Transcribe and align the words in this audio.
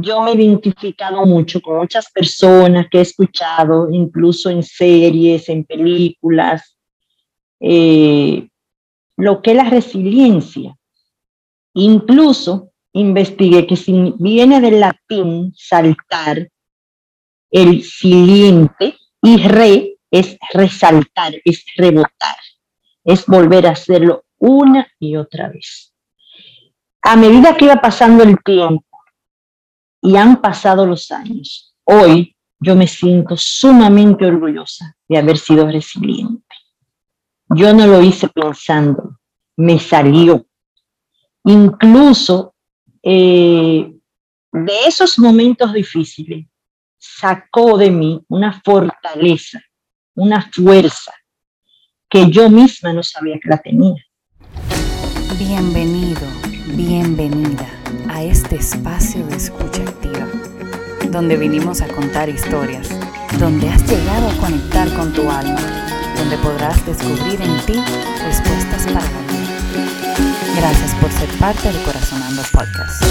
yo 0.00 0.22
me 0.22 0.32
he 0.32 0.34
identificado 0.34 1.26
mucho 1.26 1.60
con 1.60 1.78
muchas 1.78 2.10
personas 2.10 2.86
que 2.90 2.98
he 2.98 3.02
escuchado, 3.02 3.90
incluso 3.90 4.50
en 4.50 4.62
series, 4.62 5.48
en 5.48 5.64
películas, 5.64 6.76
eh, 7.60 8.48
lo 9.16 9.42
que 9.42 9.50
es 9.50 9.56
la 9.56 9.70
resiliencia. 9.70 10.76
Incluso 11.74 12.72
investigué 12.92 13.66
que 13.66 13.76
si 13.76 14.14
viene 14.18 14.60
del 14.60 14.80
latín 14.80 15.52
saltar, 15.56 16.48
el 17.50 17.82
siliente 17.82 18.96
y 19.22 19.36
re 19.36 19.96
es 20.10 20.36
resaltar, 20.52 21.34
es 21.44 21.64
rebotar, 21.76 22.36
es 23.04 23.26
volver 23.26 23.66
a 23.66 23.70
hacerlo 23.70 24.24
una 24.38 24.86
y 24.98 25.16
otra 25.16 25.48
vez. 25.48 25.92
A 27.02 27.16
medida 27.16 27.56
que 27.56 27.66
iba 27.66 27.76
pasando 27.76 28.24
el 28.24 28.42
tiempo 28.42 28.83
y 30.04 30.16
han 30.16 30.42
pasado 30.42 30.84
los 30.84 31.10
años, 31.10 31.74
hoy 31.82 32.36
yo 32.60 32.76
me 32.76 32.86
siento 32.86 33.38
sumamente 33.38 34.26
orgullosa 34.26 34.94
de 35.08 35.16
haber 35.16 35.38
sido 35.38 35.66
resiliente. 35.66 36.54
Yo 37.48 37.72
no 37.72 37.86
lo 37.86 38.02
hice 38.02 38.28
pensando, 38.28 39.18
me 39.56 39.78
salió. 39.78 40.46
Incluso 41.44 42.54
eh, 43.02 43.94
de 44.52 44.78
esos 44.86 45.18
momentos 45.18 45.72
difíciles 45.72 46.46
sacó 46.98 47.78
de 47.78 47.90
mí 47.90 48.22
una 48.28 48.60
fortaleza, 48.60 49.62
una 50.14 50.50
fuerza 50.52 51.14
que 52.10 52.30
yo 52.30 52.50
misma 52.50 52.92
no 52.92 53.02
sabía 53.02 53.38
que 53.42 53.48
la 53.48 53.58
tenía. 53.58 54.04
Bienvenido, 55.38 56.26
bienvenida 56.76 57.73
a 58.14 58.22
este 58.22 58.54
espacio 58.54 59.26
de 59.26 59.36
escucha 59.36 59.82
activa, 59.82 60.28
donde 61.10 61.36
vinimos 61.36 61.80
a 61.80 61.88
contar 61.88 62.28
historias, 62.28 62.88
donde 63.40 63.68
has 63.68 63.82
llegado 63.90 64.28
a 64.28 64.36
conectar 64.36 64.88
con 64.94 65.12
tu 65.12 65.28
alma, 65.28 65.60
donde 66.16 66.38
podrás 66.38 66.86
descubrir 66.86 67.40
en 67.42 67.66
ti 67.66 67.74
respuestas 68.24 68.84
para 68.84 69.00
la 69.00 69.20
vida. 69.32 70.56
Gracias 70.56 70.94
por 71.00 71.10
ser 71.10 71.28
parte 71.40 71.72
de 71.72 71.82
Corazonando 71.82 72.42
Podcast. 72.52 73.02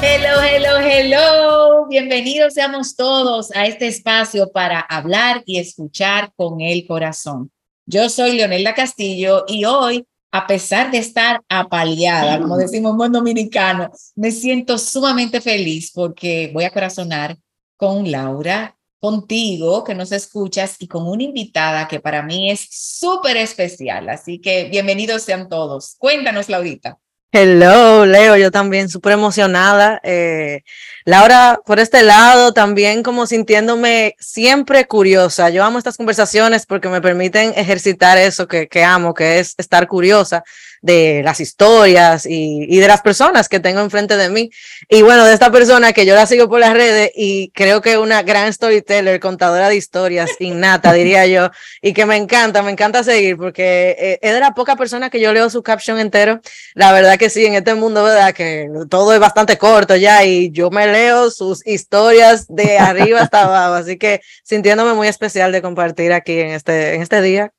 Hello, 0.00 0.40
hello, 0.42 0.78
hello. 0.78 1.86
Bienvenidos 1.86 2.54
seamos 2.54 2.96
todos 2.96 3.54
a 3.54 3.66
este 3.66 3.88
espacio 3.88 4.50
para 4.52 4.80
hablar 4.80 5.42
y 5.44 5.58
escuchar 5.58 6.32
con 6.34 6.62
el 6.62 6.86
corazón. 6.86 7.50
Yo 7.84 8.08
soy 8.08 8.36
Leonelda 8.36 8.72
Castillo 8.72 9.44
y 9.46 9.66
hoy, 9.66 10.06
a 10.36 10.46
pesar 10.46 10.90
de 10.90 10.98
estar 10.98 11.40
apaleada, 11.48 12.38
como 12.40 12.58
decimos 12.58 12.90
en 12.90 12.98
buen 12.98 13.12
dominicano, 13.12 13.90
me 14.14 14.30
siento 14.30 14.76
sumamente 14.76 15.40
feliz 15.40 15.90
porque 15.94 16.50
voy 16.52 16.64
a 16.64 16.70
corazonar 16.70 17.38
con 17.78 18.10
Laura, 18.10 18.76
contigo 19.00 19.82
que 19.82 19.94
nos 19.94 20.12
escuchas 20.12 20.76
y 20.78 20.88
con 20.88 21.08
una 21.08 21.22
invitada 21.22 21.88
que 21.88 22.00
para 22.00 22.22
mí 22.22 22.50
es 22.50 22.68
súper 22.70 23.38
especial. 23.38 24.10
Así 24.10 24.38
que 24.38 24.64
bienvenidos 24.64 25.22
sean 25.22 25.48
todos. 25.48 25.94
Cuéntanos, 25.96 26.50
Laurita. 26.50 26.98
Hello, 27.32 28.06
Leo, 28.06 28.36
yo 28.36 28.50
también 28.50 28.88
súper 28.88 29.12
emocionada. 29.12 30.00
Eh, 30.04 30.62
Laura, 31.04 31.60
por 31.66 31.80
este 31.80 32.02
lado, 32.02 32.52
también 32.54 33.02
como 33.02 33.26
sintiéndome 33.26 34.14
siempre 34.18 34.86
curiosa. 34.86 35.50
Yo 35.50 35.62
amo 35.64 35.78
estas 35.78 35.96
conversaciones 35.96 36.64
porque 36.66 36.88
me 36.88 37.02
permiten 37.02 37.52
ejercitar 37.56 38.16
eso 38.16 38.48
que, 38.48 38.68
que 38.68 38.84
amo, 38.84 39.12
que 39.12 39.38
es 39.40 39.54
estar 39.58 39.86
curiosa 39.86 40.44
de 40.86 41.22
las 41.24 41.40
historias 41.40 42.26
y, 42.26 42.78
de 42.78 42.86
las 42.86 43.02
personas 43.02 43.48
que 43.48 43.58
tengo 43.60 43.80
enfrente 43.80 44.16
de 44.16 44.30
mí. 44.30 44.50
Y 44.88 45.02
bueno, 45.02 45.24
de 45.24 45.34
esta 45.34 45.50
persona 45.50 45.92
que 45.92 46.06
yo 46.06 46.14
la 46.14 46.26
sigo 46.26 46.48
por 46.48 46.60
las 46.60 46.72
redes 46.72 47.10
y 47.14 47.50
creo 47.50 47.82
que 47.82 47.98
una 47.98 48.22
gran 48.22 48.52
storyteller, 48.52 49.18
contadora 49.18 49.68
de 49.68 49.76
historias 49.76 50.30
innata, 50.38 50.92
diría 50.92 51.26
yo, 51.26 51.50
y 51.82 51.92
que 51.92 52.06
me 52.06 52.16
encanta, 52.16 52.62
me 52.62 52.70
encanta 52.70 53.02
seguir 53.02 53.36
porque 53.36 53.96
eh, 53.98 54.18
es 54.22 54.32
de 54.32 54.40
la 54.40 54.54
poca 54.54 54.76
persona 54.76 55.10
que 55.10 55.20
yo 55.20 55.32
leo 55.32 55.50
su 55.50 55.62
caption 55.62 55.98
entero. 55.98 56.40
La 56.74 56.92
verdad 56.92 57.18
que 57.18 57.30
sí, 57.30 57.44
en 57.44 57.54
este 57.54 57.74
mundo, 57.74 58.04
¿verdad? 58.04 58.32
Que 58.32 58.68
todo 58.88 59.12
es 59.12 59.18
bastante 59.18 59.58
corto 59.58 59.96
ya 59.96 60.24
y 60.24 60.50
yo 60.52 60.70
me 60.70 60.86
leo 60.86 61.30
sus 61.30 61.66
historias 61.66 62.46
de 62.48 62.78
arriba 62.78 63.20
hasta 63.22 63.42
abajo. 63.42 63.74
Así 63.74 63.98
que 63.98 64.20
sintiéndome 64.44 64.94
muy 64.94 65.08
especial 65.08 65.50
de 65.50 65.62
compartir 65.62 66.12
aquí 66.12 66.38
en 66.38 66.50
este, 66.52 66.94
en 66.94 67.02
este 67.02 67.20
día 67.22 67.52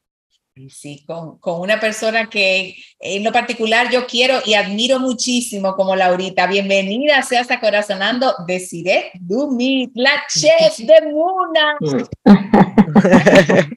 Sí, 0.69 1.03
con, 1.05 1.37
con, 1.37 1.61
una 1.61 1.79
persona 1.79 2.27
que 2.29 2.75
en 2.99 3.23
lo 3.23 3.31
particular 3.31 3.91
yo 3.91 4.07
quiero 4.07 4.39
y 4.43 4.55
admiro 4.55 4.99
muchísimo 4.99 5.75
como 5.75 5.95
Laurita. 5.95 6.47
Bienvenida 6.47 7.21
seas 7.21 7.51
a 7.51 7.59
Corazonando 7.59 8.33
de 8.47 9.11
Dumit, 9.19 9.91
la 9.93 10.23
chef 10.27 10.77
de 10.79 11.11
Muna. 11.11 11.77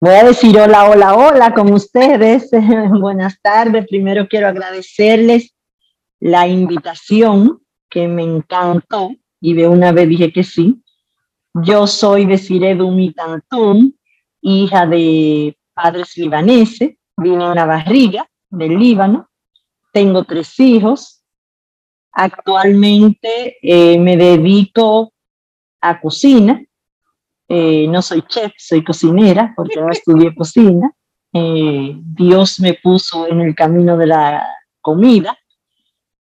Voy 0.00 0.14
a 0.14 0.24
decir 0.24 0.58
hola, 0.58 0.88
hola, 0.88 1.14
hola 1.14 1.52
con 1.52 1.70
ustedes. 1.72 2.50
Buenas 2.98 3.38
tardes. 3.42 3.86
Primero 3.86 4.26
quiero 4.26 4.48
agradecerles 4.48 5.54
la 6.18 6.48
invitación 6.48 7.60
que 7.90 8.08
me 8.08 8.22
encantó 8.22 9.10
y 9.38 9.52
de 9.52 9.68
una 9.68 9.92
vez 9.92 10.08
dije 10.08 10.32
que 10.32 10.44
sí. 10.44 10.82
Yo 11.52 11.86
soy 11.86 12.24
Desiree 12.24 12.74
Dumit 12.74 13.18
Antum, 13.18 13.92
hija 14.40 14.86
de 14.86 15.55
padres 15.76 16.16
libaneses, 16.16 16.96
vine 17.18 17.44
a 17.44 17.52
una 17.52 17.66
barriga 17.66 18.26
del 18.48 18.78
Líbano, 18.78 19.28
tengo 19.92 20.24
tres 20.24 20.58
hijos, 20.58 21.22
actualmente 22.12 23.58
eh, 23.60 23.98
me 23.98 24.16
dedico 24.16 25.12
a 25.82 26.00
cocina, 26.00 26.64
eh, 27.48 27.86
no 27.88 28.00
soy 28.00 28.22
chef, 28.22 28.52
soy 28.56 28.82
cocinera 28.82 29.52
porque 29.54 29.78
no 29.78 29.90
estudié 29.90 30.34
cocina, 30.34 30.90
eh, 31.32 31.94
Dios 31.94 32.58
me 32.60 32.74
puso 32.82 33.26
en 33.28 33.42
el 33.42 33.54
camino 33.54 33.98
de 33.98 34.06
la 34.06 34.46
comida 34.80 35.36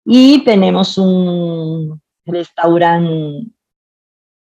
y 0.04 0.44
tenemos 0.44 0.98
un 0.98 2.00
restaurante, 2.24 3.48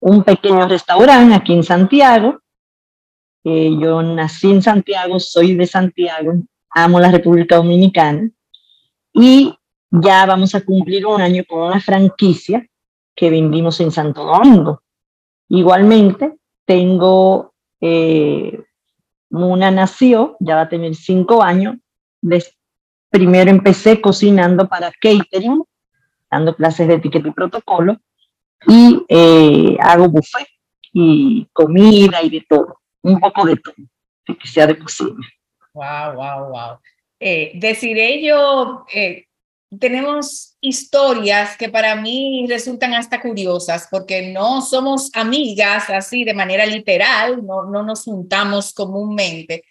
un 0.02 0.24
pequeño 0.24 0.68
restaurante 0.68 1.34
aquí 1.34 1.54
en 1.54 1.64
Santiago 1.64 2.41
yo 3.44 4.02
nací 4.04 4.52
en 4.52 4.62
Santiago, 4.62 5.20
soy 5.20 5.56
de 5.56 5.66
Santiago, 5.66 6.34
amo 6.70 7.00
la 7.00 7.12
República 7.12 7.56
Dominicana 7.58 8.30
y 9.14 9.54
ya 9.90 10.26
vamos 10.26 10.56
a 10.56 10.62
cumplir 10.62 11.06
un 11.06 11.22
año 11.22 11.44
con 11.48 11.64
una 11.64 11.82
franquicia 11.82 12.66
que 13.16 13.30
vendimos 13.30 13.80
en 13.82 13.92
Santo 13.92 14.24
Domingo. 14.24 14.82
Igualmente, 15.50 16.38
tengo, 16.66 17.54
eh, 17.82 18.64
una 19.30 19.70
nació, 19.70 20.38
ya 20.40 20.56
va 20.56 20.62
a 20.62 20.70
tener 20.70 20.96
cinco 20.96 21.44
años. 21.44 21.76
primero 23.10 23.52
empecé 23.52 24.00
cocinando 24.00 24.70
para 24.70 24.92
catering, 24.92 25.64
dando 26.30 26.56
clases 26.56 26.88
de 26.88 26.94
etiqueta 26.94 27.28
y 27.28 27.32
protocolo, 27.32 27.98
y 28.68 29.04
eh, 29.10 29.76
hago 29.82 30.08
buffet 30.08 30.48
y 30.94 31.46
comida 31.52 32.22
y 32.24 32.30
de 32.30 32.46
todo 32.48 32.81
un 33.04 33.20
poco 33.20 33.46
de 33.46 33.56
todo, 33.56 33.76
que 34.26 34.48
sea 34.48 34.68
de 34.68 34.78
cocina. 34.78 35.16
Wow, 35.74 36.16
wow, 36.16 36.50
wow. 36.50 36.80
Eh, 37.20 37.52
deciré 37.56 38.22
yo, 38.24 38.86
eh, 38.94 39.26
tenemos 39.80 40.58
historias 40.60 41.56
que 41.56 41.70
para 41.70 41.96
mí 41.96 42.46
resultan 42.50 42.94
hasta 42.94 43.22
curiosas 43.22 43.88
porque 43.90 44.32
no 44.34 44.62
somos 44.62 45.10
amigas 45.14 45.90
así 45.90 46.24
de 46.24 46.34
manera 46.34 46.66
literal, 46.66 47.46
no, 47.46 47.66
no 47.66 47.84
nos 47.84 48.04
juntamos 48.04 48.74
comúnmente, 48.74 49.64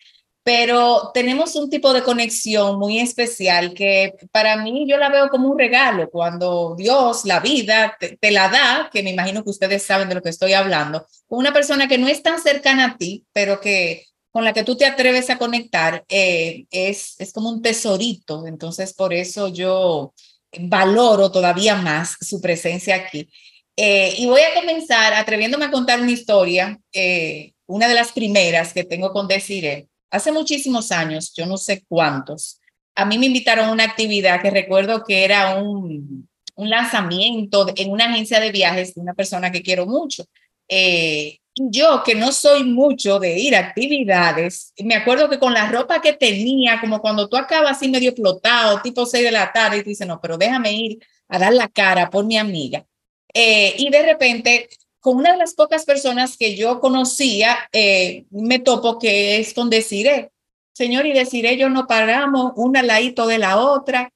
pero 0.42 1.10
tenemos 1.12 1.54
un 1.54 1.68
tipo 1.68 1.92
de 1.92 2.02
conexión 2.02 2.78
muy 2.78 2.98
especial 2.98 3.74
que 3.74 4.14
para 4.32 4.56
mí 4.56 4.86
yo 4.88 4.96
la 4.96 5.10
veo 5.10 5.28
como 5.28 5.48
un 5.48 5.58
regalo 5.58 6.08
cuando 6.10 6.74
Dios, 6.76 7.24
la 7.24 7.40
vida, 7.40 7.96
te, 7.98 8.30
la 8.30 8.48
da, 8.48 8.90
que 8.92 9.02
me 9.02 9.10
imagino 9.10 9.44
que 9.44 9.50
ustedes 9.50 9.82
saben 9.84 10.08
de 10.08 10.14
lo 10.14 10.22
que 10.22 10.30
estoy 10.30 10.54
hablando, 10.54 11.06
una 11.28 11.52
persona 11.52 11.88
que 11.88 11.98
no 11.98 12.08
es 12.08 12.22
tan 12.22 12.40
cercana 12.40 12.86
a 12.86 12.96
ti, 12.96 13.26
pero 13.32 13.60
que 13.60 14.06
con 14.30 14.44
la 14.44 14.52
que 14.52 14.64
tú 14.64 14.76
te 14.76 14.86
atreves 14.86 15.28
a 15.28 15.38
conectar, 15.38 16.04
eh, 16.08 16.64
es, 16.70 17.16
es 17.18 17.32
como 17.32 17.50
un 17.50 17.62
tesorito. 17.62 18.46
Entonces, 18.46 18.94
por 18.94 19.12
eso 19.12 19.48
yo 19.48 20.14
valoro 20.58 21.30
todavía 21.32 21.74
más 21.74 22.16
su 22.20 22.40
presencia 22.40 22.94
aquí. 22.94 23.28
Eh, 23.76 24.14
y 24.18 24.26
voy 24.26 24.42
a 24.42 24.54
comenzar 24.54 25.14
atreviéndome 25.14 25.64
a 25.66 25.70
contar 25.70 26.00
una 26.00 26.10
historia, 26.12 26.78
eh, 26.92 27.54
una 27.66 27.88
de 27.88 27.94
las 27.94 28.12
primeras 28.12 28.72
que 28.72 28.84
tengo 28.84 29.12
con 29.12 29.26
Desiree 29.26 29.89
hace 30.10 30.32
muchísimos 30.32 30.92
años, 30.92 31.32
yo 31.34 31.46
no 31.46 31.56
sé 31.56 31.84
cuántos, 31.88 32.60
a 32.94 33.04
mí 33.04 33.18
me 33.18 33.26
invitaron 33.26 33.66
a 33.66 33.72
una 33.72 33.84
actividad 33.84 34.42
que 34.42 34.50
recuerdo 34.50 35.04
que 35.04 35.24
era 35.24 35.56
un, 35.56 36.28
lanzamiento 36.56 37.66
en 37.74 37.90
una 37.90 38.04
agencia 38.04 38.38
de 38.38 38.52
viajes 38.52 38.94
de 38.94 39.00
una 39.00 39.14
persona 39.14 39.50
que 39.50 39.62
quiero 39.62 39.86
mucho. 39.86 40.24
Eh, 40.68 41.38
yo 41.54 42.02
que 42.04 42.14
no 42.14 42.32
soy 42.32 42.64
mucho 42.64 43.18
de 43.18 43.38
ir 43.38 43.56
a 43.56 43.60
actividades, 43.60 44.74
me 44.78 44.94
acuerdo 44.94 45.30
que 45.30 45.38
con 45.38 45.54
la 45.54 45.70
ropa 45.70 46.00
que 46.00 46.12
tenía, 46.12 46.80
como 46.80 47.00
cuando 47.00 47.28
tú 47.28 47.36
acabas 47.36 47.78
así 47.78 47.88
medio 47.88 48.10
explotado, 48.10 48.80
tipo 48.82 49.06
6 49.06 49.24
de 49.24 49.32
la 49.32 49.50
tarde, 49.52 49.78
y 49.78 49.82
dices, 49.82 50.06
no, 50.06 50.20
pero 50.20 50.36
déjame 50.36 50.72
ir 50.72 50.98
a 51.28 51.38
dar 51.38 51.54
la 51.54 51.68
cara 51.68 52.10
por 52.10 52.24
mi 52.26 52.36
amiga. 52.36 52.84
Eh, 53.32 53.74
y 53.78 53.90
de 53.90 54.02
repente, 54.02 54.68
con 55.00 55.16
una 55.16 55.32
de 55.32 55.38
las 55.38 55.54
pocas 55.54 55.84
personas 55.84 56.36
que 56.36 56.56
yo 56.56 56.78
conocía, 56.78 57.56
eh, 57.72 58.26
me 58.30 58.58
topo 58.58 58.98
que 58.98 59.38
es 59.38 59.54
con 59.54 59.70
Desiree. 59.70 60.30
Señor, 60.72 61.06
y 61.06 61.12
Desiree, 61.12 61.56
yo 61.56 61.68
no 61.68 61.86
paramos 61.86 62.52
una 62.56 62.80
al 62.80 62.86
ladito 62.86 63.26
de 63.26 63.38
la 63.38 63.58
otra. 63.58 64.12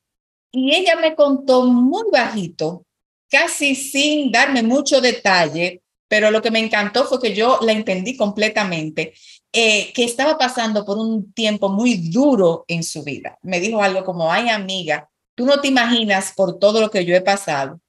Y 0.52 0.74
ella 0.74 0.96
me 0.96 1.14
contó 1.14 1.64
muy 1.64 2.04
bajito, 2.12 2.84
casi 3.28 3.74
sin 3.74 4.30
darme 4.30 4.62
mucho 4.62 5.00
detalle, 5.00 5.82
pero 6.06 6.30
lo 6.30 6.40
que 6.40 6.50
me 6.50 6.60
encantó 6.60 7.04
fue 7.06 7.20
que 7.20 7.34
yo 7.34 7.58
la 7.62 7.72
entendí 7.72 8.16
completamente, 8.16 9.14
eh, 9.52 9.92
que 9.92 10.04
estaba 10.04 10.38
pasando 10.38 10.84
por 10.84 10.98
un 10.98 11.32
tiempo 11.32 11.68
muy 11.68 12.10
duro 12.10 12.64
en 12.68 12.82
su 12.82 13.02
vida. 13.02 13.38
Me 13.42 13.58
dijo 13.58 13.82
algo 13.82 14.04
como, 14.04 14.30
ay 14.30 14.48
amiga, 14.48 15.08
tú 15.34 15.46
no 15.46 15.60
te 15.60 15.68
imaginas 15.68 16.32
por 16.36 16.58
todo 16.58 16.80
lo 16.80 16.90
que 16.90 17.04
yo 17.04 17.16
he 17.16 17.20
pasado. 17.20 17.80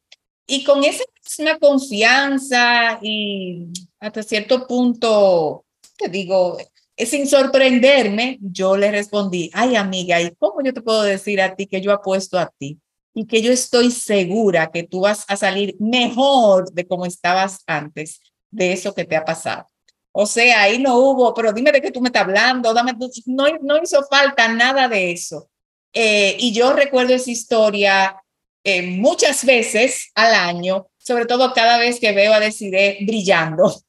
Y 0.48 0.64
con 0.64 0.84
esa 0.84 1.04
misma 1.24 1.58
confianza 1.60 3.00
y 3.02 3.68
hasta 4.00 4.22
cierto 4.22 4.68
punto, 4.68 5.66
te 5.98 6.08
digo, 6.10 6.58
sin 6.98 7.28
sorprenderme, 7.28 8.38
yo 8.42 8.78
le 8.78 8.92
respondí, 8.92 9.50
ay 9.54 9.76
amiga, 9.76 10.22
¿y 10.22 10.34
cómo 10.36 10.62
yo 10.64 10.74
te 10.74 10.82
puedo 10.82 11.04
decir 11.04 11.42
a 11.42 11.56
ti 11.56 11.68
que 11.68 11.82
yo 11.82 11.92
apuesto 11.92 12.38
a 12.38 12.52
ti? 12.58 12.80
Y 13.14 13.26
que 13.26 13.42
yo 13.42 13.52
estoy 13.52 13.92
segura 13.92 14.72
que 14.72 14.84
tú 14.84 15.02
vas 15.02 15.26
a 15.28 15.38
salir 15.38 15.76
mejor 15.80 16.72
de 16.74 16.86
como 16.86 17.06
estabas 17.06 17.60
antes 17.66 18.20
de 18.52 18.74
eso 18.74 18.94
que 18.94 19.06
te 19.06 19.16
ha 19.16 19.26
pasado. 19.26 19.68
O 20.12 20.26
sea, 20.26 20.64
ahí 20.64 20.80
no 20.80 20.98
hubo, 20.98 21.34
pero 21.34 21.52
dime 21.52 21.72
de 21.72 21.82
qué 21.82 21.92
tú 21.92 22.02
me 22.02 22.10
estás 22.10 22.24
hablando, 22.24 22.74
dame, 22.74 22.94
no, 23.26 23.46
no 23.62 23.82
hizo 23.82 24.04
falta 24.04 24.48
nada 24.48 24.88
de 24.88 25.12
eso. 25.12 25.50
Eh, 25.94 26.38
y 26.40 26.54
yo 26.54 26.74
recuerdo 26.74 27.14
esa 27.14 27.32
historia 27.32 28.22
eh, 28.66 28.82
muchas 28.82 29.46
veces 29.46 30.12
al 30.16 30.34
año, 30.34 30.88
sobre 30.98 31.26
todo 31.26 31.54
cada 31.54 31.78
vez 31.78 32.00
que 32.02 32.12
veo 32.12 32.34
a 32.34 32.40
Desiree 32.40 33.06
brillando. 33.06 33.74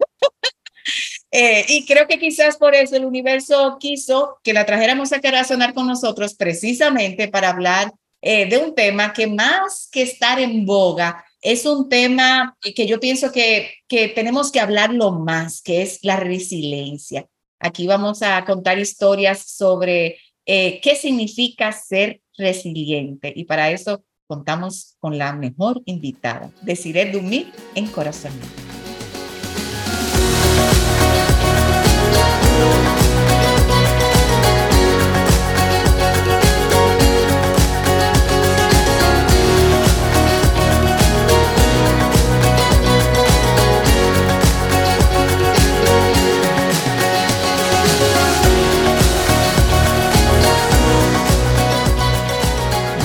Eh, 1.32 1.66
y 1.68 1.84
creo 1.84 2.06
que 2.06 2.20
quizás 2.20 2.56
por 2.56 2.74
eso 2.74 2.96
el 2.96 3.04
universo 3.04 3.76
quiso 3.80 4.38
que 4.44 4.52
la 4.52 4.64
trajéramos 4.64 5.12
a 5.12 5.44
sonar 5.44 5.74
con 5.74 5.86
nosotros 5.86 6.34
precisamente 6.34 7.26
para 7.26 7.50
hablar 7.50 7.92
de 8.22 8.58
un 8.64 8.74
tema 8.74 9.12
que 9.12 9.26
más 9.26 9.88
que 9.90 10.02
estar 10.02 10.40
en 10.40 10.64
boga, 10.64 11.26
es 11.42 11.66
un 11.66 11.88
tema 11.88 12.56
que 12.60 12.86
yo 12.86 13.00
pienso 13.00 13.32
que, 13.32 13.74
que 13.86 14.08
tenemos 14.08 14.50
que 14.50 14.60
hablarlo 14.60 15.12
más, 15.12 15.62
que 15.62 15.82
es 15.82 15.98
la 16.02 16.16
resiliencia. 16.16 17.28
Aquí 17.58 17.86
vamos 17.86 18.22
a 18.22 18.44
contar 18.44 18.78
historias 18.78 19.42
sobre 19.50 20.18
eh, 20.44 20.80
qué 20.80 20.94
significa 20.94 21.72
ser 21.72 22.20
resiliente. 22.36 23.32
Y 23.34 23.44
para 23.44 23.70
eso 23.70 24.04
contamos 24.26 24.96
con 24.98 25.18
la 25.18 25.32
mejor 25.32 25.82
invitada, 25.84 26.50
Desiree 26.62 27.12
Dumit 27.12 27.54
en 27.74 27.86
Corazón. 27.86 28.32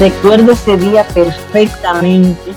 Recuerdo 0.01 0.53
ese 0.53 0.77
día 0.77 1.07
perfectamente. 1.13 2.56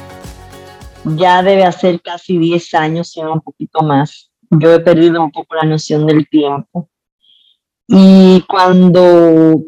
Ya 1.05 1.43
debe 1.43 1.64
hacer 1.64 2.00
casi 2.00 2.38
10 2.38 2.73
años, 2.73 3.11
si 3.11 3.20
un 3.20 3.43
poquito 3.43 3.82
más. 3.82 4.32
Yo 4.49 4.73
he 4.73 4.81
perdido 4.81 5.23
un 5.23 5.31
poco 5.31 5.55
la 5.55 5.64
noción 5.64 6.06
del 6.06 6.26
tiempo. 6.26 6.88
Y 7.87 8.43
cuando 8.49 9.62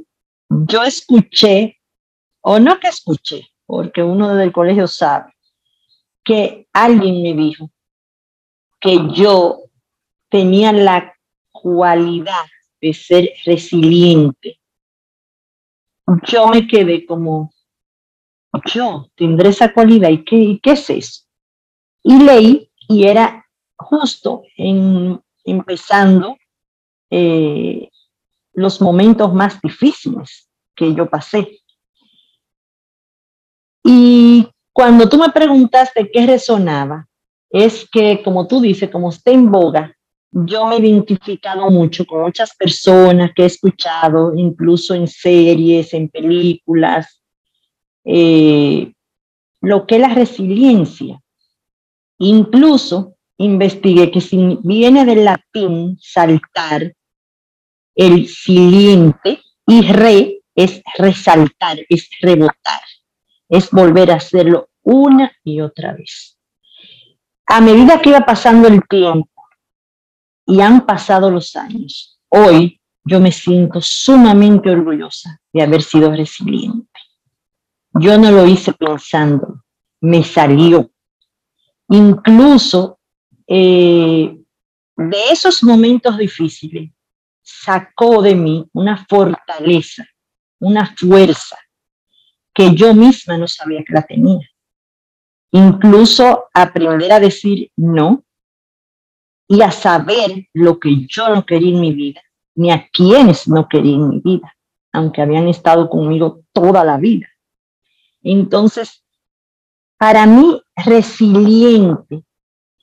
yo 0.48 0.84
escuché, 0.84 1.76
o 2.40 2.58
no 2.58 2.80
que 2.80 2.88
escuché, 2.88 3.46
porque 3.66 4.02
uno 4.02 4.30
desde 4.30 4.44
el 4.44 4.52
colegio 4.52 4.86
sabe, 4.86 5.34
que 6.24 6.66
alguien 6.72 7.22
me 7.22 7.34
dijo 7.34 7.70
que 8.80 9.00
yo 9.12 9.64
tenía 10.30 10.72
la 10.72 11.14
cualidad 11.52 12.46
de 12.80 12.94
ser 12.94 13.34
resiliente, 13.44 14.60
yo 16.26 16.46
me 16.48 16.66
quedé 16.66 17.04
como, 17.04 17.52
yo 18.64 19.08
tendré 19.14 19.50
esa 19.50 19.72
cualidad 19.72 20.10
y 20.10 20.24
qué, 20.24 20.58
qué 20.62 20.72
es 20.72 20.90
eso. 20.90 21.22
Y 22.02 22.22
leí 22.22 22.70
y 22.88 23.04
era 23.04 23.44
justo 23.76 24.42
empezando 25.44 26.36
eh, 27.10 27.88
los 28.52 28.80
momentos 28.80 29.32
más 29.32 29.60
difíciles 29.60 30.48
que 30.74 30.94
yo 30.94 31.08
pasé. 31.08 31.60
Y 33.84 34.48
cuando 34.72 35.08
tú 35.08 35.18
me 35.18 35.30
preguntaste 35.30 36.10
qué 36.10 36.26
resonaba, 36.26 37.06
es 37.50 37.88
que, 37.90 38.22
como 38.22 38.46
tú 38.46 38.60
dices, 38.60 38.90
como 38.90 39.10
está 39.10 39.30
en 39.30 39.50
boga, 39.50 39.96
yo 40.30 40.66
me 40.66 40.76
he 40.76 40.80
identificado 40.80 41.70
mucho 41.70 42.04
con 42.04 42.22
muchas 42.22 42.54
personas 42.56 43.30
que 43.34 43.44
he 43.44 43.46
escuchado, 43.46 44.34
incluso 44.34 44.94
en 44.94 45.06
series, 45.06 45.94
en 45.94 46.08
películas, 46.08 47.22
eh, 48.06 48.92
lo 49.60 49.86
que 49.86 49.96
es 49.96 50.00
la 50.00 50.14
resiliencia. 50.14 51.20
Incluso 52.18 53.16
investigué 53.38 54.10
que 54.10 54.20
si 54.20 54.58
viene 54.62 55.04
del 55.04 55.24
latín 55.24 55.98
saltar, 56.00 56.94
el 57.94 58.28
siliente 58.28 59.40
y 59.66 59.82
re 59.82 60.42
es 60.54 60.82
resaltar, 60.98 61.78
es 61.88 62.08
rebotar, 62.20 62.80
es 63.48 63.70
volver 63.70 64.12
a 64.12 64.16
hacerlo 64.16 64.68
una 64.82 65.32
y 65.42 65.60
otra 65.60 65.94
vez. 65.94 66.38
A 67.46 67.60
medida 67.60 68.00
que 68.00 68.10
iba 68.10 68.20
pasando 68.20 68.68
el 68.68 68.82
tiempo 68.88 69.42
y 70.46 70.60
han 70.60 70.86
pasado 70.86 71.30
los 71.30 71.56
años, 71.56 72.18
hoy 72.28 72.80
yo 73.04 73.20
me 73.20 73.32
siento 73.32 73.80
sumamente 73.80 74.70
orgullosa 74.70 75.40
de 75.52 75.62
haber 75.62 75.82
sido 75.82 76.10
resiliente. 76.12 76.95
Yo 77.98 78.18
no 78.18 78.30
lo 78.30 78.46
hice 78.46 78.72
pensando, 78.72 79.62
me 80.00 80.22
salió. 80.22 80.90
Incluso 81.88 82.98
eh, 83.46 84.36
de 84.96 85.22
esos 85.30 85.62
momentos 85.62 86.18
difíciles 86.18 86.90
sacó 87.42 88.22
de 88.22 88.34
mí 88.34 88.68
una 88.72 89.06
fortaleza, 89.06 90.04
una 90.58 90.94
fuerza 90.96 91.56
que 92.52 92.74
yo 92.74 92.92
misma 92.94 93.38
no 93.38 93.46
sabía 93.46 93.84
que 93.86 93.94
la 93.94 94.02
tenía. 94.02 94.46
Incluso 95.52 96.46
aprender 96.52 97.12
a 97.12 97.20
decir 97.20 97.70
no 97.76 98.24
y 99.48 99.62
a 99.62 99.70
saber 99.70 100.48
lo 100.52 100.80
que 100.80 101.06
yo 101.06 101.28
no 101.28 101.46
quería 101.46 101.74
en 101.74 101.80
mi 101.80 101.92
vida, 101.92 102.20
ni 102.56 102.70
a 102.70 102.88
quienes 102.88 103.46
no 103.46 103.68
quería 103.68 103.94
en 103.94 104.08
mi 104.08 104.20
vida, 104.20 104.54
aunque 104.92 105.22
habían 105.22 105.48
estado 105.48 105.88
conmigo 105.88 106.42
toda 106.52 106.84
la 106.84 106.96
vida. 106.96 107.28
Entonces, 108.28 109.04
para 109.96 110.26
mí, 110.26 110.60
resiliente, 110.74 112.24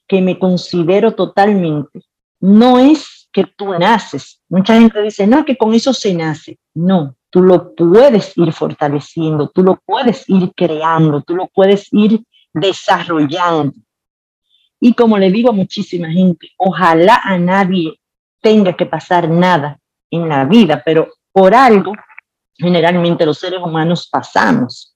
que 0.07 0.21
me 0.21 0.39
considero 0.39 1.15
totalmente, 1.15 2.01
no 2.39 2.79
es 2.79 3.27
que 3.31 3.43
tú 3.43 3.73
naces. 3.77 4.41
Mucha 4.47 4.79
gente 4.79 5.01
dice, 5.01 5.27
no, 5.27 5.43
que 5.43 5.57
con 5.57 5.73
eso 5.73 5.93
se 5.93 6.13
nace. 6.13 6.59
No, 6.73 7.17
tú 7.29 7.41
lo 7.41 7.75
puedes 7.75 8.37
ir 8.37 8.53
fortaleciendo, 8.53 9.49
tú 9.49 9.63
lo 9.63 9.81
puedes 9.85 10.29
ir 10.29 10.53
creando, 10.55 11.21
tú 11.21 11.35
lo 11.35 11.47
puedes 11.47 11.91
ir 11.91 12.23
desarrollando. 12.53 13.73
Y 14.79 14.93
como 14.93 15.17
le 15.17 15.29
digo 15.29 15.49
a 15.49 15.53
muchísima 15.53 16.09
gente, 16.09 16.51
ojalá 16.57 17.19
a 17.21 17.37
nadie 17.37 17.99
tenga 18.39 18.73
que 18.77 18.85
pasar 18.85 19.29
nada 19.29 19.77
en 20.09 20.29
la 20.29 20.45
vida, 20.45 20.81
pero 20.85 21.09
por 21.33 21.53
algo 21.53 21.91
generalmente 22.55 23.25
los 23.25 23.39
seres 23.39 23.59
humanos 23.61 24.07
pasamos. 24.09 24.92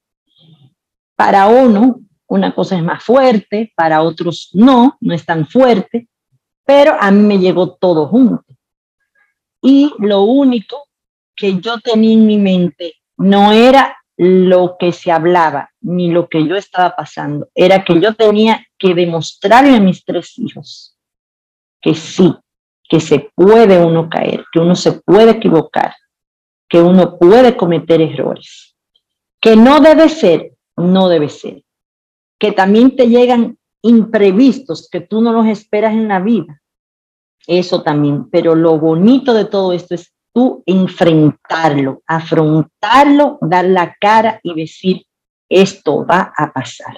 Para 1.18 1.48
uno, 1.48 1.98
una 2.28 2.54
cosa 2.54 2.76
es 2.76 2.82
más 2.84 3.02
fuerte, 3.02 3.72
para 3.74 4.02
otros 4.02 4.50
no, 4.52 4.96
no 5.00 5.14
es 5.14 5.26
tan 5.26 5.48
fuerte, 5.48 6.06
pero 6.64 6.94
a 6.96 7.10
mí 7.10 7.22
me 7.22 7.40
llegó 7.40 7.74
todo 7.74 8.06
junto. 8.06 8.44
Y 9.60 9.92
lo 9.98 10.22
único 10.22 10.84
que 11.34 11.58
yo 11.58 11.80
tenía 11.80 12.12
en 12.12 12.24
mi 12.24 12.38
mente 12.38 12.94
no 13.16 13.50
era 13.50 13.96
lo 14.16 14.76
que 14.78 14.92
se 14.92 15.10
hablaba, 15.10 15.70
ni 15.80 16.12
lo 16.12 16.28
que 16.28 16.46
yo 16.46 16.54
estaba 16.54 16.94
pasando, 16.94 17.48
era 17.52 17.84
que 17.84 18.00
yo 18.00 18.14
tenía 18.14 18.64
que 18.78 18.94
demostrarle 18.94 19.74
a 19.74 19.80
mis 19.80 20.04
tres 20.04 20.38
hijos 20.38 20.96
que 21.80 21.96
sí, 21.96 22.32
que 22.88 23.00
se 23.00 23.32
puede 23.34 23.84
uno 23.84 24.08
caer, 24.08 24.44
que 24.52 24.60
uno 24.60 24.76
se 24.76 24.92
puede 24.92 25.32
equivocar, 25.32 25.96
que 26.68 26.80
uno 26.80 27.18
puede 27.18 27.56
cometer 27.56 28.00
errores, 28.00 28.76
que 29.40 29.56
no 29.56 29.80
debe 29.80 30.08
ser 30.08 30.52
no 30.78 31.08
debe 31.08 31.28
ser. 31.28 31.64
que 32.40 32.52
también 32.52 32.94
te 32.94 33.08
llegan 33.08 33.58
imprevistos 33.82 34.88
que 34.88 35.00
tú 35.00 35.20
no 35.20 35.32
los 35.32 35.46
esperas 35.46 35.92
en 35.92 36.06
la 36.06 36.20
vida. 36.20 36.62
Eso 37.48 37.82
también, 37.82 38.30
pero 38.30 38.54
lo 38.54 38.78
bonito 38.78 39.34
de 39.34 39.44
todo 39.44 39.72
esto 39.72 39.96
es 39.96 40.14
tú 40.32 40.62
enfrentarlo, 40.66 42.02
afrontarlo, 42.06 43.38
dar 43.40 43.64
la 43.64 43.96
cara 44.00 44.38
y 44.44 44.54
decir, 44.54 45.04
esto 45.48 46.06
va 46.06 46.32
a 46.36 46.52
pasar. 46.52 46.96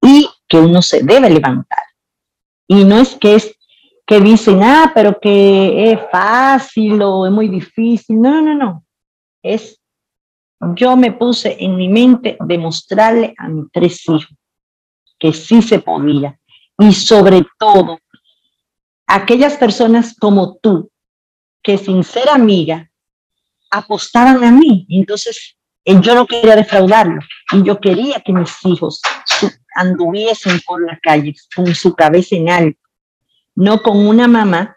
Y 0.00 0.28
que 0.46 0.58
uno 0.58 0.82
se 0.82 1.02
debe 1.02 1.30
levantar. 1.30 1.84
Y 2.68 2.84
no 2.84 2.98
es 2.98 3.16
que 3.16 3.34
es 3.34 3.56
que 4.06 4.20
dicen, 4.20 4.62
ah, 4.62 4.92
pero 4.94 5.18
que 5.18 5.92
es 5.92 6.00
fácil 6.10 7.00
o 7.02 7.26
es 7.26 7.32
muy 7.32 7.48
difícil. 7.48 8.20
No, 8.20 8.40
no, 8.42 8.54
no. 8.54 8.84
Es, 9.42 9.80
yo 10.74 10.96
me 10.96 11.12
puse 11.12 11.56
en 11.58 11.76
mi 11.76 11.88
mente 11.88 12.36
demostrarle 12.40 13.34
a 13.36 13.48
mis 13.48 13.66
tres 13.72 14.08
hijos 14.08 14.34
que 15.18 15.32
sí 15.32 15.62
se 15.62 15.78
podía. 15.78 16.38
Y 16.78 16.92
sobre 16.92 17.44
todo, 17.58 17.98
aquellas 19.06 19.56
personas 19.56 20.16
como 20.18 20.56
tú, 20.56 20.90
que 21.62 21.78
sin 21.78 22.02
ser 22.02 22.28
amiga, 22.28 22.90
apostaban 23.70 24.42
a 24.42 24.50
mí. 24.50 24.86
Entonces, 24.88 25.56
eh, 25.84 25.96
yo 26.00 26.14
no 26.14 26.26
quería 26.26 26.56
defraudarlo 26.56 27.20
y 27.52 27.62
yo 27.62 27.80
quería 27.80 28.20
que 28.20 28.32
mis 28.32 28.52
hijos 28.64 29.00
anduviesen 29.74 30.60
por 30.66 30.84
la 30.84 30.98
calle 31.02 31.34
con 31.54 31.74
su 31.74 31.94
cabeza 31.94 32.36
en 32.36 32.50
alto, 32.50 32.80
no 33.54 33.82
con 33.82 34.06
una 34.06 34.28
mamá 34.28 34.76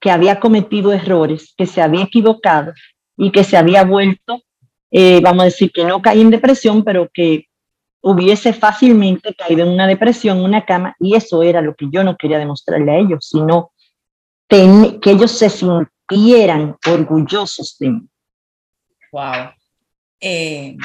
que 0.00 0.10
había 0.10 0.40
cometido 0.40 0.92
errores, 0.92 1.54
que 1.56 1.66
se 1.66 1.80
había 1.80 2.02
equivocado 2.04 2.72
y 3.16 3.30
que 3.30 3.44
se 3.44 3.56
había 3.56 3.84
vuelto, 3.84 4.42
eh, 4.94 5.20
vamos 5.20 5.42
a 5.42 5.44
decir, 5.46 5.72
que 5.72 5.84
no 5.84 6.02
caí 6.02 6.20
en 6.20 6.30
depresión, 6.30 6.84
pero 6.84 7.10
que 7.12 7.46
hubiese 8.02 8.52
fácilmente 8.52 9.34
caído 9.34 9.62
en 9.62 9.70
una 9.70 9.86
depresión, 9.86 10.42
una 10.42 10.66
cama, 10.66 10.94
y 11.00 11.16
eso 11.16 11.42
era 11.42 11.62
lo 11.62 11.74
que 11.74 11.86
yo 11.90 12.04
no 12.04 12.16
quería 12.16 12.38
demostrarle 12.38 12.92
a 12.92 12.98
ellos, 12.98 13.26
sino 13.26 13.72
que 14.48 15.10
ellos 15.10 15.30
se 15.30 15.48
sintieran 15.48 16.76
orgullosos 16.86 17.76
de 17.78 17.88
mí. 17.88 18.02
Wow. 19.10 19.52
Eh, 20.20 20.76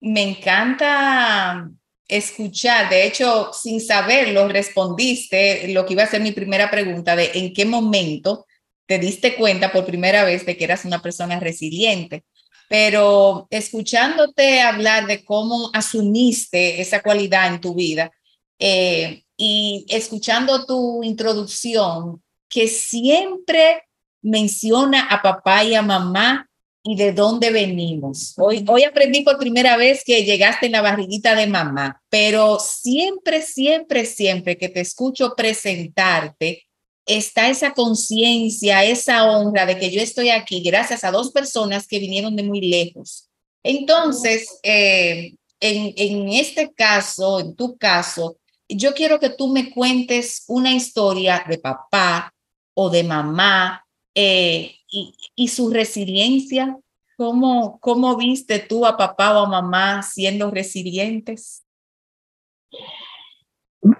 me 0.00 0.22
encanta 0.22 1.70
escuchar, 2.08 2.88
de 2.88 3.06
hecho, 3.06 3.52
sin 3.52 3.80
saberlo, 3.80 4.48
respondiste 4.48 5.68
lo 5.72 5.86
que 5.86 5.92
iba 5.92 6.02
a 6.02 6.08
ser 6.08 6.22
mi 6.22 6.32
primera 6.32 6.70
pregunta 6.72 7.14
de 7.14 7.30
en 7.34 7.54
qué 7.54 7.64
momento 7.64 8.46
te 8.86 8.98
diste 8.98 9.36
cuenta 9.36 9.70
por 9.70 9.84
primera 9.84 10.24
vez 10.24 10.44
de 10.44 10.56
que 10.56 10.64
eras 10.64 10.84
una 10.84 11.00
persona 11.00 11.38
resiliente 11.38 12.24
pero 12.68 13.46
escuchándote 13.50 14.60
hablar 14.60 15.06
de 15.06 15.24
cómo 15.24 15.70
asumiste 15.72 16.80
esa 16.80 17.02
cualidad 17.02 17.52
en 17.52 17.60
tu 17.60 17.74
vida 17.74 18.12
eh, 18.58 19.24
y 19.36 19.86
escuchando 19.88 20.66
tu 20.66 21.02
introducción, 21.02 22.22
que 22.48 22.68
siempre 22.68 23.82
menciona 24.20 25.06
a 25.08 25.22
papá 25.22 25.64
y 25.64 25.74
a 25.74 25.82
mamá 25.82 26.48
y 26.82 26.96
de 26.96 27.12
dónde 27.12 27.50
venimos. 27.50 28.34
Hoy, 28.38 28.64
hoy 28.68 28.84
aprendí 28.84 29.22
por 29.22 29.38
primera 29.38 29.76
vez 29.76 30.02
que 30.04 30.24
llegaste 30.24 30.66
en 30.66 30.72
la 30.72 30.82
barriguita 30.82 31.34
de 31.34 31.46
mamá, 31.46 32.02
pero 32.08 32.58
siempre, 32.58 33.42
siempre, 33.42 34.06
siempre 34.06 34.56
que 34.56 34.68
te 34.68 34.80
escucho 34.80 35.34
presentarte, 35.36 36.67
está 37.08 37.48
esa 37.48 37.72
conciencia, 37.72 38.84
esa 38.84 39.24
honra 39.24 39.66
de 39.66 39.78
que 39.78 39.90
yo 39.90 40.00
estoy 40.00 40.28
aquí 40.28 40.60
gracias 40.60 41.02
a 41.02 41.10
dos 41.10 41.32
personas 41.32 41.88
que 41.88 41.98
vinieron 41.98 42.36
de 42.36 42.42
muy 42.42 42.60
lejos. 42.60 43.28
Entonces, 43.62 44.60
eh, 44.62 45.34
en, 45.58 45.94
en 45.96 46.28
este 46.28 46.72
caso, 46.72 47.40
en 47.40 47.56
tu 47.56 47.76
caso, 47.76 48.36
yo 48.68 48.92
quiero 48.94 49.18
que 49.18 49.30
tú 49.30 49.48
me 49.48 49.70
cuentes 49.70 50.44
una 50.46 50.72
historia 50.72 51.44
de 51.48 51.58
papá 51.58 52.32
o 52.74 52.90
de 52.90 53.02
mamá 53.02 53.84
eh, 54.14 54.76
y, 54.90 55.14
y, 55.34 55.48
su 55.48 55.70
resiliencia. 55.70 56.78
¿Cómo, 57.16 57.80
¿Cómo 57.80 58.16
viste 58.16 58.58
tú 58.60 58.86
a 58.86 58.96
papá 58.96 59.36
o 59.36 59.46
a 59.46 59.48
mamá 59.48 60.02
siendo 60.02 60.50
resilientes? 60.50 61.64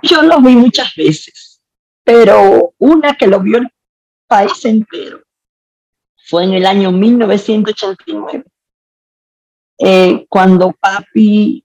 Yo 0.02 0.22
lo 0.22 0.40
vi 0.40 0.54
muchas 0.54 0.94
veces 0.94 1.47
pero 2.08 2.72
una 2.78 3.14
que 3.18 3.26
lo 3.26 3.38
vio 3.38 3.58
el 3.58 3.68
país 4.26 4.64
entero 4.64 5.20
fue 6.16 6.44
en 6.44 6.54
el 6.54 6.64
año 6.64 6.90
1989, 6.90 8.44
eh, 9.76 10.26
cuando 10.26 10.72
papi 10.72 11.62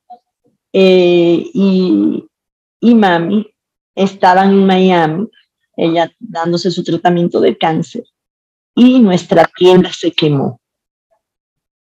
eh, 0.74 1.50
y, 1.54 2.28
y 2.82 2.94
mami 2.96 3.56
estaban 3.96 4.50
en 4.50 4.66
Miami, 4.66 5.30
ella 5.78 6.12
dándose 6.20 6.72
su 6.72 6.84
tratamiento 6.84 7.40
de 7.40 7.58
cáncer, 7.58 8.04
y 8.76 9.00
nuestra 9.00 9.46
tienda 9.46 9.94
se 9.94 10.12
quemó. 10.12 10.60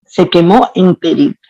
Se 0.08 0.28
quemó 0.28 0.72
enterita. 0.74 1.48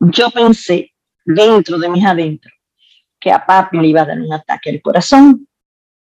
Yo 0.00 0.28
pensé 0.32 0.92
dentro 1.24 1.78
de 1.78 1.88
mis 1.88 2.04
adentros 2.04 2.55
a 3.32 3.44
papi 3.44 3.78
le 3.78 3.88
iba 3.88 4.02
a 4.02 4.06
dar 4.06 4.20
un 4.20 4.32
ataque 4.32 4.70
al 4.70 4.82
corazón 4.82 5.46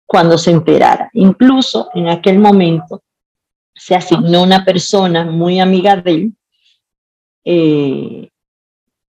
cuando 0.06 0.36
se 0.38 0.50
enterara. 0.50 1.10
Incluso 1.12 1.90
en 1.94 2.08
aquel 2.08 2.38
momento 2.38 3.02
se 3.74 3.94
asignó 3.94 4.42
una 4.42 4.64
persona 4.64 5.24
muy 5.24 5.60
amiga 5.60 5.96
de 5.96 6.10
él, 6.10 6.32
eh, 7.44 8.28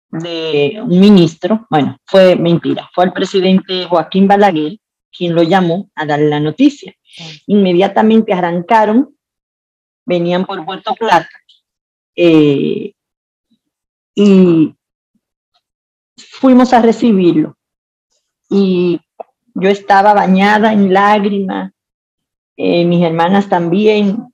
de 0.09 0.79
un 0.81 0.99
ministro, 0.99 1.67
bueno, 1.69 1.97
fue 2.05 2.35
mentira, 2.35 2.89
fue 2.93 3.05
el 3.05 3.13
presidente 3.13 3.85
Joaquín 3.85 4.27
Balaguer 4.27 4.77
quien 5.15 5.33
lo 5.33 5.43
llamó 5.43 5.89
a 5.95 6.05
darle 6.05 6.29
la 6.29 6.39
noticia. 6.39 6.93
Inmediatamente 7.47 8.33
arrancaron, 8.33 9.15
venían 10.05 10.45
por 10.45 10.63
Puerto 10.65 10.93
Plata 10.95 11.29
eh, 12.15 12.93
y 14.13 14.75
fuimos 16.17 16.73
a 16.73 16.81
recibirlo 16.81 17.54
y 18.49 18.99
yo 19.53 19.69
estaba 19.69 20.13
bañada 20.13 20.73
en 20.73 20.93
lágrimas, 20.93 21.71
eh, 22.57 22.85
mis 22.85 23.03
hermanas 23.03 23.49
también, 23.49 24.27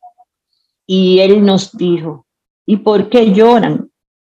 y 0.85 1.19
él 1.19 1.43
nos 1.45 1.75
dijo, 1.77 2.25
¿y 2.65 2.77
por 2.77 3.09
qué 3.09 3.31
lloran 3.31 3.91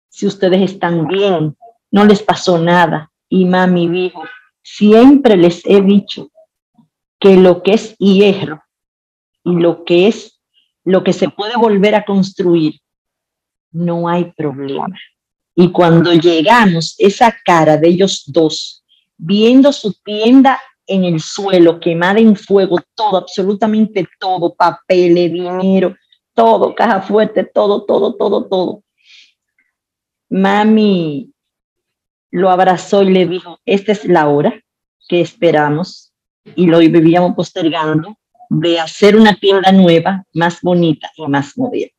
si 0.09 0.25
ustedes 0.25 0.71
están 0.71 1.07
bien? 1.07 1.55
No 1.91 2.05
les 2.05 2.21
pasó 2.21 2.57
nada. 2.57 3.11
Y 3.29 3.45
mami 3.45 3.87
dijo, 3.89 4.23
siempre 4.63 5.37
les 5.37 5.65
he 5.65 5.81
dicho 5.81 6.29
que 7.19 7.35
lo 7.35 7.63
que 7.63 7.73
es 7.73 7.97
hierro 7.97 8.63
y 9.43 9.51
lo 9.55 9.83
que 9.83 10.07
es 10.07 10.37
lo 10.87 11.03
que 11.03 11.11
se 11.11 11.27
puede 11.27 11.57
volver 11.57 11.95
a 11.95 12.05
construir, 12.05 12.79
no 13.71 14.07
hay 14.07 14.31
problema. 14.31 14.97
Y 15.53 15.69
cuando 15.73 16.13
llegamos, 16.13 16.95
esa 16.97 17.35
cara 17.43 17.75
de 17.75 17.89
ellos 17.89 18.23
dos, 18.27 18.85
viendo 19.17 19.71
su 19.73 19.93
tienda 20.03 20.59
en 20.85 21.03
el 21.03 21.19
suelo, 21.19 21.79
quemada 21.79 22.19
en 22.19 22.35
fuego, 22.35 22.79
todo, 22.95 23.17
absolutamente 23.17 24.07
todo, 24.19 24.55
papeles, 24.55 25.31
dinero, 25.33 25.95
todo, 26.33 26.73
caja 26.73 27.01
fuerte, 27.01 27.43
todo, 27.43 27.83
todo, 27.83 28.15
todo, 28.15 28.47
todo. 28.47 28.83
Mami 30.29 31.33
lo 32.31 32.49
abrazó 32.49 33.03
y 33.03 33.11
le 33.11 33.25
dijo, 33.25 33.59
esta 33.65 33.91
es 33.91 34.05
la 34.05 34.27
hora 34.27 34.61
que 35.07 35.21
esperamos 35.21 36.13
y 36.55 36.67
lo 36.67 36.79
vivíamos 36.79 37.35
postergando 37.35 38.17
de 38.49 38.79
hacer 38.79 39.15
una 39.15 39.35
tienda 39.35 39.71
nueva, 39.71 40.23
más 40.33 40.61
bonita 40.61 41.11
y 41.15 41.27
más 41.27 41.57
moderna. 41.57 41.91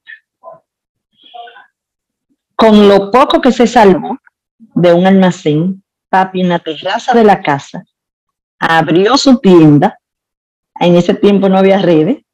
Con 2.55 2.89
lo 2.89 3.11
poco 3.11 3.41
que 3.41 3.53
se 3.53 3.67
salvó 3.67 4.19
de 4.59 4.93
un 4.93 5.07
almacén, 5.07 5.83
papi 6.09 6.41
en 6.41 6.49
la 6.49 6.59
terraza 6.59 7.15
de 7.15 7.25
la 7.25 7.43
casa, 7.43 7.85
abrió 8.59 9.17
su 9.17 9.39
tienda, 9.39 9.99
en 10.81 10.97
ese 10.97 11.15
tiempo 11.15 11.49
no 11.49 11.59
había 11.59 11.79
redes, 11.79 12.25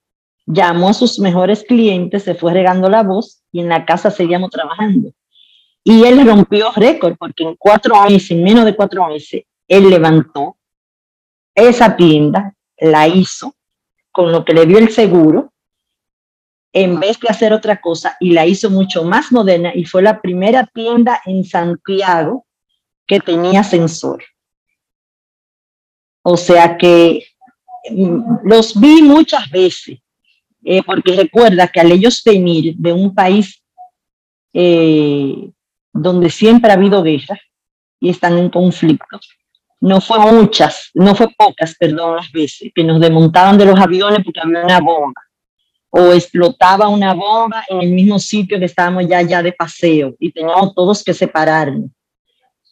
llamó 0.46 0.90
a 0.90 0.94
sus 0.94 1.18
mejores 1.18 1.64
clientes, 1.64 2.22
se 2.22 2.34
fue 2.34 2.52
regando 2.52 2.88
la 2.88 3.02
voz 3.02 3.42
y 3.50 3.60
en 3.60 3.68
la 3.68 3.84
casa 3.84 4.10
seguíamos 4.10 4.50
trabajando. 4.50 5.10
Y 5.82 6.04
él 6.04 6.26
rompió 6.26 6.72
récord 6.72 7.16
porque 7.18 7.44
en 7.44 7.56
cuatro 7.56 8.00
meses, 8.04 8.30
en 8.30 8.42
menos 8.42 8.64
de 8.64 8.74
cuatro 8.74 9.06
meses, 9.08 9.42
él 9.68 9.90
levantó 9.90 10.56
esa 11.54 11.96
tienda, 11.96 12.54
la 12.78 13.06
hizo 13.08 13.54
con 14.10 14.32
lo 14.32 14.44
que 14.44 14.54
le 14.54 14.66
dio 14.66 14.78
el 14.78 14.90
seguro, 14.90 15.52
en 16.72 16.98
vez 16.98 17.20
de 17.20 17.28
hacer 17.28 17.52
otra 17.52 17.80
cosa, 17.80 18.16
y 18.18 18.32
la 18.32 18.46
hizo 18.46 18.68
mucho 18.68 19.04
más 19.04 19.30
moderna 19.30 19.72
y 19.74 19.84
fue 19.84 20.02
la 20.02 20.20
primera 20.20 20.66
tienda 20.66 21.20
en 21.24 21.44
Santiago 21.44 22.43
que 23.06 23.20
tenía 23.20 23.62
sensor. 23.62 24.22
O 26.22 26.36
sea 26.36 26.76
que 26.76 27.26
mm, 27.90 28.38
los 28.44 28.78
vi 28.78 29.02
muchas 29.02 29.50
veces, 29.50 29.98
eh, 30.64 30.82
porque 30.84 31.14
recuerda 31.14 31.68
que 31.68 31.80
al 31.80 31.92
ellos 31.92 32.22
venir 32.24 32.74
de 32.76 32.92
un 32.92 33.14
país 33.14 33.62
eh, 34.52 35.50
donde 35.92 36.30
siempre 36.30 36.70
ha 36.70 36.74
habido 36.74 37.02
guerra, 37.02 37.38
y 38.04 38.10
están 38.10 38.36
en 38.36 38.50
conflicto. 38.50 39.18
No 39.80 39.98
fue 39.98 40.18
muchas, 40.18 40.90
no 40.92 41.14
fue 41.14 41.28
pocas, 41.38 41.74
perdón, 41.78 42.16
las 42.16 42.30
veces 42.30 42.70
que 42.74 42.84
nos 42.84 43.00
desmontaban 43.00 43.56
de 43.56 43.64
los 43.64 43.80
aviones 43.80 44.20
porque 44.22 44.40
había 44.40 44.62
una 44.62 44.80
bomba 44.80 45.22
o 45.88 46.12
explotaba 46.12 46.88
una 46.88 47.14
bomba 47.14 47.64
en 47.66 47.80
el 47.80 47.92
mismo 47.92 48.18
sitio 48.18 48.58
que 48.58 48.66
estábamos 48.66 49.06
ya, 49.08 49.22
ya 49.22 49.42
de 49.42 49.52
paseo 49.52 50.14
y 50.18 50.30
teníamos 50.32 50.74
todos 50.74 51.02
que 51.02 51.14
separarnos. 51.14 51.90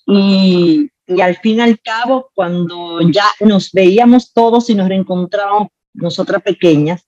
Y, 0.06 0.90
al 1.20 1.36
fin 1.36 1.58
y 1.58 1.60
al 1.60 1.80
cabo, 1.80 2.30
cuando 2.34 3.00
ya 3.10 3.26
nos 3.40 3.70
veíamos 3.72 4.32
todos 4.32 4.70
y 4.70 4.74
nos 4.74 4.88
reencontrábamos 4.88 5.68
nosotras 5.94 6.42
pequeñas, 6.42 7.06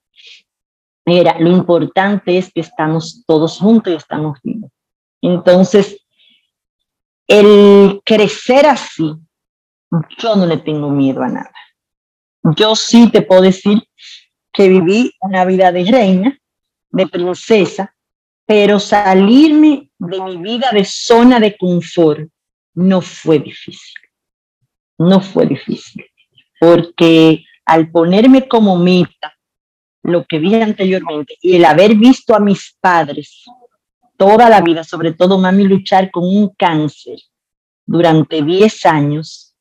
era 1.07 1.39
lo 1.39 1.51
importante 1.51 2.39
es 2.39 2.53
que 2.53 2.61
estamos 2.61 3.25
todos 3.27 3.59
juntos 3.59 3.93
y 3.93 3.97
estamos 3.97 4.39
vivos. 4.43 4.71
Entonces, 5.21 5.99
el 7.27 8.01
crecer 8.05 8.67
así, 8.67 9.15
yo 10.19 10.37
no 10.37 10.47
le 10.47 10.59
tengo 10.59 10.91
miedo 10.91 11.23
a 11.23 11.29
nada. 11.29 11.53
Yo 12.57 12.75
sí 12.77 13.11
te 13.11 13.23
puedo 13.23 13.43
decir 13.43 13.83
que 14.53 14.69
viví 14.69 15.13
una 15.21 15.45
vida 15.45 15.73
de 15.73 15.85
reina, 15.85 16.39
de 16.91 17.07
princesa, 17.07 17.95
pero 18.47 18.79
salirme 18.79 19.91
de 19.99 20.21
mi 20.21 20.37
vida 20.37 20.71
de 20.73 20.85
zona 20.85 21.41
de 21.41 21.57
confort 21.57 22.29
no 22.75 23.01
fue 23.01 23.39
difícil. 23.39 23.95
No 24.99 25.21
fue 25.21 25.47
difícil, 25.47 26.05
porque 26.61 27.45
al 27.65 27.91
ponerme 27.91 28.47
como 28.47 28.77
meta 28.77 29.35
lo 30.03 30.25
que 30.25 30.39
vi 30.39 30.55
anteriormente 30.55 31.37
y 31.41 31.57
el 31.57 31.65
haber 31.65 31.97
visto 31.97 32.35
a 32.35 32.39
mis 32.39 32.77
padres 32.81 33.45
toda 34.17 34.49
la 34.49 34.61
vida, 34.61 34.85
sobre 34.85 35.13
todo 35.13 35.39
mami 35.39 35.65
luchar 35.65 36.11
con 36.11 36.25
un 36.25 36.51
cáncer 36.51 37.19
durante 37.85 38.43
10 38.43 38.87
años, 38.87 39.55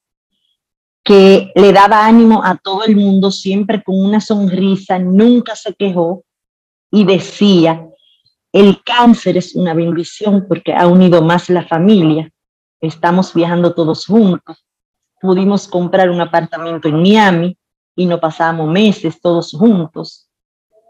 que 1.03 1.51
le 1.55 1.73
daba 1.73 2.05
ánimo 2.05 2.43
a 2.43 2.55
todo 2.57 2.83
el 2.85 2.95
mundo, 2.95 3.31
siempre 3.31 3.83
con 3.83 3.99
una 3.99 4.21
sonrisa, 4.21 4.99
nunca 4.99 5.55
se 5.55 5.73
quejó 5.73 6.23
y 6.91 7.03
decía, 7.03 7.85
el 8.53 8.81
cáncer 8.83 9.37
es 9.37 9.55
una 9.55 9.73
bendición 9.73 10.45
porque 10.47 10.73
ha 10.73 10.87
unido 10.87 11.21
más 11.21 11.49
la 11.49 11.67
familia, 11.67 12.31
estamos 12.87 13.33
viajando 13.33 13.73
todos 13.73 14.05
juntos, 14.05 14.65
pudimos 15.21 15.67
comprar 15.67 16.09
un 16.09 16.21
apartamento 16.21 16.87
en 16.87 17.01
Miami 17.01 17.57
y 17.95 18.05
no 18.05 18.19
pasábamos 18.19 18.69
meses 18.71 19.19
todos 19.21 19.51
juntos. 19.51 20.27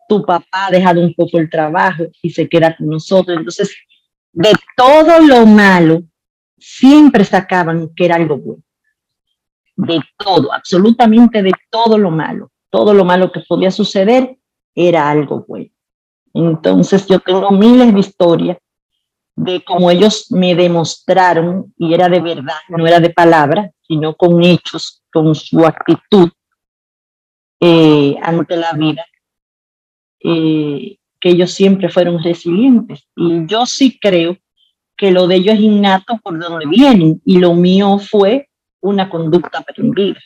Tu 0.10 0.26
papá 0.26 0.68
ha 0.68 0.72
dejado 0.72 1.02
un 1.02 1.14
poco 1.14 1.40
el 1.40 1.50
trabajo 1.50 2.04
y 2.22 2.30
se 2.30 2.48
queda 2.50 2.76
con 2.76 2.90
nosotros. 2.90 3.38
Entonces, 3.38 3.76
de 4.32 4.54
todo 4.76 5.20
lo 5.20 5.46
malo, 5.46 6.04
siempre 6.58 7.24
sacaban 7.24 7.90
que 7.96 8.06
era 8.06 8.16
algo 8.16 8.38
bueno 8.38 8.64
de 9.76 10.00
todo, 10.18 10.54
absolutamente 10.54 11.42
de 11.42 11.52
todo 11.70 11.98
lo 11.98 12.12
malo. 12.12 12.52
Todo 12.70 12.94
lo 12.94 13.06
malo 13.06 13.32
que 13.32 13.42
podía 13.42 13.72
suceder 13.72 14.38
era 14.74 15.10
algo 15.10 15.46
bueno. 15.48 15.70
Entonces 16.34 17.06
yo 17.08 17.20
tengo 17.20 17.52
miles 17.52 17.94
de 17.94 18.00
historias 18.00 18.58
de 19.36 19.64
cómo 19.64 19.90
ellos 19.90 20.28
me 20.32 20.56
demostraron, 20.56 21.74
y 21.78 21.94
era 21.94 22.10
de 22.10 22.22
verdad, 22.22 22.58
no 22.70 22.86
era 22.86 23.00
de 23.00 23.10
palabra, 23.10 23.72
sino 23.88 24.16
con 24.16 24.44
hechos, 24.44 25.02
con 25.12 25.34
su 25.34 25.66
actitud 25.66 26.30
eh, 27.60 28.16
ante 28.22 28.56
la 28.58 28.74
vida, 28.74 29.06
eh, 30.20 30.98
que 31.20 31.30
ellos 31.30 31.52
siempre 31.52 31.90
fueron 31.90 32.22
resilientes. 32.22 33.08
Y 33.16 33.46
yo 33.48 33.66
sí 33.66 33.98
creo 34.00 34.38
que 34.96 35.12
lo 35.12 35.28
de 35.28 35.36
ellos 35.36 35.56
es 35.56 35.62
innato 35.62 36.20
por 36.24 36.40
donde 36.40 36.68
vienen, 36.68 37.22
y 37.26 37.40
lo 37.40 37.54
mío 37.54 37.98
fue 38.00 38.50
una 38.82 39.10
conducta 39.10 39.60
aprendida. 39.60 40.20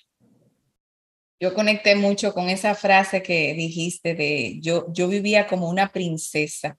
Yo 1.40 1.54
conecté 1.54 1.96
mucho 1.96 2.34
con 2.34 2.50
esa 2.50 2.74
frase 2.74 3.22
que 3.22 3.54
dijiste 3.54 4.16
de 4.16 4.60
yo, 4.60 4.88
yo 4.92 5.08
vivía 5.08 5.46
como 5.46 5.70
una 5.70 5.92
princesa. 5.92 6.78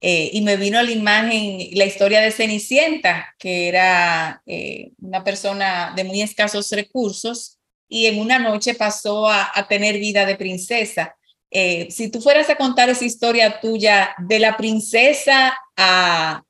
Eh, 0.00 0.30
y 0.32 0.42
me 0.42 0.56
vino 0.56 0.78
a 0.78 0.82
la 0.82 0.90
imagen 0.90 1.68
la 1.72 1.86
historia 1.86 2.20
de 2.20 2.30
Cenicienta, 2.30 3.34
que 3.38 3.68
era 3.68 4.42
eh, 4.46 4.92
una 5.00 5.24
persona 5.24 5.92
de 5.96 6.04
muy 6.04 6.20
escasos 6.20 6.70
recursos 6.70 7.58
y 7.88 8.06
en 8.06 8.20
una 8.20 8.38
noche 8.38 8.74
pasó 8.74 9.28
a, 9.28 9.50
tener 9.68 9.98
vida 9.98 10.26
de 10.26 10.36
princesa. 10.36 11.16
Eh, 11.50 11.88
si 11.90 12.10
tú 12.10 12.20
fueras 12.20 12.50
a 12.50 12.56
contar 12.56 12.90
esa 12.90 13.04
historia 13.04 13.60
tuya 13.60 14.14
de 14.18 14.38
la 14.38 14.56
princesa 14.56 15.56
a, 15.76 16.42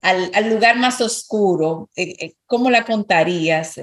al, 0.00 0.48
lugar 0.48 0.76
más 0.76 1.00
oscuro, 1.00 1.90
¿cómo 2.46 2.70
la 2.70 2.84
contarías? 2.84 3.80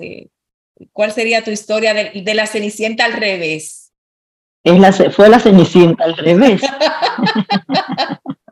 ¿Cuál 0.93 1.12
sería 1.12 1.43
tu 1.43 1.52
historia 1.52 1.93
de, 1.93 2.34
la 2.34 2.47
Cenicienta 2.47 3.06
al 3.06 3.13
revés? 3.13 3.91
Es 4.63 4.80
la, 4.80 4.93
fue 5.12 5.28
la 5.28 5.39
Cenicienta 5.39 6.06
al 6.06 6.15
revés. 6.15 6.62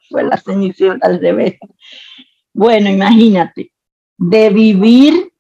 fue 0.10 0.24
la 0.24 0.38
Cenicienta 0.38 1.08
al 1.08 1.19
revés. 1.19 1.56
Bueno, 2.54 2.89
imagínate, 2.89 3.72
de 4.17 4.50
vivir 4.50 5.32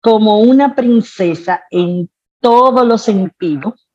como 0.00 0.40
una 0.40 0.74
princesa 0.74 1.64
en 1.70 2.10
todos 2.40 2.86
los 2.86 3.02
sentidos, 3.02 3.88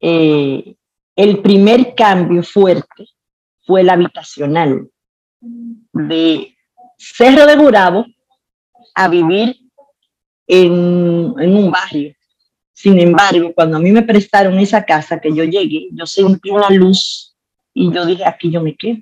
el 0.00 1.38
primer 1.42 1.94
cambio 1.94 2.42
fuerte 2.42 3.06
fue 3.62 3.80
el 3.80 3.90
habitacional 3.90 4.90
de 5.92 6.54
Cerro 6.98 7.46
de 7.46 7.56
Gurabo 7.56 8.06
a 8.94 9.08
vivir 9.08 9.56
en, 10.46 11.34
un 11.36 11.70
barrio. 11.70 12.14
Sin 12.72 12.98
embargo, 12.98 13.52
cuando 13.54 13.76
a 13.76 13.80
mí 13.80 13.92
me 13.92 14.02
prestaron 14.02 14.58
esa 14.58 14.84
casa 14.84 15.20
que 15.20 15.34
yo 15.34 15.44
llegué, 15.44 15.88
yo 15.92 16.06
sentí 16.06 16.50
una 16.50 16.70
luz 16.70 17.33
y 17.74 17.92
yo 17.92 18.06
dije, 18.06 18.24
aquí 18.24 18.50
yo 18.50 18.62
me 18.62 18.74
quedo. 18.76 18.98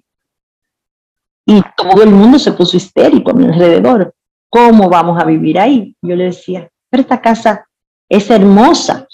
Y 1.46 1.62
todo 1.76 2.02
el 2.02 2.10
mundo 2.10 2.38
se 2.38 2.52
puso 2.52 2.76
histérico 2.76 3.30
a 3.30 3.34
mi 3.34 3.44
alrededor. 3.44 4.14
¿Cómo 4.48 4.88
vamos 4.88 5.20
a 5.20 5.24
vivir 5.24 5.58
ahí? 5.58 5.94
Yo 6.02 6.16
le 6.16 6.24
decía, 6.24 6.68
pero 6.88 7.02
esta 7.02 7.20
casa 7.20 7.68
es 8.08 8.30
hermosa 8.30 9.06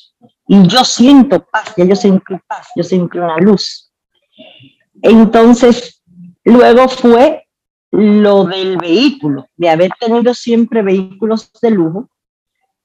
y 0.46 0.66
yo 0.66 0.84
siento 0.84 1.44
paz, 1.44 1.74
ya 1.76 1.84
yo 1.84 1.96
sentí 1.96 2.34
paz, 2.46 2.68
yo 2.74 2.82
sentí 2.82 3.18
una 3.18 3.36
luz. 3.38 3.90
Entonces, 5.02 5.98
Luego 6.48 6.88
fue 6.88 7.46
lo 7.90 8.44
del 8.44 8.78
vehículo, 8.78 9.48
de 9.54 9.68
haber 9.68 9.90
tenido 10.00 10.32
siempre 10.32 10.80
vehículos 10.80 11.52
de 11.60 11.70
lujo, 11.70 12.08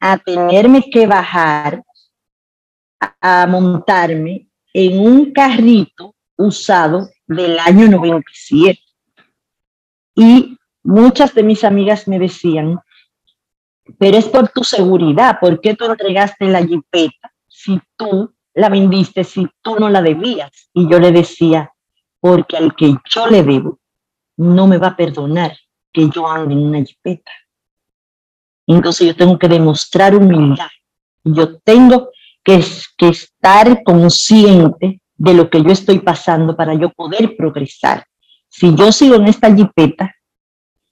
a 0.01 0.17
tenerme 0.17 0.89
que 0.89 1.07
bajar 1.07 1.81
a, 2.99 3.47
montarme 3.47 4.49
en 4.73 4.99
un 4.99 5.31
carrito 5.31 6.12
usado 6.37 7.09
del 7.27 7.59
año 7.59 7.87
97. 7.87 8.79
Y 10.15 10.57
muchas 10.83 11.33
de 11.33 11.43
mis 11.43 11.63
amigas 11.63 12.07
me 12.07 12.19
decían, 12.19 12.79
pero 13.97 14.17
es 14.17 14.25
por 14.25 14.49
tu 14.49 14.63
seguridad, 14.63 15.39
¿por 15.39 15.59
qué 15.59 15.75
tú 15.75 15.85
entregaste 15.85 16.45
la 16.45 16.65
jipeta 16.65 17.33
si 17.47 17.79
tú 17.95 18.33
la 18.53 18.69
vendiste, 18.69 19.23
si 19.23 19.47
tú 19.61 19.77
no 19.79 19.89
la 19.89 20.01
debías? 20.01 20.69
Y 20.73 20.89
yo 20.89 20.99
le 20.99 21.11
decía, 21.11 21.71
porque 22.19 22.57
al 22.57 22.75
que 22.75 22.95
yo 23.09 23.27
le 23.27 23.43
debo 23.43 23.79
no 24.37 24.67
me 24.67 24.77
va 24.77 24.87
a 24.87 24.95
perdonar 24.95 25.55
que 25.91 26.09
yo 26.09 26.27
ande 26.27 26.53
en 26.53 26.59
una 26.59 26.83
jipeta. 26.83 27.31
Entonces 28.65 29.07
yo 29.07 29.15
tengo 29.15 29.37
que 29.37 29.47
demostrar 29.47 30.15
humildad. 30.15 30.69
Yo 31.23 31.59
tengo 31.59 32.09
que, 32.43 32.63
que 32.97 33.09
estar 33.09 33.83
consciente 33.83 35.01
de 35.23 35.33
lo 35.33 35.49
que 35.49 35.63
yo 35.63 35.69
estoy 35.69 35.99
pasando 35.99 36.53
para 36.53 36.73
yo 36.73 36.89
poder 36.89 37.37
progresar. 37.37 38.05
Si 38.49 38.75
yo 38.75 38.91
sigo 38.91 39.15
en 39.15 39.27
esta 39.27 39.55
jipeta, 39.55 40.13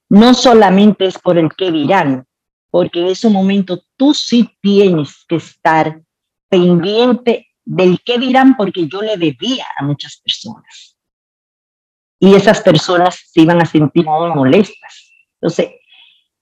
no 0.08 0.34
solamente 0.34 1.06
es 1.06 1.20
por 1.20 1.38
el 1.38 1.50
que 1.50 1.70
dirán, 1.70 2.26
porque 2.70 3.02
en 3.02 3.08
ese 3.08 3.30
momento 3.30 3.84
tú 3.98 4.14
sí 4.14 4.50
tienes 4.62 5.26
que 5.28 5.36
estar 5.36 6.02
pendiente 6.48 7.50
del 7.66 8.00
que 8.06 8.18
dirán 8.20 8.56
porque 8.56 8.88
yo 8.88 9.02
le 9.02 9.18
debía 9.18 9.66
a 9.78 9.84
muchas 9.84 10.22
personas 10.24 10.98
y 12.18 12.34
esas 12.34 12.62
personas 12.62 13.20
se 13.34 13.42
iban 13.42 13.62
a 13.62 13.66
sentir 13.66 14.06
muy 14.06 14.30
molestas. 14.30 15.12
Entonces, 15.42 15.72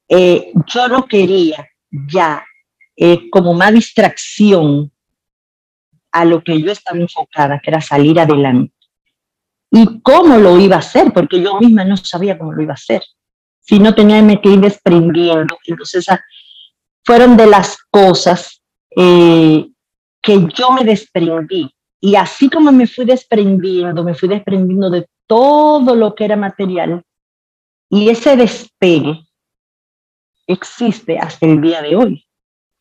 eh, 0.08 0.52
yo 0.68 0.88
no 0.88 1.08
quería 1.08 1.68
ya 1.90 2.46
eh, 2.96 3.30
como 3.32 3.56
más 3.56 3.74
distracción 3.74 4.92
a 6.12 6.26
lo 6.26 6.44
que 6.44 6.62
yo 6.62 6.72
estaba 6.72 6.98
enfocada, 6.98 7.60
que 7.60 7.70
era 7.70 7.82
salir 7.82 8.20
adelante. 8.20 8.74
¿Y 9.72 10.02
cómo 10.02 10.38
lo 10.38 10.60
iba 10.60 10.78
a 10.78 10.80
hacer? 10.80 11.14
Porque 11.14 11.42
yo 11.42 11.60
misma 11.60 11.86
no 11.86 11.96
sabía 11.98 12.38
cómo 12.38 12.54
lo 12.54 12.62
iba 12.62 12.74
a 12.74 12.76
hacer. 12.76 13.04
Si 13.60 13.80
no 13.80 13.94
tenía 13.94 14.22
que 14.42 14.50
ir 14.50 14.60
desprendiendo. 14.60 15.58
Entonces, 15.66 16.06
fueron 17.04 17.38
de 17.38 17.46
las 17.46 17.78
cosas 17.92 18.62
eh, 18.96 19.68
que 20.22 20.48
yo 20.54 20.72
me 20.72 20.84
desprendí. 20.84 21.70
Y 22.02 22.16
así 22.16 22.50
como 22.50 22.72
me 22.72 22.88
fui 22.88 23.06
desprendiendo, 23.06 24.04
me 24.04 24.16
fui 24.16 24.30
desprendiendo 24.30 24.90
de 24.90 25.08
todo 25.28 25.96
lo 25.96 26.16
que 26.16 26.26
era 26.26 26.36
material 26.36 27.04
y 27.90 28.10
ese 28.10 28.36
despegue 28.36 29.26
existe 30.48 31.18
hasta 31.18 31.46
el 31.46 31.60
día 31.62 31.82
de 31.82 31.96
hoy. 31.96 32.26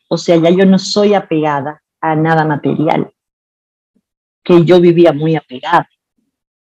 O 0.09 0.19
sea, 0.19 0.37
ya 0.37 0.51
yo 0.51 0.67
no 0.67 0.79
soy 0.79 1.15
apegada 1.15 1.83
a 2.01 2.15
nada 2.15 2.45
material, 2.45 3.11
que 4.49 4.65
yo 4.65 4.81
vivía 4.81 5.13
muy 5.13 5.37
apegada, 5.37 5.87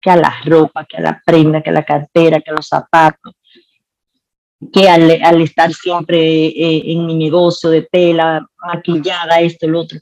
que 0.01 0.09
a 0.09 0.15
la 0.15 0.41
ropa, 0.43 0.85
que 0.85 0.97
a 0.97 1.01
la 1.01 1.21
prenda, 1.23 1.61
que 1.61 1.69
a 1.69 1.73
la 1.73 1.85
cartera, 1.85 2.41
que 2.41 2.49
a 2.49 2.55
los 2.55 2.67
zapatos, 2.67 3.35
que 4.73 4.89
al, 4.89 5.11
estar 5.41 5.71
siempre 5.71 6.47
eh, 6.47 6.81
en 6.91 7.05
mi 7.05 7.13
negocio 7.13 7.69
de 7.69 7.83
tela, 7.83 8.43
maquillada, 8.57 9.39
esto, 9.39 9.67
el 9.67 9.75
otro. 9.75 9.99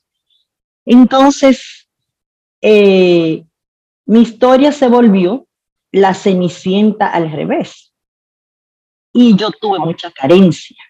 Entonces, 0.85 1.89
eh, 2.61 3.43
mi 4.05 4.21
historia 4.21 4.71
se 4.71 4.87
volvió 4.87 5.45
la 5.91 6.13
cenicienta 6.13 7.09
al 7.09 7.33
revés. 7.33 7.91
Y 9.11 9.35
yo 9.35 9.51
tuve 9.51 9.79
mucha 9.79 10.09
carencia. 10.09 10.81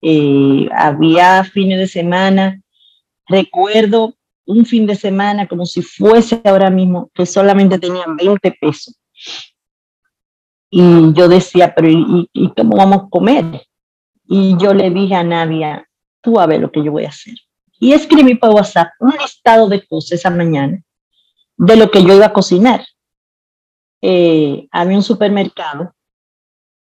Eh, 0.00 0.68
había 0.74 1.44
fines 1.44 1.78
de 1.78 1.86
semana, 1.86 2.60
recuerdo 3.28 4.16
un 4.46 4.66
fin 4.66 4.86
de 4.86 4.96
semana 4.96 5.46
como 5.46 5.66
si 5.66 5.82
fuese 5.82 6.40
ahora 6.44 6.70
mismo, 6.70 7.10
que 7.14 7.26
solamente 7.26 7.78
tenían 7.78 8.16
20 8.16 8.56
pesos. 8.60 8.98
Y 10.70 11.12
yo 11.12 11.28
decía, 11.28 11.74
pero 11.74 11.88
¿y, 11.90 12.52
cómo 12.56 12.76
vamos 12.76 13.02
a 13.02 13.08
comer? 13.10 13.66
Y 14.24 14.56
yo 14.58 14.72
le 14.72 14.90
dije 14.90 15.14
a 15.14 15.22
Nadia, 15.22 15.86
tú 16.22 16.40
a 16.40 16.46
ver 16.46 16.60
lo 16.60 16.72
que 16.72 16.82
yo 16.82 16.92
voy 16.92 17.04
a 17.04 17.10
hacer. 17.10 17.34
Y 17.78 17.92
escribí 17.92 18.36
por 18.36 18.50
WhatsApp 18.50 18.88
un 19.00 19.12
listado 19.20 19.68
de 19.68 19.86
cosas 19.86 20.12
esa 20.12 20.30
mañana 20.30 20.82
de 21.56 21.76
lo 21.76 21.90
que 21.90 22.02
yo 22.02 22.14
iba 22.14 22.26
a 22.26 22.32
cocinar. 22.32 22.84
Eh, 24.00 24.66
había 24.70 24.96
un 24.96 25.02
supermercado 25.02 25.94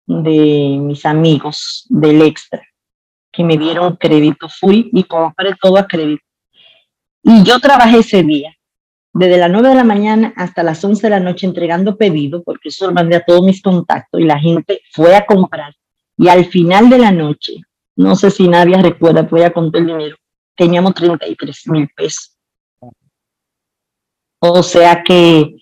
de 0.05 0.77
mis 0.81 1.05
amigos 1.05 1.85
del 1.89 2.21
extra 2.21 2.61
que 3.31 3.43
me 3.43 3.57
dieron 3.57 3.95
crédito, 3.95 4.47
fui 4.47 4.89
y 4.93 5.03
compré 5.03 5.55
todo 5.59 5.77
a 5.77 5.87
crédito. 5.87 6.23
Y 7.23 7.43
yo 7.43 7.59
trabajé 7.59 7.99
ese 7.99 8.23
día, 8.23 8.55
desde 9.13 9.37
las 9.37 9.49
9 9.49 9.69
de 9.69 9.75
la 9.75 9.83
mañana 9.83 10.33
hasta 10.35 10.63
las 10.63 10.83
11 10.83 11.01
de 11.01 11.09
la 11.09 11.19
noche 11.19 11.47
entregando 11.47 11.97
pedidos, 11.97 12.43
porque 12.45 12.69
eso 12.69 12.87
lo 12.87 12.93
mandé 12.93 13.15
a 13.15 13.23
todos 13.23 13.43
mis 13.43 13.61
contactos 13.61 14.19
y 14.19 14.25
la 14.25 14.39
gente 14.39 14.81
fue 14.91 15.15
a 15.15 15.25
comprar. 15.25 15.73
Y 16.17 16.27
al 16.27 16.45
final 16.45 16.89
de 16.89 16.97
la 16.99 17.11
noche, 17.11 17.53
no 17.95 18.15
sé 18.15 18.29
si 18.29 18.47
nadie 18.47 18.77
recuerda, 18.81 19.21
voy 19.23 19.43
a 19.43 19.53
contar 19.53 19.81
el 19.81 19.87
dinero, 19.87 20.17
teníamos 20.55 20.93
33 20.93 21.67
mil 21.69 21.89
pesos. 21.95 22.37
O 24.39 24.61
sea 24.61 25.01
que 25.03 25.55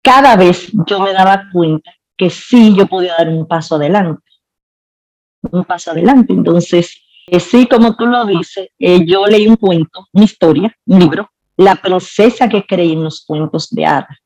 cada 0.00 0.36
vez 0.36 0.70
yo 0.86 1.00
me 1.00 1.12
daba 1.12 1.44
cuenta 1.52 1.90
que 2.16 2.30
sí 2.30 2.74
yo 2.76 2.86
podía 2.86 3.16
dar 3.18 3.28
un 3.28 3.48
paso 3.48 3.74
adelante 3.74 4.24
un 5.50 5.64
paso 5.64 5.90
adelante. 5.90 6.32
Entonces, 6.32 7.00
eh, 7.26 7.40
sí, 7.40 7.66
como 7.66 7.96
tú 7.96 8.06
lo 8.06 8.24
dices, 8.26 8.68
eh, 8.78 9.04
yo 9.06 9.26
leí 9.26 9.46
un 9.46 9.56
cuento, 9.56 10.06
una 10.12 10.24
historia, 10.24 10.76
un 10.86 10.98
libro, 10.98 11.30
La 11.56 11.76
princesa 11.76 12.48
que 12.48 12.66
creí 12.66 12.92
en 12.92 13.04
los 13.04 13.24
cuentos 13.24 13.70
de 13.70 13.86
hadas. 13.86 14.18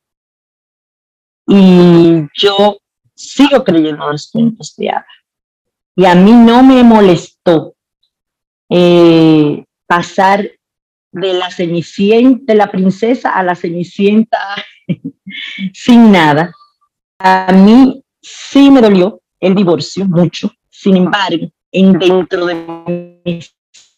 Y 1.47 2.27
yo 2.35 2.77
sigo 3.15 3.63
creyendo 3.63 4.05
en 4.05 4.11
los 4.11 4.29
cuentos 4.31 4.75
de 4.75 4.89
hadas. 4.89 5.05
Y 5.95 6.05
a 6.05 6.15
mí 6.15 6.31
no 6.31 6.63
me 6.63 6.83
molestó 6.83 7.75
eh, 8.69 9.63
pasar 9.85 10.49
de 11.11 11.33
la 11.33 11.49
cenicienta, 11.49 12.53
de 12.53 12.57
la 12.57 12.71
princesa 12.71 13.31
a 13.31 13.43
la 13.43 13.55
cenicienta 13.55 14.37
sin 15.73 16.11
nada. 16.11 16.53
A 17.19 17.51
mí 17.51 18.03
sí 18.21 18.69
me 18.71 18.81
dolió 18.81 19.21
el 19.39 19.55
divorcio 19.55 20.05
mucho, 20.05 20.51
sin 20.69 20.97
embargo, 20.97 21.51
en 21.71 21.99
dentro 21.99 22.45
de 22.45 22.55
mi 23.25 23.41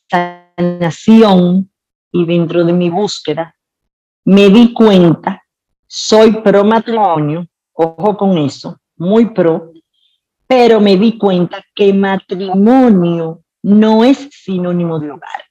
sanación 0.10 1.71
y 2.12 2.25
dentro 2.25 2.63
de 2.65 2.73
mi 2.73 2.89
búsqueda, 2.89 3.55
me 4.25 4.49
di 4.49 4.73
cuenta, 4.73 5.43
soy 5.88 6.41
pro 6.41 6.63
matrimonio, 6.63 7.47
ojo 7.73 8.17
con 8.17 8.38
eso, 8.38 8.79
muy 8.97 9.27
pro, 9.27 9.71
pero 10.47 10.79
me 10.79 10.97
di 10.97 11.17
cuenta 11.17 11.63
que 11.73 11.93
matrimonio 11.93 13.41
no 13.63 14.03
es 14.03 14.29
sinónimo 14.31 14.99
de 14.99 15.12
hogar. 15.12 15.45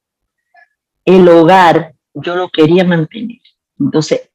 El 1.05 1.29
hogar 1.29 1.95
yo 2.15 2.37
lo 2.37 2.49
quería 2.51 2.85
mantener. 2.85 3.41
Entonces, 3.79 4.31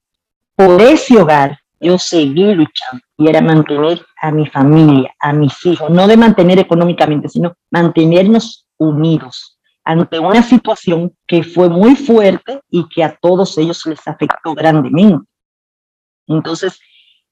por 0.55 0.81
ese 0.81 1.19
hogar 1.19 1.59
yo 1.79 1.97
seguí 1.97 2.53
luchando 2.53 3.03
y 3.17 3.27
era 3.27 3.41
mantener 3.41 4.05
a 4.21 4.31
mi 4.31 4.47
familia, 4.47 5.13
a 5.19 5.33
mis 5.33 5.65
hijos, 5.65 5.89
no 5.89 6.07
de 6.07 6.17
mantener 6.17 6.59
económicamente, 6.59 7.29
sino 7.29 7.55
mantenernos 7.71 8.67
unidos 8.77 9.57
ante 9.83 10.17
una 10.19 10.41
situación 10.41 11.15
que 11.27 11.43
fue 11.43 11.69
muy 11.69 11.95
fuerte 11.95 12.59
y 12.69 12.87
que 12.89 13.03
a 13.03 13.15
todos 13.15 13.57
ellos 13.57 13.85
les 13.85 14.05
afectó 14.07 14.55
grandemente. 14.55 15.25
Entonces, 16.27 16.79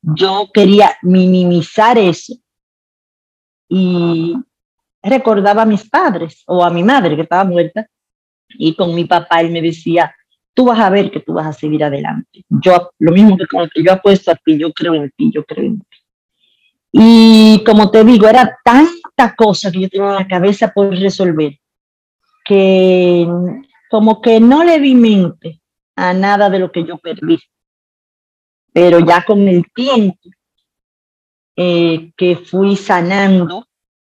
yo 0.02 0.50
quería 0.54 0.96
minimizar 1.02 1.98
eso 1.98 2.36
y 3.68 4.36
recordaba 5.02 5.64
a 5.64 5.66
mis 5.66 5.90
padres 5.90 6.44
o 6.46 6.64
a 6.64 6.70
mi 6.70 6.84
madre 6.84 7.16
que 7.16 7.24
estaba 7.24 7.44
muerta 7.44 7.88
y 8.50 8.76
con 8.76 8.94
mi 8.94 9.06
papá 9.06 9.42
él 9.42 9.52
me 9.52 9.62
decía, 9.62 10.16
tú 10.54 10.66
vas 10.66 10.80
a 10.80 10.90
ver 10.90 11.12
que 11.12 11.20
tú 11.20 11.34
vas 11.34 11.48
a 11.48 11.54
seguir 11.54 11.84
adelante. 11.84 12.46
Yo, 12.50 12.92
lo 13.00 13.12
mismo 13.12 13.38
que 13.38 13.48
con 13.48 13.70
que 13.70 13.84
yo 13.84 13.94
apuesto 13.94 14.32
a 14.32 14.36
ti, 14.36 14.58
yo 14.58 14.72
creo 14.72 14.94
en 14.96 15.12
ti, 15.12 15.32
yo 15.34 15.44
creo 15.44 15.66
en 15.66 15.80
ti. 15.80 15.98
Y 16.92 17.64
como 17.66 17.90
te 17.90 18.04
digo, 18.04 18.28
era 18.28 18.58
tanta 18.64 19.36
cosa 19.36 19.72
que 19.72 19.82
yo 19.82 19.90
tenía 19.90 20.10
en 20.10 20.16
la 20.16 20.28
cabeza 20.28 20.72
por 20.72 20.90
resolver, 20.92 21.58
que 22.46 23.28
como 23.90 24.22
que 24.22 24.40
no 24.40 24.64
le 24.64 24.80
di 24.80 24.94
mente 24.94 25.60
a 25.96 26.14
nada 26.14 26.50
de 26.50 26.60
lo 26.60 26.72
que 26.72 26.86
yo 26.86 26.98
perdí. 27.00 27.40
Pero 28.72 29.00
ya 29.00 29.24
con 29.26 29.48
el 29.48 29.66
tiempo 29.74 30.30
eh, 31.56 32.12
que 32.16 32.36
fui 32.36 32.76
sanando, 32.76 33.68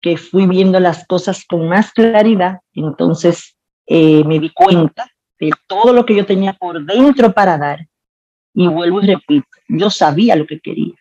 que 0.02 0.18
fui 0.18 0.46
viendo 0.46 0.80
las 0.80 1.08
cosas 1.08 1.46
con 1.46 1.68
más 1.70 1.92
claridad, 1.92 2.60
entonces 2.74 3.58
eh, 3.86 4.24
me 4.26 4.40
di 4.40 4.52
cuenta 4.54 5.10
de 5.40 5.52
todo 5.68 5.94
lo 5.94 6.06
que 6.06 6.16
yo 6.16 6.26
tenía 6.26 6.54
por 6.54 6.84
dentro 6.86 7.34
para 7.34 7.58
dar. 7.58 7.88
Y 8.54 8.68
vuelvo 8.68 9.02
y 9.02 9.08
repito, 9.08 9.48
yo 9.68 9.90
sabía 9.90 10.36
lo 10.36 10.46
que 10.46 10.60
quería, 10.60 10.96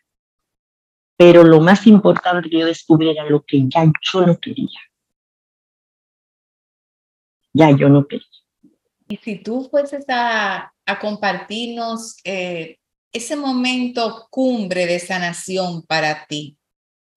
pero 1.16 1.44
lo 1.44 1.60
más 1.60 1.86
importante 1.86 2.50
que 2.50 2.58
yo 2.58 2.66
descubrí 2.66 3.10
era 3.10 3.24
lo 3.28 3.42
que 3.42 3.62
ya 3.68 3.84
yo 3.84 4.26
no 4.26 4.38
quería. 4.38 4.80
Ya 7.52 7.70
yo 7.70 7.88
no 7.88 8.06
quería. 8.06 8.26
Y 9.08 9.16
si 9.18 9.36
tú 9.36 9.68
fueses 9.70 10.04
a, 10.08 10.72
a 10.84 10.98
compartirnos 10.98 12.16
eh, 12.24 12.78
ese 13.12 13.36
momento 13.36 14.26
cumbre 14.30 14.86
de 14.86 14.98
sanación 14.98 15.82
para 15.82 16.26
ti, 16.26 16.58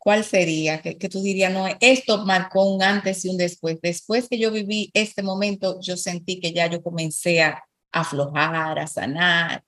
¿cuál 0.06 0.22
sería? 0.22 0.80
Que, 0.80 0.94
tú 1.08 1.20
dirías, 1.20 1.52
no, 1.52 1.66
esto 1.80 2.24
marcó 2.24 2.64
un 2.64 2.80
antes 2.80 3.24
y 3.24 3.28
un 3.28 3.36
después. 3.36 3.80
Después 3.82 4.28
que 4.28 4.38
yo 4.38 4.52
viví 4.52 4.88
este 4.94 5.20
momento, 5.20 5.80
yo 5.82 5.96
sentí 5.96 6.38
que 6.38 6.52
ya 6.52 6.68
yo 6.68 6.80
comencé 6.80 7.42
a 7.42 7.64
aflojar, 7.90 8.78
a 8.78 8.86
sanar. 8.86 9.64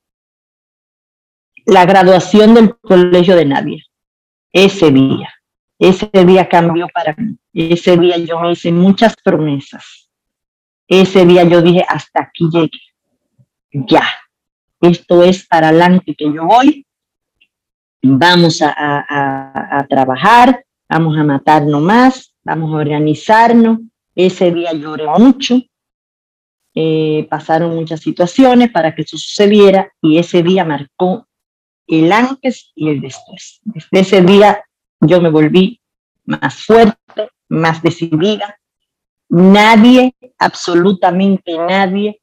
La 1.67 1.85
graduación 1.87 2.55
del 2.55 2.79
colegio 2.79 3.35
de 3.35 3.47
nadie, 3.47 3.83
ese 4.53 4.93
día, 4.93 5.29
ese 5.77 6.09
día 6.25 6.49
cambió 6.49 6.87
para 6.95 7.17
mí. 7.17 7.37
Ese 7.53 7.97
día 7.97 8.17
yo 8.19 8.49
hice 8.49 8.71
muchas 8.71 9.17
promesas. 9.17 10.09
Ese 10.87 11.27
día 11.27 11.43
yo 11.43 11.63
dije, 11.63 11.85
hasta 11.89 12.21
aquí 12.23 12.49
llegué. 12.49 12.79
Ya, 13.73 14.09
esto 14.83 15.25
es 15.25 15.45
para 15.49 15.71
adelante 15.71 16.15
que 16.17 16.33
yo 16.33 16.45
voy 16.47 16.87
vamos 18.03 18.63
a, 18.63 19.87
trabajar, 19.89 20.65
vamos 20.89 21.19
a 21.19 21.25
matarnos 21.25 21.81
más, 21.81 22.35
vamos 22.43 22.73
a 22.73 22.79
organizarnos. 22.79 23.81
Ese 24.15 24.51
día 24.51 24.73
lloré 24.73 25.07
mucho, 25.07 25.61
eh, 26.75 27.27
pasaron 27.31 27.75
muchas 27.75 28.01
situaciones 28.01 28.71
para 28.71 28.95
que 28.95 29.03
eso 29.03 29.17
sucediera 29.17 29.93
y 30.03 30.19
ese 30.19 30.43
día 30.43 30.65
marcó 30.65 31.27
el 31.87 32.13
antes 32.13 32.73
y 32.75 32.91
el 32.91 33.01
después. 33.01 33.61
Desde 33.63 34.01
ese 34.01 34.23
día 34.23 34.63
yo 35.01 35.21
me 35.21 35.31
volví 35.31 35.81
más 36.25 36.55
fuerte, 36.65 37.31
más 37.49 37.83
decidida. 37.83 38.59
Nadie, 39.31 40.15
absolutamente 40.39 41.57
nadie, 41.57 42.21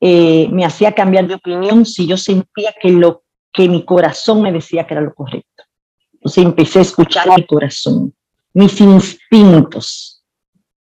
eh, 0.00 0.48
me 0.50 0.64
hacía 0.64 0.92
cambiar 0.92 1.26
de 1.26 1.34
opinión 1.34 1.86
si 1.86 2.06
yo 2.06 2.16
sentía 2.16 2.74
que 2.80 2.90
lo 2.90 3.23
que 3.54 3.68
mi 3.68 3.84
corazón 3.84 4.42
me 4.42 4.52
decía 4.52 4.84
que 4.84 4.94
era 4.94 5.00
lo 5.00 5.14
correcto. 5.14 5.62
Entonces 6.12 6.44
empecé 6.44 6.80
a 6.80 6.82
escuchar 6.82 7.28
mi 7.36 7.46
corazón, 7.46 8.12
mis 8.52 8.80
instintos, 8.80 10.24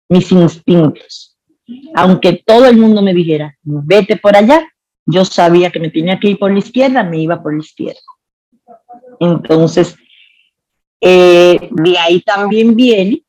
mis 0.08 0.30
instintos. 0.30 1.36
Aunque 1.94 2.42
todo 2.46 2.66
el 2.66 2.76
mundo 2.76 3.02
me 3.02 3.12
dijera, 3.12 3.56
vete 3.62 4.16
por 4.16 4.36
allá, 4.36 4.66
yo 5.04 5.24
sabía 5.24 5.70
que 5.70 5.80
me 5.80 5.90
tenía 5.90 6.18
que 6.20 6.30
ir 6.30 6.38
por 6.38 6.52
la 6.52 6.60
izquierda, 6.60 7.02
me 7.02 7.18
iba 7.18 7.42
por 7.42 7.54
la 7.54 7.60
izquierda. 7.60 8.00
Entonces, 9.18 9.96
eh, 11.00 11.70
de 11.72 11.98
ahí 11.98 12.20
también 12.20 12.76
viene 12.76 13.24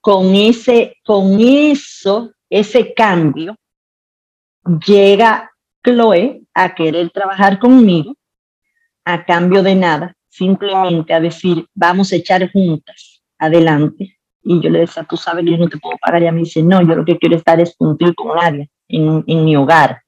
con 0.00 0.34
ese, 0.34 0.96
con 1.04 1.38
eso, 1.40 2.32
ese 2.50 2.92
cambio, 2.92 3.56
llega 4.84 5.50
Chloe 5.86 6.42
a 6.52 6.74
querer 6.74 7.10
trabajar 7.10 7.60
conmigo 7.60 8.16
a 9.04 9.24
cambio 9.24 9.62
de 9.62 9.76
nada, 9.76 10.16
simplemente 10.28 11.14
a 11.14 11.20
decir, 11.20 11.64
vamos 11.74 12.12
a 12.12 12.16
echar 12.16 12.50
juntas 12.50 13.22
adelante. 13.38 14.18
Y 14.42 14.60
yo 14.60 14.68
le 14.68 14.80
decía, 14.80 15.04
tú 15.04 15.16
sabes 15.16 15.44
yo 15.44 15.56
no 15.56 15.68
te 15.68 15.78
puedo 15.78 15.96
pagar. 15.98 16.22
Y 16.22 16.26
a 16.26 16.32
mí 16.32 16.40
dice, 16.40 16.62
no, 16.62 16.82
yo 16.82 16.96
lo 16.96 17.04
que 17.04 17.18
quiero 17.18 17.36
estar 17.36 17.60
es 17.60 17.76
cumplir 17.76 18.14
con 18.16 18.36
nadie 18.36 18.68
en, 18.88 19.22
en 19.28 19.44
mi 19.44 19.54
hogar. 19.54 20.02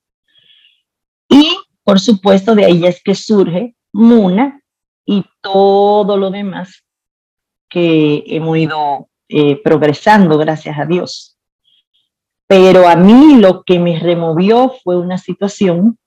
Y 1.28 1.56
por 1.84 2.00
supuesto, 2.00 2.54
de 2.54 2.64
ahí 2.64 2.84
es 2.84 3.02
que 3.02 3.14
surge 3.14 3.74
Muna 3.92 4.60
y 5.06 5.24
todo 5.40 6.16
lo 6.16 6.30
demás 6.30 6.84
que 7.68 8.24
hemos 8.26 8.58
ido 8.58 9.08
eh, 9.28 9.56
progresando, 9.62 10.36
gracias 10.36 10.78
a 10.78 10.84
Dios. 10.84 11.37
Pero 12.48 12.88
a 12.88 12.96
mí 12.96 13.36
lo 13.36 13.62
que 13.62 13.78
me 13.78 13.98
removió 14.00 14.74
fue 14.82 14.96
una 14.98 15.18
situación 15.18 15.98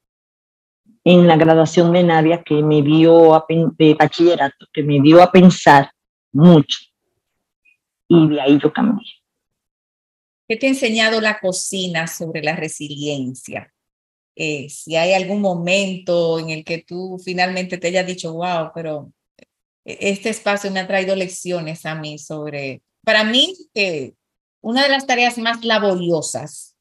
en 1.04 1.28
la 1.28 1.38
graduación 1.38 1.94
de 1.94 2.04
Nadia 2.04 2.44
que 2.44 2.64
me 2.64 2.82
dio 2.82 3.36
a, 3.36 3.46
de 3.48 3.94
bachillerato, 3.94 4.66
que 4.74 4.84
me 4.84 5.00
dio 5.00 5.22
a 5.22 5.32
pensar 5.32 5.92
mucho. 6.32 6.80
Y 8.08 8.28
de 8.28 8.42
ahí 8.42 8.60
yo 8.62 8.74
cambié. 8.74 9.06
¿Qué 10.48 10.58
te 10.58 10.66
ha 10.66 10.70
enseñado 10.70 11.22
la 11.22 11.40
cocina 11.40 12.08
sobre 12.08 12.42
la 12.42 12.56
resiliencia? 12.56 13.72
Eh, 14.36 14.68
si 14.70 14.96
hay 14.96 15.14
algún 15.14 15.42
momento 15.42 16.40
en 16.40 16.50
el 16.50 16.64
que 16.64 16.80
tú 16.80 17.20
finalmente 17.24 17.78
te 17.78 17.88
hayas 17.88 18.08
dicho, 18.08 18.34
wow, 18.34 18.72
pero 18.74 19.14
este 19.86 20.30
espacio 20.30 20.72
me 20.72 20.80
ha 20.80 20.88
traído 20.88 21.16
lecciones 21.16 21.86
a 21.86 21.96
mí 21.96 22.18
sobre, 22.18 22.82
para 23.04 23.24
mí, 23.24 23.56
eh, 23.74 24.14
una 24.62 24.84
de 24.84 24.90
las 24.90 25.06
tareas 25.06 25.38
más 25.38 25.64
laboriosas 25.66 26.76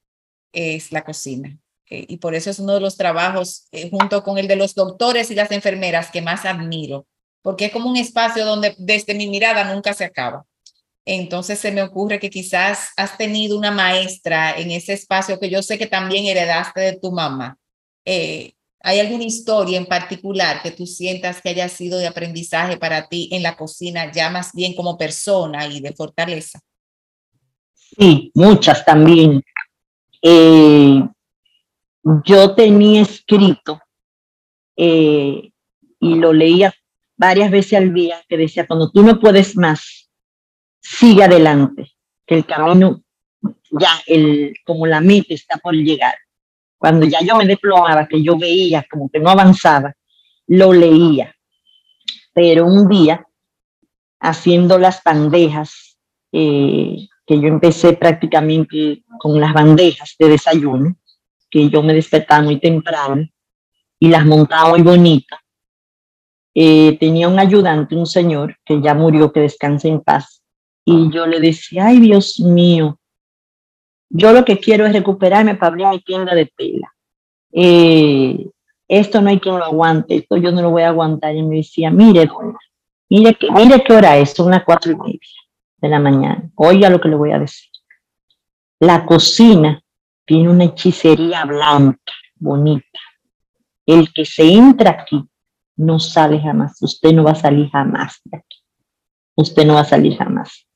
es 0.53 0.93
la 0.93 1.05
cocina. 1.05 1.59
Eh, 1.89 2.07
y 2.09 2.19
por 2.19 2.35
eso 2.35 2.51
es 2.51 2.59
uno 2.61 2.75
de 2.75 2.81
los 2.81 2.97
trabajos, 2.97 3.67
eh, 3.73 3.91
junto 3.91 4.23
con 4.23 4.39
el 4.39 4.47
de 4.47 4.57
los 4.57 4.75
doctores 4.75 5.31
y 5.31 5.35
las 5.35 5.51
enfermeras, 5.51 6.11
que 6.11 6.23
más 6.23 6.45
admiro, 6.45 7.07
porque 7.43 7.67
es 7.67 7.73
como 7.73 7.91
un 7.91 7.97
espacio 7.97 8.45
donde 8.45 8.77
desde 8.79 9.15
mi 9.15 9.29
mirada 9.29 9.75
nunca 9.75 9.93
se 9.93 10.05
acaba. 10.05 10.47
Entonces 11.05 11.59
se 11.59 11.73
me 11.73 11.83
ocurre 11.83 12.21
que 12.21 12.31
quizás 12.31 12.91
has 12.97 13.17
tenido 13.17 13.59
una 13.59 13.73
maestra 13.73 14.57
en 14.57 14.71
ese 14.71 14.93
espacio 14.93 15.41
que 15.41 15.51
yo 15.51 15.63
sé 15.63 15.79
que 15.79 15.87
también 15.87 16.27
heredaste 16.27 16.81
de 16.81 16.99
tu 16.99 17.11
mamá. 17.11 17.59
Eh, 18.05 18.53
¿Hay 18.83 19.01
alguna 19.01 19.25
historia 19.25 19.77
en 19.79 19.87
particular 19.87 20.63
que 20.63 20.71
tú 20.71 20.87
sientas 20.87 21.43
que 21.43 21.51
haya 21.51 21.69
sido 21.69 21.99
de 21.99 22.07
aprendizaje 22.07 22.77
para 22.77 23.09
ti 23.09 23.29
en 23.33 23.43
la 23.43 23.57
cocina, 23.57 24.13
ya 24.13 24.31
más 24.31 24.53
bien 24.53 24.75
como 24.75 24.97
persona 24.97 25.67
y 25.67 25.81
de 25.81 25.93
fortaleza? 25.93 26.61
Sí, 27.97 28.31
muchas 28.35 28.85
también. 28.85 29.43
Eh, 30.23 31.03
yo 32.25 32.55
tenía 32.55 33.03
escrito 33.03 33.81
eh, 34.77 35.53
y 35.99 36.15
lo 36.15 36.33
leía 36.33 36.73
varias 37.17 37.51
veces 37.51 37.79
al 37.79 37.93
día 37.93 38.23
que 38.29 38.37
decía, 38.37 38.67
cuando 38.67 38.91
tú 38.91 39.03
no 39.03 39.21
puedes 39.21 39.57
más, 39.57 40.09
sigue 40.81 41.25
adelante, 41.25 41.93
que 42.27 42.37
el 42.37 42.47
camino 42.47 43.03
ya, 43.71 43.91
el, 44.07 44.55
como 44.65 44.87
la 44.87 45.01
meta 45.01 45.35
está 45.35 45.59
por 45.59 45.75
llegar. 45.75 46.15
Cuando 46.79 47.07
ya 47.07 47.21
yo 47.21 47.37
me 47.37 47.45
desplomaba, 47.45 48.09
que 48.09 48.23
yo 48.23 48.39
veía 48.39 48.87
como 48.91 49.11
que 49.11 49.21
no 49.21 49.29
avanzaba, 49.29 49.95
lo 50.47 50.73
leía. 50.73 51.35
Pero 52.33 52.65
un 52.65 52.89
día, 52.89 53.27
haciendo 54.19 54.79
las 54.79 55.03
bandejas, 55.03 55.99
eh, 56.33 57.07
que 57.31 57.41
yo 57.41 57.47
empecé 57.47 57.93
prácticamente 57.93 59.05
con 59.21 59.39
las 59.39 59.55
bandejas 59.55 60.17
de 60.19 60.31
desayuno, 60.31 60.97
que 61.49 61.71
yo 61.71 61.81
me 61.81 61.95
despertaba 61.95 62.43
muy 62.43 62.59
temprano 62.59 63.25
y 64.01 64.09
las 64.09 64.27
montaba 64.27 64.71
muy 64.71 64.83
bonitas. 64.83 65.39
Eh, 66.53 66.97
tenía 66.99 67.29
un 67.29 67.39
ayudante, 67.39 67.95
un 67.95 68.07
señor 68.07 68.57
que 68.65 68.83
ya 68.83 68.95
murió, 68.95 69.33
que 69.33 69.43
descanse 69.43 69.87
en 69.87 70.01
paz. 70.01 70.43
Y 70.85 71.09
yo 71.13 71.25
le 71.25 71.39
decía, 71.39 71.87
ay 71.87 72.01
Dios 72.01 72.41
mío, 72.41 72.99
yo 74.09 74.33
lo 74.33 74.45
que 74.45 74.59
quiero 74.59 74.85
es 74.85 74.93
recuperarme 74.93 75.55
para 75.55 75.69
abrir 75.69 75.87
mi 75.87 76.01
tienda 76.01 76.35
de 76.35 76.47
tela. 76.47 76.93
Eh, 77.53 78.45
esto 78.89 79.21
no 79.21 79.31
hay 79.31 79.39
quien 79.39 79.57
lo 79.57 79.65
aguante, 79.65 80.17
esto 80.17 80.37
yo 80.37 80.51
no 80.51 80.63
lo 80.63 80.71
voy 80.71 80.83
a 80.83 80.89
aguantar. 80.89 81.37
Y 81.37 81.45
me 81.45 81.59
decía, 81.59 81.93
mire, 81.93 82.29
mire, 83.09 83.39
mire 83.55 83.85
qué 83.85 83.93
hora 83.93 84.19
es, 84.19 84.31
son 84.31 84.51
las 84.51 84.65
cuatro 84.65 84.91
y 84.91 84.97
media 84.97 85.40
de 85.81 85.89
la 85.89 85.99
mañana. 85.99 86.51
Oiga 86.57 86.91
lo 86.91 87.01
que 87.01 87.09
le 87.09 87.17
voy 87.17 87.33
a 87.33 87.39
decir. 87.39 87.71
La 88.79 89.05
cocina 89.05 89.83
tiene 90.25 90.49
una 90.49 90.65
hechicería 90.65 91.45
blanca, 91.45 92.13
bonita. 92.37 93.01
El 93.87 94.13
que 94.13 94.25
se 94.25 94.45
entra 94.53 94.91
aquí 94.91 95.23
no 95.77 95.99
sale 95.99 96.41
jamás. 96.41 96.81
Usted 96.81 97.13
no 97.13 97.25
va 97.25 97.33
a 97.33 97.37
salir 97.37 97.71
jamás 97.71 98.21
de 98.25 98.39
aquí. 98.39 98.59
Usted 99.35 99.67
no 99.67 99.75
va 99.75 99.81
a 99.81 99.85
salir 99.85 100.17
jamás. 100.17 100.67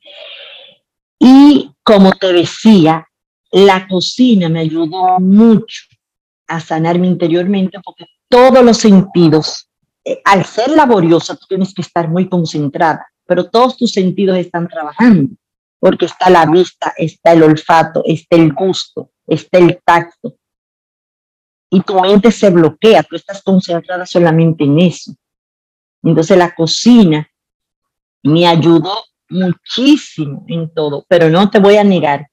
Y 1.18 1.70
como 1.82 2.12
te 2.12 2.32
decía, 2.32 3.06
la 3.52 3.86
cocina 3.86 4.48
me 4.48 4.60
ayudó 4.60 5.20
mucho 5.20 5.84
a 6.48 6.60
sanarme 6.60 7.06
interiormente 7.06 7.78
porque 7.84 8.06
todos 8.28 8.64
los 8.64 8.78
sentidos, 8.78 9.70
eh, 10.04 10.20
al 10.24 10.44
ser 10.44 10.70
laboriosa, 10.70 11.38
tienes 11.48 11.72
que 11.72 11.82
estar 11.82 12.08
muy 12.08 12.28
concentrada 12.28 13.06
pero 13.26 13.48
todos 13.48 13.76
tus 13.76 13.92
sentidos 13.92 14.36
están 14.36 14.68
trabajando, 14.68 15.34
porque 15.78 16.06
está 16.06 16.30
la 16.30 16.46
vista, 16.46 16.92
está 16.96 17.32
el 17.32 17.42
olfato, 17.42 18.02
está 18.04 18.36
el 18.36 18.52
gusto, 18.52 19.10
está 19.26 19.58
el 19.58 19.80
tacto. 19.84 20.36
Y 21.70 21.80
tu 21.80 22.00
mente 22.00 22.30
se 22.30 22.50
bloquea, 22.50 23.02
tú 23.02 23.16
estás 23.16 23.42
concentrada 23.42 24.06
solamente 24.06 24.64
en 24.64 24.78
eso. 24.78 25.14
Entonces 26.02 26.36
la 26.36 26.54
cocina 26.54 27.28
me 28.22 28.46
ayudó 28.46 29.04
muchísimo 29.28 30.44
en 30.48 30.72
todo, 30.72 31.04
pero 31.08 31.28
no 31.28 31.50
te 31.50 31.58
voy 31.58 31.76
a 31.76 31.84
negar 31.84 32.28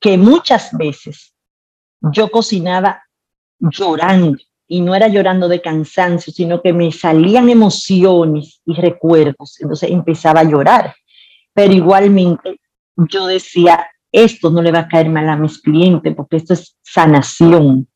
que 0.00 0.16
muchas 0.16 0.76
veces 0.76 1.34
yo 2.00 2.30
cocinaba 2.30 3.04
llorando 3.58 4.38
y 4.72 4.80
no 4.80 4.94
era 4.94 5.06
llorando 5.06 5.48
de 5.48 5.60
cansancio, 5.60 6.32
sino 6.32 6.62
que 6.62 6.72
me 6.72 6.90
salían 6.92 7.50
emociones 7.50 8.62
y 8.64 8.72
recuerdos, 8.72 9.60
entonces 9.60 9.90
empezaba 9.90 10.40
a 10.40 10.44
llorar. 10.44 10.96
Pero 11.52 11.74
igualmente 11.74 12.58
yo 12.96 13.26
decía, 13.26 13.86
esto 14.10 14.48
no 14.48 14.62
le 14.62 14.72
va 14.72 14.78
a 14.78 14.88
caer 14.88 15.10
mal 15.10 15.28
a 15.28 15.36
mis 15.36 15.60
clientes 15.60 16.14
porque 16.16 16.38
esto 16.38 16.54
es 16.54 16.74
sanación. 16.80 17.86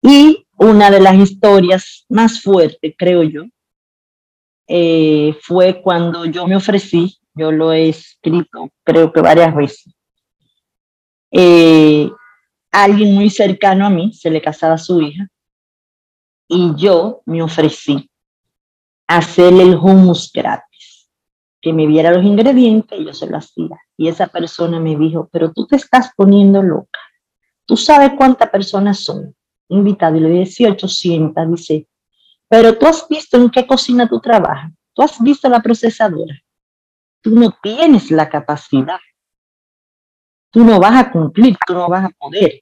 Y 0.00 0.46
una 0.56 0.90
de 0.90 1.00
las 1.00 1.16
historias 1.16 2.06
más 2.08 2.40
fuertes, 2.40 2.94
creo 2.96 3.22
yo, 3.22 3.42
eh, 4.66 5.36
fue 5.42 5.82
cuando 5.82 6.24
yo 6.24 6.46
me 6.46 6.56
ofrecí, 6.56 7.18
yo 7.34 7.52
lo 7.52 7.70
he 7.70 7.90
escrito 7.90 8.70
creo 8.82 9.12
que 9.12 9.20
varias 9.20 9.54
veces, 9.54 9.92
eh, 11.30 12.10
alguien 12.72 13.14
muy 13.14 13.28
cercano 13.28 13.84
a 13.84 13.90
mí 13.90 14.14
se 14.14 14.30
le 14.30 14.40
casaba 14.40 14.76
a 14.76 14.78
su 14.78 15.02
hija 15.02 15.28
y 16.52 16.74
yo 16.74 17.22
me 17.26 17.42
ofrecí 17.42 18.10
a 19.06 19.18
hacerle 19.18 19.62
el 19.62 19.76
hummus 19.76 20.32
gratis, 20.32 21.08
que 21.60 21.72
me 21.72 21.86
viera 21.86 22.10
los 22.10 22.24
ingredientes 22.24 22.98
y 22.98 23.04
yo 23.04 23.14
se 23.14 23.28
lo 23.28 23.36
hacía. 23.36 23.78
Y 23.96 24.08
esa 24.08 24.26
persona 24.26 24.80
me 24.80 24.96
dijo, 24.96 25.28
pero 25.32 25.52
tú 25.52 25.66
te 25.66 25.76
estás 25.76 26.10
poniendo 26.16 26.60
loca. 26.60 26.98
¿Tú 27.64 27.76
sabes 27.76 28.14
cuántas 28.16 28.50
personas 28.50 28.98
son 28.98 29.32
invitadas? 29.68 30.18
Y 30.18 30.20
le 30.22 30.28
dije, 30.30 30.68
800. 30.68 31.50
Dice, 31.52 31.86
pero 32.48 32.76
tú 32.76 32.86
has 32.86 33.06
visto 33.08 33.36
en 33.36 33.48
qué 33.48 33.64
cocina 33.64 34.08
tú 34.08 34.18
trabajas. 34.18 34.72
Tú 34.92 35.02
has 35.02 35.20
visto 35.20 35.48
la 35.48 35.60
procesadora. 35.60 36.34
Tú 37.20 37.30
no 37.30 37.56
tienes 37.62 38.10
la 38.10 38.28
capacidad. 38.28 38.98
Tú 40.50 40.64
no 40.64 40.80
vas 40.80 41.06
a 41.06 41.12
cumplir, 41.12 41.56
tú 41.64 41.74
no 41.74 41.88
vas 41.88 42.06
a 42.06 42.10
poder. 42.10 42.60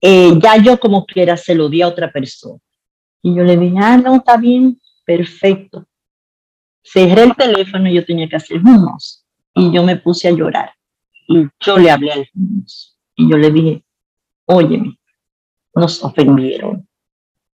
Eh, 0.00 0.38
ya 0.40 0.56
yo 0.58 0.78
como 0.78 1.06
quiera 1.06 1.36
se 1.36 1.54
lo 1.54 1.68
di 1.68 1.82
a 1.82 1.88
otra 1.88 2.12
persona. 2.12 2.60
Y 3.22 3.34
yo 3.34 3.42
le 3.42 3.56
dije, 3.56 3.76
ah, 3.78 3.96
no, 3.96 4.16
está 4.16 4.36
bien, 4.36 4.80
perfecto. 5.04 5.86
Cerré 6.82 7.24
el 7.24 7.34
teléfono 7.34 7.88
y 7.88 7.94
yo 7.94 8.04
tenía 8.04 8.28
que 8.28 8.36
hacer 8.36 8.58
humos. 8.58 9.24
Y 9.54 9.72
yo 9.72 9.82
me 9.82 9.96
puse 9.96 10.28
a 10.28 10.32
llorar. 10.32 10.70
Y 11.26 11.46
yo 11.60 11.78
le 11.78 11.90
hablé 11.90 12.12
al 12.12 12.28
humos. 12.34 12.96
Y 13.16 13.28
yo 13.28 13.36
le 13.36 13.50
dije, 13.50 13.84
óyeme, 14.44 14.98
nos 15.74 16.02
ofendieron. 16.04 16.86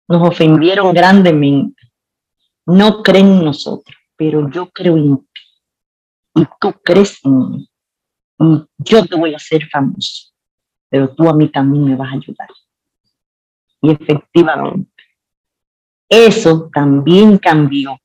Nos 0.07 0.29
ofendieron 0.29 0.95
grandemente. 0.95 1.83
No 2.65 3.03
creen 3.03 3.27
en 3.27 3.45
nosotros, 3.45 3.97
pero 4.17 4.51
yo 4.51 4.71
creo 4.71 4.97
en 4.97 5.19
ti. 5.19 5.41
Y 6.37 6.47
tú 6.61 6.73
crees 6.83 7.19
en 7.25 7.51
mí. 7.51 7.69
Y 8.41 8.65
yo 8.79 9.05
te 9.05 9.17
voy 9.17 9.35
a 9.35 9.37
hacer 9.37 9.69
famoso 9.69 10.28
pero 10.89 11.15
tú 11.15 11.29
a 11.29 11.35
mí 11.35 11.49
también 11.49 11.85
me 11.85 11.97
vas 11.97 12.13
a 12.13 12.17
ayudar. 12.17 12.49
Y 13.81 13.91
efectivamente, 13.91 14.91
eso 16.09 16.71
también 16.73 17.39
cambió. 17.39 17.99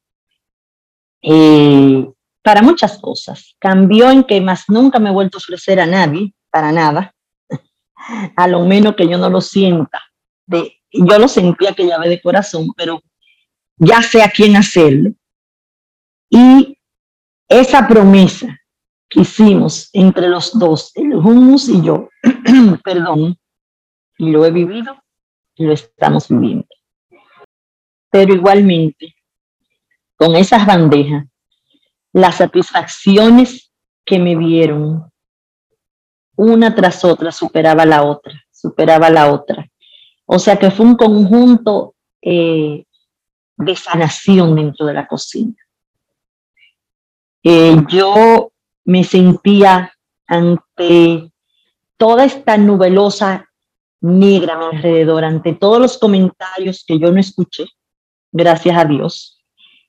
Eh, 1.21 2.07
para 2.43 2.61
muchas 2.61 2.99
cosas. 2.99 3.55
Cambió 3.57 4.11
en 4.11 4.23
que 4.23 4.39
más 4.41 4.65
nunca 4.67 4.99
me 4.99 5.09
he 5.09 5.13
vuelto 5.13 5.37
a 5.37 5.39
ofrecer 5.39 5.79
a 5.79 5.85
nadie, 5.85 6.33
para 6.51 6.71
nada, 6.71 7.15
a 8.35 8.47
lo 8.47 8.65
menos 8.65 8.95
que 8.95 9.07
yo 9.07 9.17
no 9.17 9.29
lo 9.29 9.41
sienta. 9.41 10.01
De, 10.45 10.81
yo 10.91 11.17
lo 11.17 11.27
sentía 11.27 11.73
que 11.73 11.87
llave 11.87 12.09
de 12.09 12.21
corazón, 12.21 12.67
pero 12.75 13.01
ya 13.77 14.01
sé 14.01 14.21
a 14.21 14.29
quién 14.29 14.55
hacerlo. 14.55 15.13
Y 16.29 16.77
esa 17.47 17.87
promesa 17.87 18.59
hicimos 19.15 19.89
entre 19.93 20.29
los 20.29 20.57
dos, 20.57 20.91
el 20.95 21.13
hummus 21.15 21.69
y 21.69 21.81
yo, 21.81 22.09
perdón, 22.83 23.37
y 24.17 24.31
lo 24.31 24.45
he 24.45 24.51
vivido 24.51 24.95
y 25.55 25.65
lo 25.65 25.73
estamos 25.73 26.29
viviendo. 26.29 26.67
Pero 28.09 28.33
igualmente, 28.33 29.15
con 30.15 30.35
esas 30.35 30.65
bandejas, 30.65 31.25
las 32.11 32.35
satisfacciones 32.35 33.71
que 34.05 34.19
me 34.19 34.35
dieron, 34.37 35.11
una 36.35 36.73
tras 36.73 37.03
otra, 37.03 37.31
superaba 37.31 37.85
la 37.85 38.03
otra, 38.03 38.33
superaba 38.51 39.09
la 39.09 39.31
otra. 39.31 39.67
O 40.25 40.39
sea 40.39 40.57
que 40.57 40.71
fue 40.71 40.85
un 40.85 40.95
conjunto 40.95 41.95
eh, 42.21 42.85
de 43.57 43.75
sanación 43.75 44.55
dentro 44.55 44.85
de 44.85 44.93
la 44.93 45.07
cocina. 45.07 45.55
Eh, 47.43 47.75
yo 47.89 48.52
me 48.85 49.03
sentía 49.03 49.93
ante 50.27 51.31
toda 51.97 52.25
esta 52.25 52.57
nubelosa 52.57 53.49
negra 54.01 54.55
a 54.55 54.57
mi 54.57 54.77
alrededor, 54.77 55.23
ante 55.23 55.53
todos 55.53 55.79
los 55.79 55.97
comentarios 55.97 56.83
que 56.85 56.99
yo 56.99 57.11
no 57.11 57.19
escuché, 57.19 57.65
gracias 58.31 58.77
a 58.77 58.85
Dios, 58.85 59.41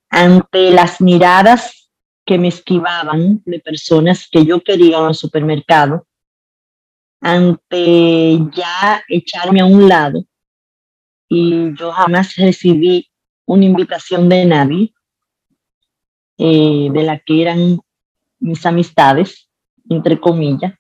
ante 0.09 0.71
las 0.71 1.01
miradas 1.01 1.91
que 2.25 2.39
me 2.39 2.49
esquivaban 2.49 3.43
de 3.45 3.59
personas 3.59 4.29
que 4.31 4.45
yo 4.45 4.63
quería 4.63 4.99
en 4.99 5.07
el 5.07 5.15
supermercado, 5.15 6.07
ante 7.21 8.39
ya 8.55 9.03
echarme 9.09 9.61
a 9.61 9.65
un 9.67 9.89
lado, 9.89 10.25
y 11.29 11.75
yo 11.75 11.91
jamás 11.91 12.37
recibí 12.37 13.11
una 13.47 13.65
invitación 13.65 14.29
de 14.29 14.45
nadie, 14.45 14.95
eh, 16.39 16.89
de 16.93 17.03
la 17.03 17.19
que 17.19 17.43
eran 17.43 17.81
mis 18.45 18.67
amistades, 18.67 19.49
entre 19.89 20.21
comillas, 20.21 20.75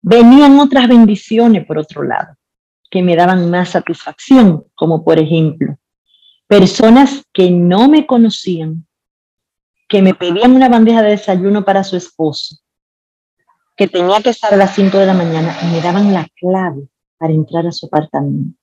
venían 0.00 0.58
otras 0.60 0.86
bendiciones 0.86 1.66
por 1.66 1.78
otro 1.78 2.04
lado, 2.04 2.36
que 2.88 3.02
me 3.02 3.16
daban 3.16 3.50
más 3.50 3.70
satisfacción, 3.70 4.64
como 4.76 5.04
por 5.04 5.18
ejemplo, 5.18 5.76
personas 6.46 7.24
que 7.32 7.50
no 7.50 7.88
me 7.88 8.06
conocían, 8.06 8.86
que 9.88 10.00
me 10.00 10.14
pedían 10.14 10.54
una 10.54 10.68
bandeja 10.68 11.02
de 11.02 11.10
desayuno 11.10 11.64
para 11.64 11.82
su 11.82 11.96
esposo, 11.96 12.56
que 13.76 13.88
tenía 13.88 14.22
que 14.22 14.30
estar 14.30 14.54
a 14.54 14.56
las 14.56 14.76
5 14.76 14.96
de 14.98 15.06
la 15.06 15.14
mañana 15.14 15.56
y 15.62 15.66
me 15.72 15.80
daban 15.80 16.12
la 16.12 16.28
clave 16.36 16.88
para 17.18 17.32
entrar 17.32 17.66
a 17.66 17.72
su 17.72 17.86
apartamento 17.86 18.60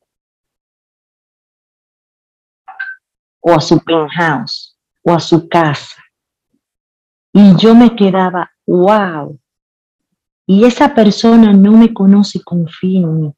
o 3.42 3.52
a 3.52 3.60
su 3.60 3.78
penthouse 3.84 4.78
o 5.04 5.12
a 5.12 5.20
su 5.20 5.50
casa. 5.50 6.03
Y 7.34 7.56
yo 7.58 7.74
me 7.74 7.96
quedaba, 7.96 8.52
wow, 8.68 9.40
y 10.46 10.66
esa 10.66 10.94
persona 10.94 11.54
no 11.54 11.72
me 11.72 11.94
conoce 11.94 12.38
y 12.38 12.42
confía 12.42 13.00
en 13.00 13.22
mí. 13.22 13.34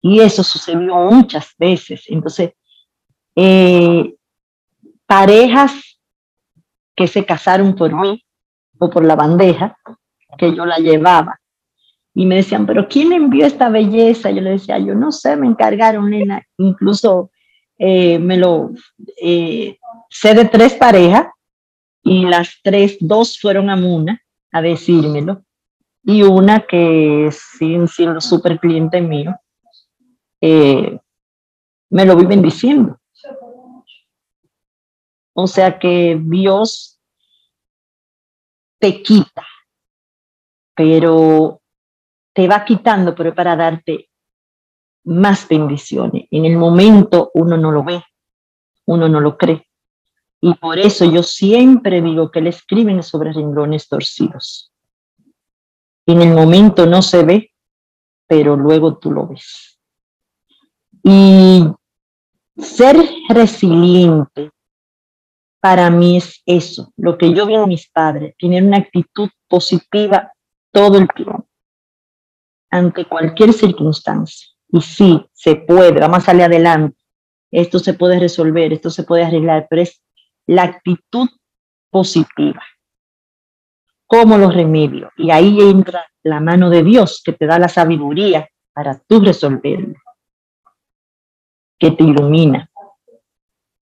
Y 0.00 0.20
eso 0.20 0.42
sucedió 0.42 0.96
muchas 1.10 1.54
veces. 1.56 2.04
Entonces, 2.08 2.52
eh, 3.36 4.16
parejas 5.06 6.00
que 6.96 7.06
se 7.06 7.24
casaron 7.24 7.74
por 7.76 7.94
mí 7.94 8.24
o 8.78 8.90
por 8.90 9.04
la 9.04 9.14
bandeja 9.14 9.76
que 10.38 10.54
yo 10.56 10.66
la 10.66 10.78
llevaba. 10.78 11.38
Y 12.14 12.26
me 12.26 12.36
decían, 12.36 12.66
pero 12.66 12.88
¿quién 12.88 13.12
envió 13.12 13.46
esta 13.46 13.68
belleza? 13.68 14.30
Yo 14.30 14.40
le 14.40 14.50
decía, 14.50 14.78
yo 14.78 14.94
no 14.94 15.12
sé, 15.12 15.36
me 15.36 15.46
encargaron, 15.46 16.10
nena. 16.10 16.42
Incluso 16.58 17.30
eh, 17.78 18.18
me 18.18 18.36
lo 18.36 18.70
eh, 19.20 19.78
sé 20.12 20.34
de 20.34 20.44
tres 20.44 20.74
parejas 20.74 21.26
y 22.02 22.26
las 22.26 22.60
tres, 22.62 22.98
dos 23.00 23.40
fueron 23.40 23.70
a 23.70 23.76
Muna 23.76 24.22
a 24.52 24.60
decírmelo 24.60 25.44
y 26.04 26.22
una 26.22 26.66
que 26.66 27.30
siguen 27.32 27.88
siendo 27.88 28.20
súper 28.20 28.58
cliente 28.58 29.00
mío, 29.00 29.34
eh, 30.40 30.98
me 31.90 32.04
lo 32.04 32.16
viven 32.16 32.42
diciendo. 32.42 32.98
O 35.34 35.46
sea 35.46 35.78
que 35.78 36.20
Dios 36.20 37.00
te 38.78 39.02
quita, 39.02 39.46
pero 40.74 41.62
te 42.34 42.48
va 42.48 42.64
quitando, 42.64 43.14
pero 43.14 43.34
para 43.34 43.56
darte 43.56 44.10
más 45.04 45.48
bendiciones. 45.48 46.26
En 46.30 46.44
el 46.44 46.56
momento 46.56 47.30
uno 47.34 47.56
no 47.56 47.70
lo 47.70 47.84
ve, 47.84 48.02
uno 48.86 49.08
no 49.08 49.20
lo 49.20 49.38
cree. 49.38 49.66
Y 50.44 50.54
por 50.54 50.78
eso 50.80 51.04
yo 51.04 51.22
siempre 51.22 52.02
digo 52.02 52.32
que 52.32 52.40
le 52.40 52.50
escriben 52.50 53.00
sobre 53.04 53.32
renglones 53.32 53.88
torcidos. 53.88 54.72
En 56.04 56.20
el 56.20 56.34
momento 56.34 56.84
no 56.84 57.00
se 57.00 57.22
ve, 57.22 57.52
pero 58.26 58.56
luego 58.56 58.98
tú 58.98 59.12
lo 59.12 59.28
ves. 59.28 59.78
Y 61.04 61.64
ser 62.56 62.96
resiliente 63.28 64.50
para 65.60 65.90
mí 65.90 66.16
es 66.16 66.42
eso, 66.44 66.92
lo 66.96 67.16
que 67.16 67.32
yo 67.32 67.46
vi 67.46 67.54
en 67.54 67.68
mis 67.68 67.88
padres, 67.88 68.34
tener 68.36 68.64
una 68.64 68.78
actitud 68.78 69.28
positiva 69.46 70.32
todo 70.72 70.98
el 70.98 71.06
tiempo, 71.14 71.46
ante 72.68 73.04
cualquier 73.04 73.52
circunstancia. 73.52 74.48
Y 74.70 74.80
sí, 74.80 75.24
se 75.32 75.54
puede, 75.54 76.00
vamos 76.00 76.18
a 76.18 76.26
salir 76.26 76.42
adelante, 76.42 76.96
esto 77.52 77.78
se 77.78 77.94
puede 77.94 78.18
resolver, 78.18 78.72
esto 78.72 78.90
se 78.90 79.04
puede 79.04 79.22
arreglar, 79.22 79.68
pero 79.70 79.82
es 79.82 80.02
la 80.52 80.64
actitud 80.64 81.28
positiva. 81.90 82.62
¿Cómo 84.06 84.36
lo 84.36 84.50
remedio? 84.50 85.10
Y 85.16 85.30
ahí 85.30 85.58
entra 85.60 86.06
la 86.22 86.40
mano 86.40 86.68
de 86.68 86.82
Dios 86.82 87.22
que 87.24 87.32
te 87.32 87.46
da 87.46 87.58
la 87.58 87.68
sabiduría 87.68 88.48
para 88.72 88.98
tú 88.98 89.20
resolverlo, 89.20 89.94
que 91.78 91.90
te 91.92 92.04
ilumina. 92.04 92.70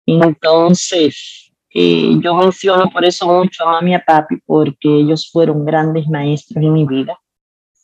Entonces, 0.07 1.53
eh, 1.71 2.17
yo 2.21 2.35
menciono 2.35 2.88
por 2.90 3.05
eso 3.05 3.27
mucho 3.27 3.67
a 3.67 3.73
mami 3.73 3.90
y 3.90 3.95
a 3.95 4.05
papi, 4.05 4.37
porque 4.47 4.88
ellos 4.88 5.29
fueron 5.31 5.64
grandes 5.64 6.07
maestros 6.09 6.62
en 6.62 6.73
mi 6.73 6.87
vida 6.87 7.19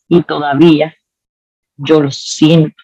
y 0.07 0.23
todavía 0.23 0.95
yo 1.77 2.01
los 2.01 2.17
siento. 2.17 2.83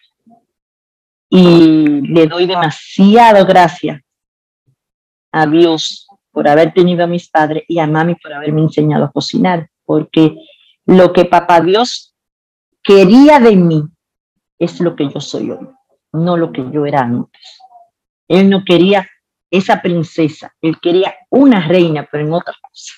Y 1.29 2.01
le 2.01 2.27
doy 2.27 2.45
demasiado 2.45 3.45
gracias 3.45 4.01
a 5.41 5.45
Dios 5.45 6.07
por 6.31 6.47
haber 6.47 6.73
tenido 6.73 7.03
a 7.03 7.07
mis 7.07 7.29
padres 7.29 7.63
y 7.67 7.79
a 7.79 7.87
mami 7.87 8.15
por 8.15 8.31
haberme 8.31 8.61
enseñado 8.61 9.05
a 9.05 9.11
cocinar, 9.11 9.69
porque 9.85 10.35
lo 10.85 11.11
que 11.11 11.25
papá 11.25 11.61
Dios 11.61 12.15
quería 12.83 13.39
de 13.39 13.55
mí 13.55 13.83
es 14.59 14.79
lo 14.79 14.95
que 14.95 15.09
yo 15.09 15.19
soy 15.19 15.51
hoy, 15.51 15.67
no 16.13 16.37
lo 16.37 16.51
que 16.51 16.63
yo 16.71 16.85
era 16.85 17.01
antes. 17.01 17.41
Él 18.27 18.49
no 18.49 18.63
quería 18.65 19.07
esa 19.49 19.81
princesa, 19.81 20.53
él 20.61 20.77
quería 20.81 21.15
una 21.29 21.67
reina, 21.67 22.07
pero 22.11 22.25
en 22.25 22.33
otra 22.33 22.53
cosa. 22.61 22.93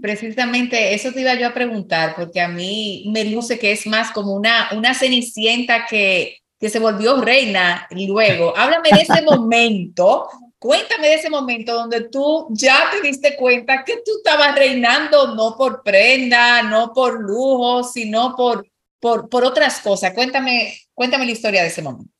Precisamente 0.00 0.94
eso 0.94 1.12
te 1.12 1.20
iba 1.20 1.34
yo 1.34 1.46
a 1.46 1.54
preguntar, 1.54 2.14
porque 2.16 2.40
a 2.40 2.48
mí 2.48 3.10
me 3.12 3.24
luce 3.24 3.58
que 3.58 3.72
es 3.72 3.86
más 3.86 4.10
como 4.10 4.34
una, 4.34 4.70
una 4.72 4.94
cenicienta 4.94 5.86
que 5.86 6.39
que 6.60 6.68
se 6.68 6.78
volvió 6.78 7.20
reina 7.22 7.88
luego. 7.90 8.56
Háblame 8.56 8.90
de 8.92 9.00
ese 9.00 9.22
momento, 9.22 10.28
cuéntame 10.58 11.08
de 11.08 11.14
ese 11.14 11.30
momento 11.30 11.72
donde 11.72 12.08
tú 12.10 12.48
ya 12.50 12.90
te 12.92 13.00
diste 13.00 13.34
cuenta 13.34 13.82
que 13.82 14.02
tú 14.04 14.12
estabas 14.18 14.54
reinando 14.54 15.34
no 15.34 15.56
por 15.56 15.82
prenda, 15.82 16.62
no 16.62 16.92
por 16.92 17.18
lujo, 17.18 17.82
sino 17.82 18.36
por, 18.36 18.68
por, 19.00 19.30
por 19.30 19.42
otras 19.42 19.80
cosas. 19.80 20.12
Cuéntame, 20.12 20.74
cuéntame 20.92 21.24
la 21.24 21.32
historia 21.32 21.62
de 21.62 21.68
ese 21.68 21.80
momento. 21.80 22.12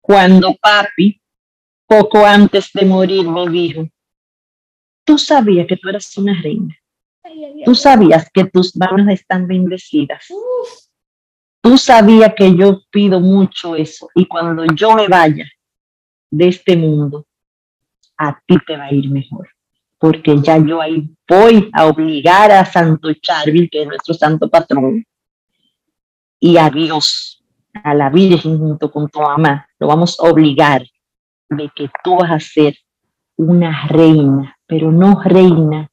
Cuando 0.00 0.54
papi, 0.54 1.20
poco 1.86 2.24
antes 2.24 2.70
de 2.72 2.84
morir, 2.84 3.26
me 3.26 3.48
dijo, 3.48 3.88
tú 5.02 5.18
sabías 5.18 5.66
que 5.66 5.76
tú 5.76 5.88
eras 5.88 6.16
una 6.16 6.40
reina. 6.40 6.78
Tú 7.64 7.74
sabías 7.74 8.30
que 8.32 8.44
tus 8.44 8.76
manos 8.76 9.08
están 9.08 9.48
bendecidas. 9.48 10.26
Tú 11.64 11.78
sabías 11.78 12.34
que 12.36 12.54
yo 12.54 12.82
pido 12.90 13.20
mucho 13.20 13.74
eso 13.74 14.10
y 14.14 14.26
cuando 14.26 14.66
yo 14.74 14.94
me 14.96 15.08
vaya 15.08 15.46
de 16.30 16.48
este 16.48 16.76
mundo, 16.76 17.24
a 18.18 18.38
ti 18.46 18.58
te 18.66 18.76
va 18.76 18.84
a 18.84 18.92
ir 18.92 19.08
mejor, 19.08 19.48
porque 19.98 20.38
ya 20.42 20.58
yo 20.58 20.82
ahí 20.82 21.08
voy 21.26 21.70
a 21.72 21.86
obligar 21.86 22.52
a 22.52 22.66
Santo 22.66 23.14
Charville, 23.14 23.70
que 23.70 23.80
es 23.80 23.88
nuestro 23.88 24.12
santo 24.12 24.50
patrón, 24.50 25.06
y 26.38 26.58
a 26.58 26.68
Dios, 26.68 27.42
a 27.72 27.94
la 27.94 28.10
Virgen 28.10 28.58
junto 28.58 28.90
con 28.90 29.08
tu 29.08 29.22
mamá, 29.22 29.66
lo 29.78 29.86
vamos 29.86 30.20
a 30.20 30.24
obligar 30.24 30.84
de 31.48 31.70
que 31.74 31.88
tú 32.04 32.18
vas 32.18 32.30
a 32.30 32.40
ser 32.40 32.76
una 33.36 33.86
reina, 33.86 34.54
pero 34.66 34.92
no 34.92 35.18
reina 35.24 35.90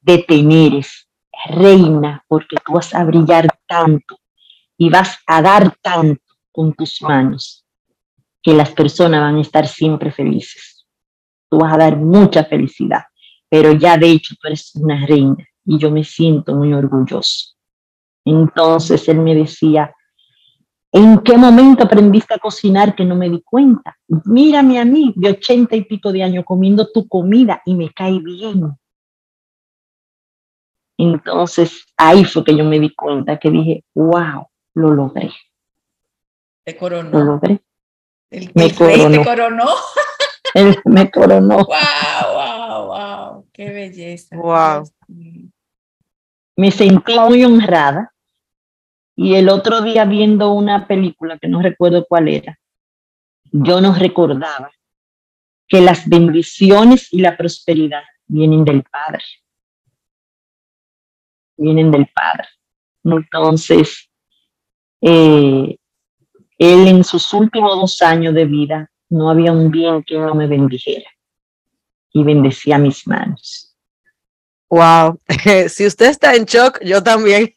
de 0.00 0.18
teneres, 0.18 1.08
reina 1.50 2.24
porque 2.28 2.54
tú 2.64 2.74
vas 2.74 2.94
a 2.94 3.02
brillar 3.02 3.48
tanto 3.66 4.21
y 4.82 4.90
vas 4.90 5.16
a 5.28 5.40
dar 5.40 5.76
tanto 5.80 6.24
con 6.50 6.74
tus 6.74 7.00
manos 7.02 7.64
que 8.42 8.52
las 8.52 8.72
personas 8.72 9.20
van 9.20 9.36
a 9.36 9.40
estar 9.40 9.68
siempre 9.68 10.10
felices. 10.10 10.84
Tú 11.48 11.58
vas 11.58 11.72
a 11.74 11.76
dar 11.76 11.96
mucha 11.96 12.42
felicidad, 12.42 13.02
pero 13.48 13.70
ya 13.74 13.96
de 13.96 14.10
hecho 14.10 14.34
tú 14.34 14.48
eres 14.48 14.74
una 14.74 15.06
reina 15.06 15.46
y 15.64 15.78
yo 15.78 15.88
me 15.92 16.02
siento 16.02 16.56
muy 16.56 16.74
orgulloso. 16.74 17.54
Entonces 18.24 19.08
él 19.08 19.20
me 19.20 19.36
decía, 19.36 19.94
¿en 20.90 21.18
qué 21.18 21.36
momento 21.36 21.84
aprendiste 21.84 22.34
a 22.34 22.38
cocinar 22.38 22.96
que 22.96 23.04
no 23.04 23.14
me 23.14 23.30
di 23.30 23.40
cuenta? 23.40 23.96
Mírame 24.24 24.80
a 24.80 24.84
mí 24.84 25.12
de 25.14 25.30
ochenta 25.30 25.76
y 25.76 25.84
pico 25.84 26.10
de 26.10 26.24
años 26.24 26.44
comiendo 26.44 26.90
tu 26.90 27.06
comida 27.06 27.62
y 27.64 27.76
me 27.76 27.88
cae 27.90 28.18
bien. 28.18 28.76
Entonces 30.98 31.84
ahí 31.96 32.24
fue 32.24 32.42
que 32.42 32.56
yo 32.56 32.64
me 32.64 32.80
di 32.80 32.92
cuenta 32.92 33.38
que 33.38 33.48
dije, 33.48 33.84
wow, 33.94 34.48
lo 34.74 34.90
logré. 34.94 35.32
Te 36.64 36.76
coronó. 36.76 37.10
Lo 37.10 37.24
logré. 37.24 37.60
El, 38.30 38.50
me 38.54 38.66
el 38.66 38.74
coronó. 38.74 39.10
te 39.10 39.24
coronó. 39.24 39.68
Él 40.54 40.78
me 40.84 41.10
coronó. 41.10 41.56
Wow, 41.56 42.34
wow, 42.34 42.86
wow. 42.86 43.46
Qué 43.52 43.70
belleza. 43.70 44.36
Wow. 44.36 44.90
Me 46.56 46.70
sentí 46.70 47.18
muy 47.18 47.44
honrada. 47.44 48.12
Y 49.14 49.34
el 49.34 49.48
otro 49.48 49.82
día 49.82 50.04
viendo 50.04 50.52
una 50.52 50.86
película 50.86 51.38
que 51.38 51.48
no 51.48 51.60
recuerdo 51.60 52.06
cuál 52.08 52.28
era, 52.28 52.58
yo 53.50 53.80
nos 53.80 53.98
recordaba 53.98 54.70
que 55.68 55.80
las 55.80 56.08
bendiciones 56.08 57.12
y 57.12 57.20
la 57.20 57.36
prosperidad 57.36 58.02
vienen 58.26 58.64
del 58.64 58.82
Padre. 58.84 59.22
Vienen 61.56 61.90
del 61.90 62.06
Padre. 62.08 62.48
Entonces, 63.04 64.10
eh, 65.02 65.76
él 66.58 66.88
en 66.88 67.04
sus 67.04 67.32
últimos 67.34 67.74
dos 67.76 68.00
años 68.02 68.34
de 68.34 68.44
vida 68.44 68.90
no 69.10 69.28
había 69.28 69.52
un 69.52 69.70
bien 69.70 70.02
que 70.04 70.16
no 70.16 70.34
me 70.34 70.46
bendijera 70.46 71.10
y 72.12 72.22
bendecía 72.22 72.78
mis 72.78 73.06
manos. 73.06 73.76
Wow, 74.70 75.20
si 75.68 75.86
usted 75.86 76.06
está 76.06 76.34
en 76.34 76.44
shock, 76.44 76.80
yo 76.82 77.02
también. 77.02 77.52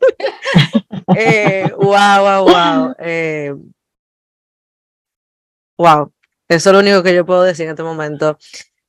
wow, 1.77 2.19
wow, 2.19 2.43
wow. 2.43 2.95
Wow, 5.77 6.13
eso 6.47 6.69
es 6.69 6.73
lo 6.73 6.79
único 6.79 7.03
que 7.03 7.13
yo 7.13 7.25
puedo 7.25 7.43
decir 7.43 7.65
en 7.65 7.71
este 7.71 7.83
momento. 7.83 8.37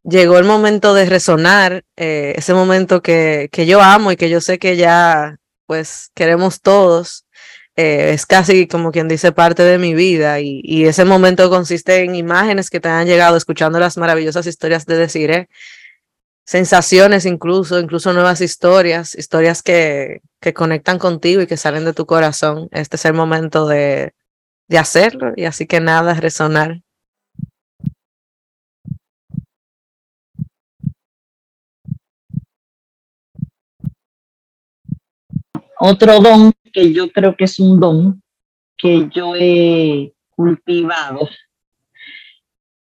Llegó 0.03 0.39
el 0.39 0.45
momento 0.45 0.95
de 0.95 1.07
resonar, 1.07 1.85
eh, 1.97 2.35
ese 2.37 2.55
momento 2.55 3.03
que, 3.03 3.49
que 3.51 3.67
yo 3.67 3.83
amo 3.83 4.13
y 4.13 4.17
que 4.17 4.31
yo 4.31 4.41
sé 4.41 4.59
que 4.59 4.77
ya 4.77 5.37
pues 5.67 6.11
queremos 6.15 6.61
todos. 6.61 7.26
Eh, 7.77 8.14
es 8.14 8.24
casi 8.24 8.66
como 8.66 8.91
quien 8.91 9.07
dice 9.07 9.33
parte 9.33 9.62
de 9.62 9.77
mi 9.79 9.95
vida 9.95 10.41
y, 10.41 10.62
y, 10.64 10.87
ese 10.87 11.05
momento 11.05 11.51
consiste 11.51 12.05
en 12.05 12.14
imágenes 12.14 12.70
que 12.70 12.81
te 12.81 12.89
han 12.89 13.07
llegado 13.07 13.37
escuchando 13.37 13.79
las 13.79 13.99
maravillosas 13.99 14.47
historias 14.47 14.87
de 14.87 14.97
Desiree, 14.97 15.49
sensaciones 16.47 17.27
incluso, 17.27 17.79
incluso 17.79 18.14
nuevas 18.14 18.41
historias, 18.41 19.14
historias 19.14 19.62
que, 19.62 20.22
que 20.41 20.55
conectan 20.55 20.99
contigo 20.99 21.43
y 21.43 21.47
que 21.47 21.59
salen 21.59 21.85
de 21.85 21.93
tu 21.93 22.07
corazón. 22.07 22.68
Este 22.72 22.97
es 22.97 23.05
el 23.05 23.12
momento 23.14 23.66
de, 23.66 24.14
de 24.68 24.79
hacerlo 24.79 25.33
y 25.37 25.45
así 25.45 25.66
que 25.66 25.81
nada, 25.81 26.14
resonar. 26.14 26.81
Otro 35.79 36.20
don 36.20 36.53
que 36.72 36.93
yo 36.93 37.11
creo 37.11 37.37
que 37.37 37.45
es 37.45 37.61
un 37.61 37.79
don 37.79 38.22
que 38.77 39.09
yo 39.14 39.35
he 39.35 40.12
cultivado 40.31 41.29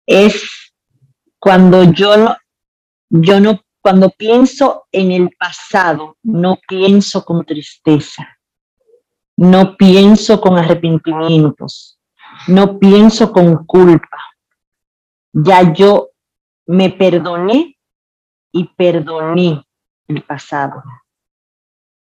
es 0.05 0.73
cuando 1.39 1.83
yo 1.91 2.17
no, 2.17 2.37
yo 3.09 3.39
no, 3.39 3.61
cuando 3.81 4.09
pienso 4.09 4.85
en 4.91 5.11
el 5.11 5.29
pasado, 5.37 6.17
no 6.23 6.59
pienso 6.67 7.25
con 7.25 7.45
tristeza, 7.45 8.27
no 9.37 9.75
pienso 9.75 10.39
con 10.39 10.57
arrepentimientos, 10.57 11.99
no 12.47 12.77
pienso 12.77 13.31
con 13.31 13.65
culpa. 13.65 14.17
Ya 15.33 15.73
yo 15.73 16.09
me 16.67 16.89
perdoné 16.89 17.77
y 18.51 18.65
perdoné 18.65 19.63
el 20.07 20.23
pasado, 20.23 20.83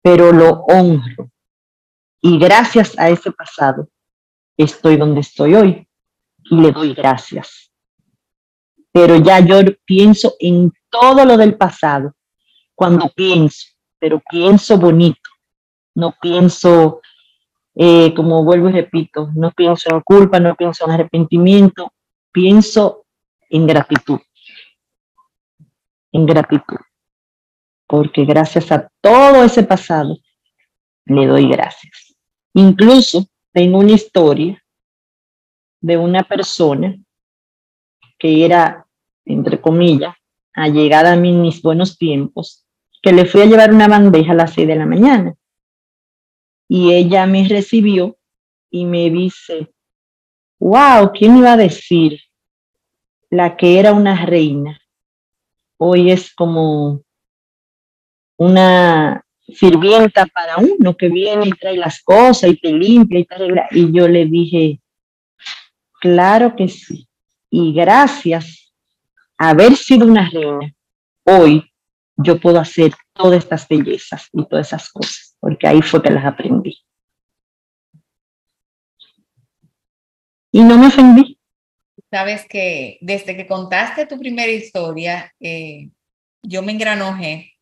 pero 0.03 0.33
lo 0.33 0.65
honro. 0.65 1.31
Y 2.21 2.39
gracias 2.39 2.99
a 2.99 3.09
ese 3.09 3.33
pasado 3.33 3.89
estoy 4.57 4.97
donde 4.97 5.21
estoy 5.21 5.55
hoy 5.55 5.89
y 6.45 6.57
le 6.57 6.73
doy 6.73 6.95
gracias. 6.95 7.71
Pero 8.93 9.17
ya 9.17 9.41
yo 9.41 9.59
pienso 9.85 10.35
en 10.39 10.73
todo 10.91 11.25
lo 11.25 11.37
del 11.37 11.57
pasado 11.57 12.15
cuando 12.75 13.09
pienso, 13.15 13.69
pero 13.99 14.21
pienso 14.31 14.79
bonito, 14.79 15.31
no 15.95 16.15
pienso, 16.21 17.01
eh, 17.75 18.13
como 18.15 18.43
vuelvo 18.43 18.69
y 18.69 18.73
repito, 18.73 19.31
no 19.35 19.53
pienso 19.53 19.91
en 19.95 20.01
culpa, 20.01 20.41
no 20.41 20.57
pienso 20.57 20.85
en 20.87 20.93
arrepentimiento, 20.93 21.93
pienso 22.33 23.05
en 23.49 23.67
gratitud, 23.67 24.19
en 26.13 26.27
gratitud, 26.27 26.79
porque 27.91 28.25
gracias 28.25 28.71
a 28.71 28.89
todo 29.01 29.43
ese 29.43 29.65
pasado 29.65 30.17
le 31.07 31.27
doy 31.27 31.49
gracias. 31.49 32.15
Incluso 32.55 33.27
tengo 33.53 33.79
una 33.81 33.91
historia 33.91 34.63
de 35.81 35.97
una 35.97 36.23
persona 36.23 36.97
que 38.17 38.45
era, 38.45 38.87
entre 39.25 39.61
comillas, 39.61 40.15
allegada 40.53 41.15
a 41.15 41.17
mí 41.17 41.31
en 41.31 41.43
mis 41.43 41.61
buenos 41.61 41.99
tiempos, 41.99 42.65
que 43.03 43.13
le 43.13 43.25
fui 43.25 43.43
a 43.43 43.47
llevar 43.47 43.75
una 43.75 43.89
bandeja 43.89 44.33
a 44.33 44.37
las 44.37 44.53
seis 44.53 44.69
de 44.69 44.77
la 44.77 44.87
mañana. 44.87 45.35
Y 46.69 46.93
ella 46.93 47.27
me 47.27 47.49
recibió 47.49 48.17
y 48.71 48.85
me 48.85 49.11
dice, 49.11 49.75
wow, 50.61 51.11
¿quién 51.13 51.39
iba 51.39 51.55
a 51.55 51.57
decir? 51.57 52.21
La 53.31 53.57
que 53.57 53.81
era 53.81 53.93
una 53.93 54.25
reina, 54.27 54.81
hoy 55.77 56.13
es 56.13 56.33
como 56.33 57.03
una 58.41 59.23
sirvienta 59.55 60.25
para 60.25 60.57
uno 60.57 60.97
que 60.97 61.11
viene 61.11 61.49
y 61.49 61.51
trae 61.51 61.77
las 61.77 62.03
cosas 62.03 62.49
y 62.51 62.57
te 62.57 62.73
limpia 62.73 63.19
y 63.19 63.27
te 63.27 63.35
arregla. 63.35 63.69
Y 63.71 63.93
yo 63.93 64.09
le 64.09 64.25
dije, 64.25 64.81
claro 66.01 66.57
que 66.57 66.67
sí. 66.69 67.07
Y 67.51 67.75
gracias 67.75 68.73
a 69.37 69.51
haber 69.51 69.77
sido 69.77 70.07
una 70.07 70.31
reina, 70.31 70.73
hoy 71.25 71.71
yo 72.17 72.41
puedo 72.41 72.59
hacer 72.59 72.95
todas 73.13 73.41
estas 73.45 73.69
bellezas 73.69 74.31
y 74.33 74.47
todas 74.49 74.69
esas 74.69 74.91
cosas, 74.91 75.37
porque 75.39 75.69
ahí 75.69 75.83
fue 75.83 76.01
que 76.01 76.11
las 76.11 76.25
aprendí. 76.25 76.79
Y 80.51 80.63
no 80.63 80.79
me 80.79 80.87
ofendí. 80.87 81.39
Sabes 82.11 82.47
que 82.49 82.97
desde 83.03 83.37
que 83.37 83.47
contaste 83.47 84.07
tu 84.07 84.19
primera 84.19 84.51
historia, 84.51 85.31
eh, 85.41 85.91
yo 86.43 86.63
me 86.63 86.73
engranojé 86.73 87.53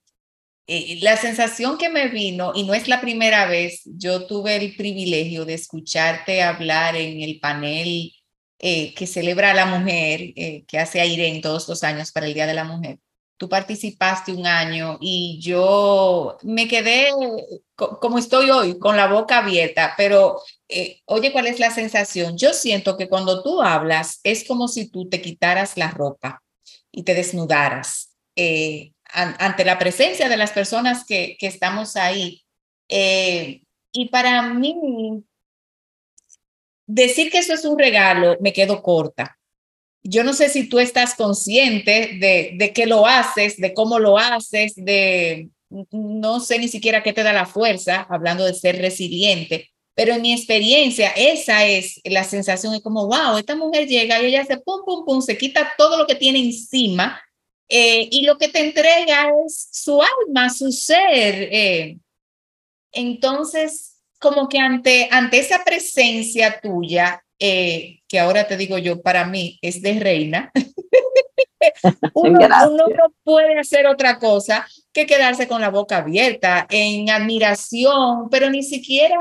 eh, 0.71 0.99
la 1.01 1.17
sensación 1.17 1.79
que 1.79 1.89
me 1.89 2.09
vino, 2.09 2.53
y 2.55 2.65
no 2.65 2.75
es 2.75 2.89
la 2.89 3.01
primera 3.01 3.47
vez, 3.47 3.81
yo 3.87 4.27
tuve 4.27 4.57
el 4.57 4.77
privilegio 4.77 5.47
de 5.47 5.55
escucharte 5.55 6.43
hablar 6.43 6.95
en 6.95 7.23
el 7.23 7.41
panel 7.41 8.13
eh, 8.59 8.93
que 8.95 9.07
celebra 9.07 9.53
a 9.53 9.55
la 9.55 9.65
mujer, 9.65 10.21
eh, 10.37 10.65
que 10.69 10.79
hace 10.79 11.01
en 11.03 11.41
todos 11.41 11.67
los 11.69 11.83
años 11.85 12.13
para 12.13 12.27
el 12.27 12.35
Día 12.35 12.47
de 12.47 12.53
la 12.53 12.65
Mujer. 12.65 12.99
Tú 13.39 13.49
participaste 13.49 14.31
un 14.33 14.47
año 14.47 14.99
y 15.01 15.39
yo 15.41 16.37
me 16.43 16.69
quedé 16.69 17.13
como 17.75 18.19
estoy 18.19 18.51
hoy, 18.51 18.79
con 18.79 18.97
la 18.97 19.07
boca 19.07 19.39
abierta, 19.39 19.95
pero 19.97 20.43
oye, 21.07 21.33
¿cuál 21.33 21.47
es 21.47 21.61
la 21.61 21.71
sensación? 21.71 22.37
Yo 22.37 22.53
siento 22.53 22.99
que 22.99 23.09
cuando 23.09 23.43
tú 23.43 23.63
hablas 23.63 24.21
es 24.23 24.47
como 24.47 24.69
si 24.69 24.91
tú 24.91 25.09
te 25.09 25.23
quitaras 25.23 25.79
la 25.79 25.91
ropa 25.93 26.43
y 26.93 27.05
te 27.05 27.15
desnudaras 27.15 28.17
ante 29.13 29.65
la 29.65 29.79
presencia 29.79 30.29
de 30.29 30.37
las 30.37 30.53
personas 30.53 31.05
que, 31.05 31.37
que 31.39 31.47
estamos 31.47 31.97
ahí. 31.97 32.45
Eh, 32.89 33.63
y 33.93 34.09
para 34.09 34.43
mí, 34.43 35.25
decir 36.87 37.31
que 37.31 37.39
eso 37.39 37.55
es 37.55 37.65
un 37.65 37.79
regalo, 37.79 38.37
me 38.41 38.53
quedo 38.53 38.83
corta. 38.83 39.39
Yo 40.03 40.25
no 40.25 40.33
sé 40.33 40.49
si 40.49 40.69
tú 40.69 40.79
estás 40.79 41.15
consciente 41.15 42.19
de, 42.21 42.53
de 42.57 42.73
qué 42.73 42.87
lo 42.87 43.07
haces, 43.07 43.57
de 43.57 43.75
cómo 43.75 43.99
lo 43.99 44.19
haces, 44.19 44.75
de 44.77 45.49
no 45.91 46.41
sé 46.41 46.59
ni 46.59 46.69
siquiera 46.69 47.03
qué 47.03 47.13
te 47.13 47.23
da 47.23 47.33
la 47.33 47.47
fuerza, 47.47 48.07
hablando 48.09 48.45
de 48.45 48.55
ser 48.55 48.79
resiliente, 48.79 49.71
pero 49.95 50.15
en 50.15 50.23
mi 50.23 50.33
experiencia, 50.33 51.11
esa 51.11 51.67
es 51.67 52.01
la 52.05 52.25
sensación, 52.25 52.75
es 52.75 52.83
como, 52.83 53.07
wow, 53.07 53.37
esta 53.37 53.57
mujer 53.57 53.87
llega 53.87 54.23
y 54.23 54.27
ella 54.27 54.45
se 54.45 54.57
pum, 54.59 54.83
pum, 54.87 55.05
pum, 55.05 55.21
se 55.21 55.37
quita 55.37 55.73
todo 55.77 55.99
lo 55.99 56.07
que 56.07 56.15
tiene 56.15 56.39
encima 56.39 57.21
eh, 57.69 58.09
y 58.11 58.23
lo 58.23 58.39
que 58.39 58.49
te 58.49 58.61
entrega 58.61 59.31
es 59.47 59.69
su 59.73 60.01
alma, 60.01 60.51
su 60.51 60.73
ser. 60.73 61.49
Eh. 61.53 61.99
Entonces, 62.93 64.01
como 64.19 64.49
que 64.49 64.59
ante, 64.59 65.09
ante 65.11 65.39
esa 65.39 65.65
presencia 65.65 66.61
tuya, 66.61 67.23
eh, 67.39 68.01
que 68.09 68.19
ahora 68.19 68.47
te 68.47 68.57
digo 68.57 68.79
yo, 68.79 69.01
para 69.03 69.25
mí 69.25 69.59
es 69.63 69.83
de 69.83 70.01
reina, 70.01 70.51
uno, 72.15 72.39
uno, 72.41 72.87
no 72.89 73.15
puede 73.23 73.59
hacer 73.59 73.87
otra 73.87 74.19
cosa 74.19 74.67
que 74.93 75.07
quedarse 75.07 75.47
con 75.47 75.61
la 75.61 75.71
boca 75.71 75.99
abierta, 75.99 76.67
en 76.71 77.11
admiración, 77.11 78.29
pero 78.31 78.51
ni 78.51 78.63
siquiera 78.63 79.17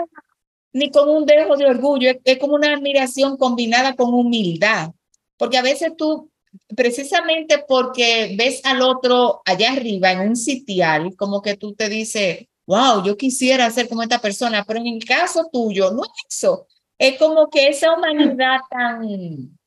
ni 0.73 0.91
con 0.91 1.09
un 1.09 1.25
dejo 1.25 1.57
de 1.57 1.65
orgullo, 1.65 2.11
es, 2.23 2.37
como 2.37 2.55
una 2.55 2.73
admiración 2.73 3.37
combinada 3.37 3.95
con 3.95 4.13
humildad, 4.13 4.91
porque 5.37 5.57
a 5.57 5.63
veces 5.63 5.93
tú, 5.97 6.29
precisamente 6.75 7.63
porque 7.67 8.35
ves 8.37 8.61
al 8.63 8.81
otro 8.81 9.41
allá 9.45 9.73
arriba 9.73 10.11
en 10.11 10.21
un 10.21 10.35
sitial, 10.35 11.15
como 11.15 11.41
que 11.41 11.55
tú 11.55 11.73
te 11.73 11.89
dices, 11.89 12.47
wow, 12.65 13.03
yo 13.03 13.17
quisiera 13.17 13.69
ser 13.71 13.87
como 13.87 14.03
esta 14.03 14.19
persona, 14.19 14.63
pero 14.65 14.79
en 14.79 14.87
el 14.87 15.05
caso 15.05 15.49
tuyo, 15.51 15.91
no 15.91 16.03
es 16.03 16.37
eso, 16.37 16.67
es 16.97 17.17
como 17.17 17.49
que 17.49 17.67
esa 17.67 17.93
humanidad 17.93 18.59
tan, 18.69 19.57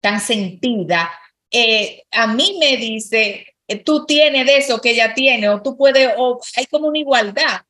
tan 0.00 0.20
sentida, 0.20 1.10
eh, 1.50 2.02
a 2.10 2.26
mí 2.26 2.56
me 2.58 2.76
dice, 2.76 3.46
eh, 3.68 3.78
tú 3.84 4.06
tienes 4.06 4.46
de 4.46 4.56
eso 4.56 4.80
que 4.80 4.90
ella 4.90 5.14
tiene, 5.14 5.48
o 5.48 5.62
tú 5.62 5.76
puedes, 5.76 6.14
o 6.16 6.40
hay 6.56 6.66
como 6.66 6.88
una 6.88 6.98
igualdad. 6.98 7.60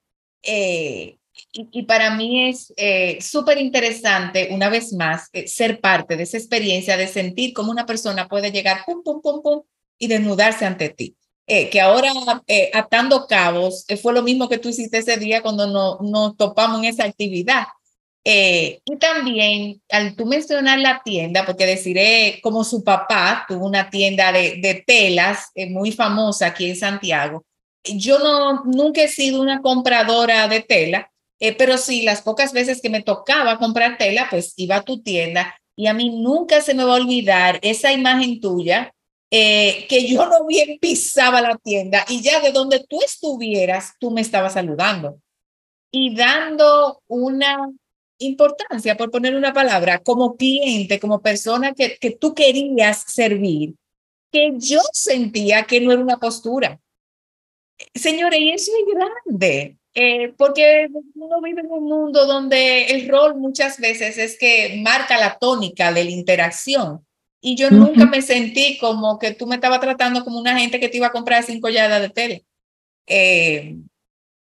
Eh, 0.43 1.17
y, 1.53 1.83
para 1.83 2.15
mí 2.15 2.49
es 2.49 2.73
eh, 2.77 3.19
súper 3.21 3.59
interesante, 3.59 4.49
una 4.51 4.71
vez 4.71 4.93
más, 4.95 5.29
eh, 5.33 5.47
ser 5.47 5.81
parte 5.81 6.17
de 6.17 6.23
esa 6.23 6.39
experiencia 6.39 6.97
de 6.97 7.07
sentir 7.07 7.53
cómo 7.53 7.71
una 7.71 7.85
persona 7.85 8.27
puede 8.27 8.51
llegar, 8.51 8.85
pum, 8.87 9.03
pum, 9.03 9.21
pum, 9.21 9.43
pum, 9.43 9.63
y 9.99 10.09
desnudarse 10.09 10.65
ante 10.65 10.89
ti. 10.89 11.15
Eh, 11.47 11.69
que 11.69 11.81
ahora, 11.81 12.11
atando 12.73 13.27
cabos, 13.27 13.85
fue 14.01 14.13
lo 14.13 14.23
mismo 14.23 14.49
que 14.49 14.59
tú 14.59 14.69
hiciste 14.69 14.99
ese 14.99 15.17
día 15.19 15.43
cuando 15.43 15.67
nos 15.67 16.01
no 16.01 16.35
topamos 16.35 16.79
en 16.79 16.87
esa 16.87 17.05
actividad. 17.05 17.67
y 18.25 18.97
también, 18.99 19.83
al 19.91 20.15
tú 20.17 20.25
mencionar 20.25 20.79
la 20.79 21.03
tienda, 21.05 21.45
porque 21.45 21.67
deciré 21.67 22.39
como 22.43 22.65
su 22.65 22.85
papá 22.85 23.45
tuvo 23.49 23.67
una 23.67 23.91
tienda 23.91 24.33
de, 24.33 24.61
de 24.63 24.85
telas 24.87 25.51
muy 25.71 25.93
famosa 25.93 26.47
aquí 26.47 26.71
en 26.71 26.77
Santiago, 26.77 27.45
yo 27.85 28.19
no, 28.19 28.65
nunca 28.65 29.03
he 29.03 29.09
sido 29.09 29.41
una 29.41 29.61
compradora 29.61 30.47
de 30.49 30.61
tela, 30.61 31.12
eh, 31.43 31.57
pero 31.57 31.77
sí, 31.77 32.03
las 32.03 32.23
pocas 32.23 32.53
veces 32.53 32.81
que 32.81 32.89
me 32.89 33.03
tocaba 33.03 33.59
comprar 33.59 33.99
tela, 33.99 34.29
pues 34.31 34.55
iba 34.57 34.77
a 34.77 34.85
tu 34.85 35.03
tienda 35.03 35.59
y 35.75 35.89
a 35.89 35.93
mí 35.93 36.09
nunca 36.23 36.61
se 36.61 36.73
me 36.73 36.85
va 36.85 36.93
a 36.93 37.01
olvidar 37.01 37.59
esa 37.63 37.93
imagen 37.93 38.41
tuya, 38.41 38.95
eh, 39.29 39.87
que 39.89 40.07
yo 40.07 40.25
no 40.27 40.47
bien 40.47 40.79
pisaba 40.81 41.41
la 41.41 41.57
tienda 41.57 42.05
y 42.09 42.23
ya 42.23 42.39
de 42.39 42.53
donde 42.53 42.87
tú 42.89 43.03
estuvieras, 43.03 43.95
tú 43.99 44.13
me 44.13 44.21
estabas 44.21 44.53
saludando 44.53 45.19
y 45.91 46.15
dando 46.15 47.03
una 47.09 47.69
importancia, 48.19 48.97
por 48.97 49.11
poner 49.11 49.35
una 49.35 49.53
palabra, 49.53 49.99
como 49.99 50.37
cliente, 50.37 51.01
como 51.01 51.23
persona 51.23 51.75
que, 51.75 51.97
que 52.01 52.13
tú 52.13 52.37
querías 52.37 53.03
servir, 53.09 53.75
que 54.31 54.53
yo 54.59 54.79
sentía 54.93 55.65
que 55.65 55.81
no 55.81 55.91
era 55.91 56.03
una 56.03 56.19
postura. 56.19 56.79
Señores, 57.97 58.39
y 58.39 58.51
eso 58.51 58.71
es 58.79 58.95
grande. 58.95 59.77
Eh, 59.95 60.33
porque 60.39 60.89
uno 61.15 61.41
vive 61.43 61.61
en 61.61 61.71
un 61.71 61.85
mundo 61.85 62.27
donde 62.27 62.87
el 62.87 63.09
rol 63.09 63.37
muchas 63.37 63.79
veces 63.79 64.17
es 64.17 64.39
que 64.39 64.81
marca 64.83 65.19
la 65.19 65.39
tónica 65.39 65.93
de 65.93 66.05
la 66.05 66.11
interacción. 66.11 67.07
Y 67.41 67.57
yo 67.57 67.71
nunca 67.71 68.07
me 68.07 68.23
sentí 68.23 68.79
como 68.79 69.19
que 69.19 69.33
tú 69.33 69.47
me 69.47 69.57
estabas 69.57 69.81
tratando 69.81 70.25
como 70.25 70.39
una 70.39 70.59
gente 70.59 70.79
que 70.79 70.89
te 70.89 70.99
iba 70.99 71.09
a 71.09 71.13
comprar 71.13 71.43
cinco 71.43 71.69
lladas 71.69 72.01
de 72.01 72.09
tele. 72.09 72.45
Eh, 73.07 73.77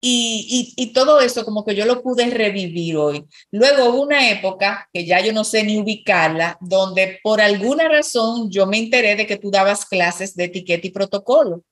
y, 0.07 0.75
y, 0.77 0.83
y, 0.83 0.93
todo 0.93 1.19
eso 1.21 1.47
como 1.47 1.65
que 1.65 1.75
yo 1.75 1.87
lo 1.87 2.03
pude 2.03 2.29
revivir 2.29 2.99
hoy. 2.99 3.25
Luego 3.51 3.89
hubo 3.89 4.03
una 4.03 4.29
época 4.31 4.87
que 4.93 5.07
ya 5.07 5.19
yo 5.21 5.33
no 5.33 5.45
sé 5.45 5.65
ni 5.65 5.79
ubicarla, 5.79 6.59
donde 6.61 7.21
por 7.23 7.41
alguna 7.41 7.89
razón 7.89 8.51
yo 8.51 8.67
me 8.67 8.77
enteré 8.77 9.17
de 9.17 9.27
que 9.27 9.39
tú 9.39 9.51
dabas 9.51 9.87
clases 9.87 10.37
de 10.37 10.45
etiqueta 10.45 10.87
y 10.87 10.91
protocolo. 10.91 11.63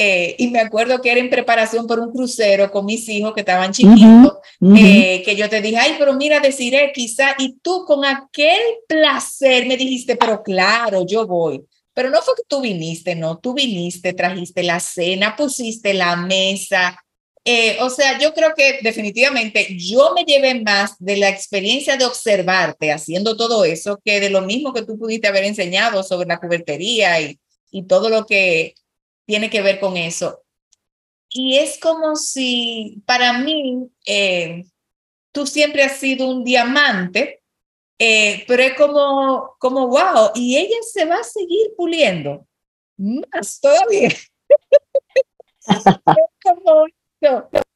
Eh, 0.00 0.36
y 0.38 0.46
me 0.46 0.60
acuerdo 0.60 1.00
que 1.00 1.10
era 1.10 1.18
en 1.18 1.28
preparación 1.28 1.88
por 1.88 1.98
un 1.98 2.12
crucero 2.12 2.70
con 2.70 2.86
mis 2.86 3.08
hijos 3.08 3.34
que 3.34 3.40
estaban 3.40 3.72
chiquitos, 3.72 4.34
eh, 4.76 5.24
que 5.24 5.34
yo 5.34 5.48
te 5.48 5.60
dije, 5.60 5.76
ay, 5.76 5.96
pero 5.98 6.14
mira, 6.14 6.38
deciré 6.38 6.92
quizá, 6.94 7.34
y 7.36 7.58
tú 7.58 7.84
con 7.84 8.04
aquel 8.04 8.60
placer 8.86 9.66
me 9.66 9.76
dijiste, 9.76 10.14
pero 10.14 10.40
claro, 10.40 11.04
yo 11.04 11.26
voy. 11.26 11.64
Pero 11.94 12.10
no 12.10 12.22
fue 12.22 12.34
que 12.36 12.44
tú 12.46 12.60
viniste, 12.60 13.16
no, 13.16 13.38
tú 13.38 13.54
viniste, 13.54 14.12
trajiste 14.12 14.62
la 14.62 14.78
cena, 14.78 15.34
pusiste 15.34 15.92
la 15.94 16.14
mesa. 16.14 16.96
Eh, 17.44 17.78
o 17.80 17.90
sea, 17.90 18.20
yo 18.20 18.32
creo 18.34 18.54
que 18.56 18.78
definitivamente 18.82 19.66
yo 19.76 20.14
me 20.14 20.22
llevé 20.22 20.62
más 20.62 20.94
de 21.00 21.16
la 21.16 21.28
experiencia 21.28 21.96
de 21.96 22.04
observarte 22.04 22.92
haciendo 22.92 23.36
todo 23.36 23.64
eso 23.64 23.98
que 24.04 24.20
de 24.20 24.30
lo 24.30 24.42
mismo 24.42 24.72
que 24.72 24.82
tú 24.82 24.96
pudiste 24.96 25.26
haber 25.26 25.42
enseñado 25.42 26.04
sobre 26.04 26.28
la 26.28 26.38
cubertería 26.38 27.20
y, 27.20 27.40
y 27.72 27.82
todo 27.88 28.10
lo 28.10 28.26
que 28.26 28.74
tiene 29.28 29.50
que 29.50 29.60
ver 29.60 29.78
con 29.78 29.98
eso. 29.98 30.42
Y 31.28 31.58
es 31.58 31.78
como 31.78 32.16
si 32.16 33.02
para 33.04 33.34
mí 33.34 33.90
eh, 34.06 34.64
tú 35.32 35.46
siempre 35.46 35.82
has 35.82 35.98
sido 35.98 36.26
un 36.30 36.44
diamante, 36.44 37.42
eh, 37.98 38.44
pero 38.48 38.62
es 38.62 38.74
como, 38.74 39.54
como, 39.58 39.88
wow, 39.88 40.30
y 40.34 40.56
ella 40.56 40.78
se 40.90 41.04
va 41.04 41.16
a 41.16 41.24
seguir 41.24 41.74
puliendo 41.76 42.46
más 42.96 43.60
todavía. 43.60 44.08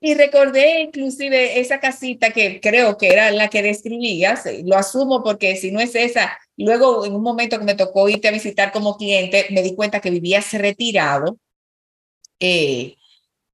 y 0.01 0.15
recordé 0.15 0.81
inclusive 0.81 1.61
esa 1.61 1.81
casita 1.81 2.31
que 2.31 2.61
creo 2.61 2.97
que 2.97 3.09
era 3.09 3.31
la 3.31 3.49
que 3.49 3.63
describías, 3.63 4.45
lo 4.65 4.77
asumo 4.77 5.23
porque 5.23 5.57
si 5.57 5.71
no 5.71 5.81
es 5.81 5.95
esa, 5.95 6.39
luego 6.57 7.05
en 7.05 7.15
un 7.15 7.23
momento 7.23 7.59
que 7.59 7.65
me 7.65 7.75
tocó 7.75 8.09
irte 8.09 8.29
a 8.29 8.33
visitar 8.33 8.73
como 8.73 8.97
cliente, 8.97 9.47
me 9.51 9.63
di 9.63 9.75
cuenta 9.75 10.01
que 10.01 10.11
vivías 10.11 10.53
retirado 10.53 11.39
eh, 12.43 12.97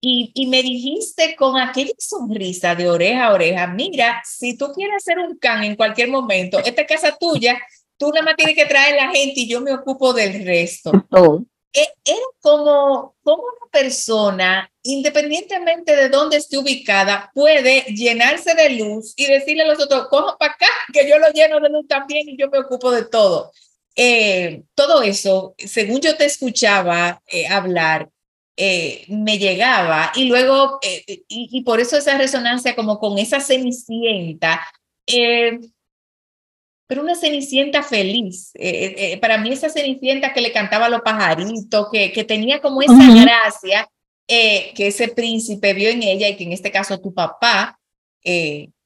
y, 0.01 0.31
y, 0.35 0.47
me 0.47 0.63
dijiste 0.63 1.35
con 1.37 1.59
aquella 1.59 1.93
sonrisa 1.99 2.75
de 2.75 2.89
oreja 2.89 3.27
a 3.27 3.33
oreja, 3.33 3.67
mira, 3.67 4.23
si 4.25 4.57
tú 4.57 4.73
quieres 4.73 4.97
hacer 4.97 5.19
un 5.19 5.37
can 5.37 5.65
en 5.65 5.77
cualquier 5.77 6.09
momento, 6.09 6.59
esta 6.61 6.87
casa 6.87 7.17
tuya, 7.19 7.59
tú 7.99 8.11
nada 8.11 8.25
más 8.25 8.37
tienes 8.37 8.55
que 8.55 8.65
traer 8.65 8.95
la 8.95 9.11
gente 9.11 9.41
y 9.41 9.49
yo 9.49 9.61
me 9.61 9.75
ocupo 9.75 10.13
del 10.13 10.45
resto. 10.47 10.93
E, 11.73 11.87
era 12.05 12.21
como, 12.41 13.17
como 13.23 13.43
una 13.43 13.71
persona, 13.71 14.71
independientemente 14.83 15.95
de 15.95 16.09
dónde 16.09 16.39
esté 16.39 16.57
ubicada, 16.57 17.31
puede 17.35 17.83
llenarse 17.95 18.55
de 18.55 18.71
luz 18.71 19.13
y 19.17 19.27
decirle 19.27 19.65
a 19.65 19.67
los 19.67 19.81
otros, 19.81 20.09
cojo 20.09 20.37
para 20.39 20.53
acá, 20.53 20.69
que 20.93 21.09
yo 21.09 21.19
lo 21.19 21.29
lleno 21.31 21.61
de 21.61 21.69
luz 21.69 21.87
también 21.87 22.29
y 22.29 22.39
yo 22.39 22.49
me 22.49 22.59
ocupo 22.59 22.91
de 22.91 23.05
todo. 23.05 23.53
Eh, 23.97 24.63
todo 24.75 25.03
eso, 25.03 25.55
según 25.59 26.01
yo 26.01 26.17
te 26.17 26.25
escuchaba 26.25 27.21
eh, 27.27 27.49
hablar, 27.49 28.09
eh, 28.61 29.05
me 29.07 29.39
llegaba 29.39 30.11
y 30.17 30.25
luego, 30.25 30.81
eh, 30.83 31.23
y, 31.29 31.63
por 31.63 31.79
eso 31.79 31.97
esa 31.97 32.19
resonancia 32.19 32.75
como 32.75 32.99
con 32.99 33.17
esa 33.17 33.39
cenicienta, 33.39 34.61
eh, 35.07 35.61
pero 36.89 37.03
una 37.03 37.15
cenicienta 37.15 37.85
feliz. 37.85 38.51
para 39.21 39.39
mí 39.39 39.53
esa 39.53 39.69
cenicienta 39.69 40.33
que 40.33 40.41
le 40.41 40.51
cantaba 40.51 40.87
a 40.87 40.89
los 40.89 41.03
pajaritos, 41.03 41.87
que, 41.93 42.11
que 42.11 42.25
tenía 42.25 42.61
como 42.61 42.83
esa 42.83 42.95
gracia 43.23 43.89
que 44.27 44.75
ese 44.89 45.07
príncipe 45.07 45.73
vio 45.73 45.91
en 45.91 46.03
ella 46.03 46.29
y 46.29 46.37
que 46.37 46.43
en 46.43 46.53
este 46.53 46.73
caso 46.73 46.99
tu 46.99 47.15
papá, 47.15 47.79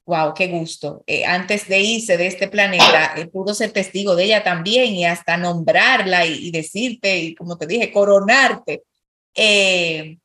wow, 0.05 0.35
qué 0.35 0.49
gusto. 0.49 1.03
antes 1.27 1.67
de 1.67 1.81
irse 1.81 2.19
de 2.19 2.27
este 2.27 2.47
planeta, 2.47 3.15
pudo 3.33 3.55
ser 3.55 3.73
testigo 3.73 4.17
de 4.17 4.25
ella 4.25 4.45
también 4.45 4.95
y 4.95 5.07
hasta 5.07 5.39
nombrarla 5.39 6.27
y, 6.27 6.49
y 6.49 6.51
decirte, 6.51 7.19
y 7.21 7.35
como 7.35 7.57
te 7.57 7.67
dije, 7.67 7.91
coronarte 7.91 8.83
eh, 9.35 10.19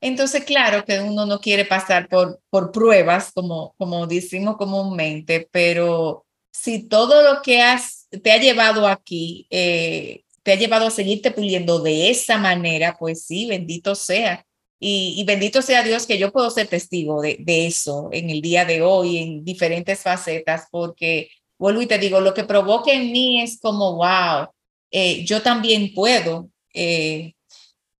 entonces, 0.00 0.44
claro 0.44 0.84
que 0.84 1.00
uno 1.00 1.26
no 1.26 1.40
quiere 1.40 1.64
pasar 1.64 2.08
por, 2.08 2.40
por 2.50 2.70
pruebas, 2.70 3.32
como, 3.32 3.74
como 3.78 4.06
decimos 4.06 4.56
comúnmente, 4.56 5.48
pero 5.50 6.26
si 6.52 6.84
todo 6.88 7.22
lo 7.22 7.42
que 7.42 7.60
has, 7.60 8.06
te 8.22 8.30
ha 8.32 8.38
llevado 8.38 8.86
aquí, 8.86 9.46
eh, 9.50 10.22
te 10.42 10.52
ha 10.52 10.56
llevado 10.56 10.86
a 10.86 10.90
seguirte 10.90 11.30
puliendo 11.30 11.80
de 11.80 12.10
esa 12.10 12.38
manera, 12.38 12.96
pues 12.98 13.24
sí, 13.24 13.46
bendito 13.46 13.94
sea. 13.94 14.44
Y, 14.78 15.14
y, 15.16 15.24
bendito 15.24 15.62
sea 15.62 15.82
Dios 15.82 16.06
que 16.06 16.18
yo 16.18 16.30
puedo 16.30 16.50
ser 16.50 16.68
testigo 16.68 17.22
de, 17.22 17.38
de, 17.40 17.66
eso 17.66 18.10
en 18.12 18.28
el 18.28 18.42
día 18.42 18.66
de 18.66 18.82
hoy, 18.82 19.18
en 19.18 19.44
diferentes 19.44 20.00
facetas, 20.00 20.66
porque 20.70 21.30
vuelvo 21.58 21.80
y 21.82 21.86
te 21.86 21.98
digo, 21.98 22.20
lo 22.20 22.34
que 22.34 22.44
provoca 22.44 22.92
en 22.92 23.10
mí 23.10 23.40
es 23.40 23.58
como, 23.58 23.96
wow, 23.96 24.48
eh, 24.90 25.24
yo 25.24 25.42
también 25.42 25.94
puedo. 25.94 26.50
Eh, 26.74 27.32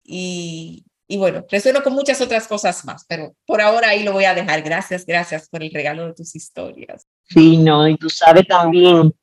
y, 0.06 0.84
y 1.08 1.16
bueno, 1.18 1.44
resueno 1.50 1.82
con 1.82 1.92
muchas 1.92 2.20
otras 2.20 2.48
cosas 2.48 2.84
más, 2.84 3.04
pero 3.08 3.34
por 3.46 3.60
ahora 3.60 3.90
ahí 3.90 4.02
lo 4.02 4.12
voy 4.12 4.24
a 4.24 4.34
dejar. 4.34 4.62
Gracias, 4.62 5.06
gracias 5.06 5.48
por 5.48 5.62
el 5.62 5.70
regalo 5.72 6.06
de 6.06 6.14
tus 6.14 6.34
historias. 6.34 7.06
Sí, 7.28 7.56
no, 7.56 7.86
y 7.88 7.96
tú 7.96 8.10
sabes 8.10 8.46
también, 8.46 9.14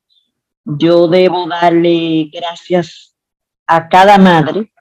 yo 0.65 1.07
debo 1.07 1.47
darle 1.47 2.29
gracias 2.31 3.15
a 3.67 3.87
cada 3.87 4.17
madre 4.17 4.71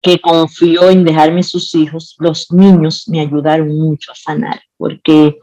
que 0.00 0.20
confió 0.20 0.90
en 0.90 1.04
dejarme 1.04 1.42
sus 1.42 1.74
hijos. 1.74 2.14
Los 2.18 2.50
niños 2.50 3.08
me 3.08 3.20
ayudaron 3.20 3.68
mucho 3.68 4.12
a 4.12 4.14
sanar, 4.14 4.60
porque 4.76 5.38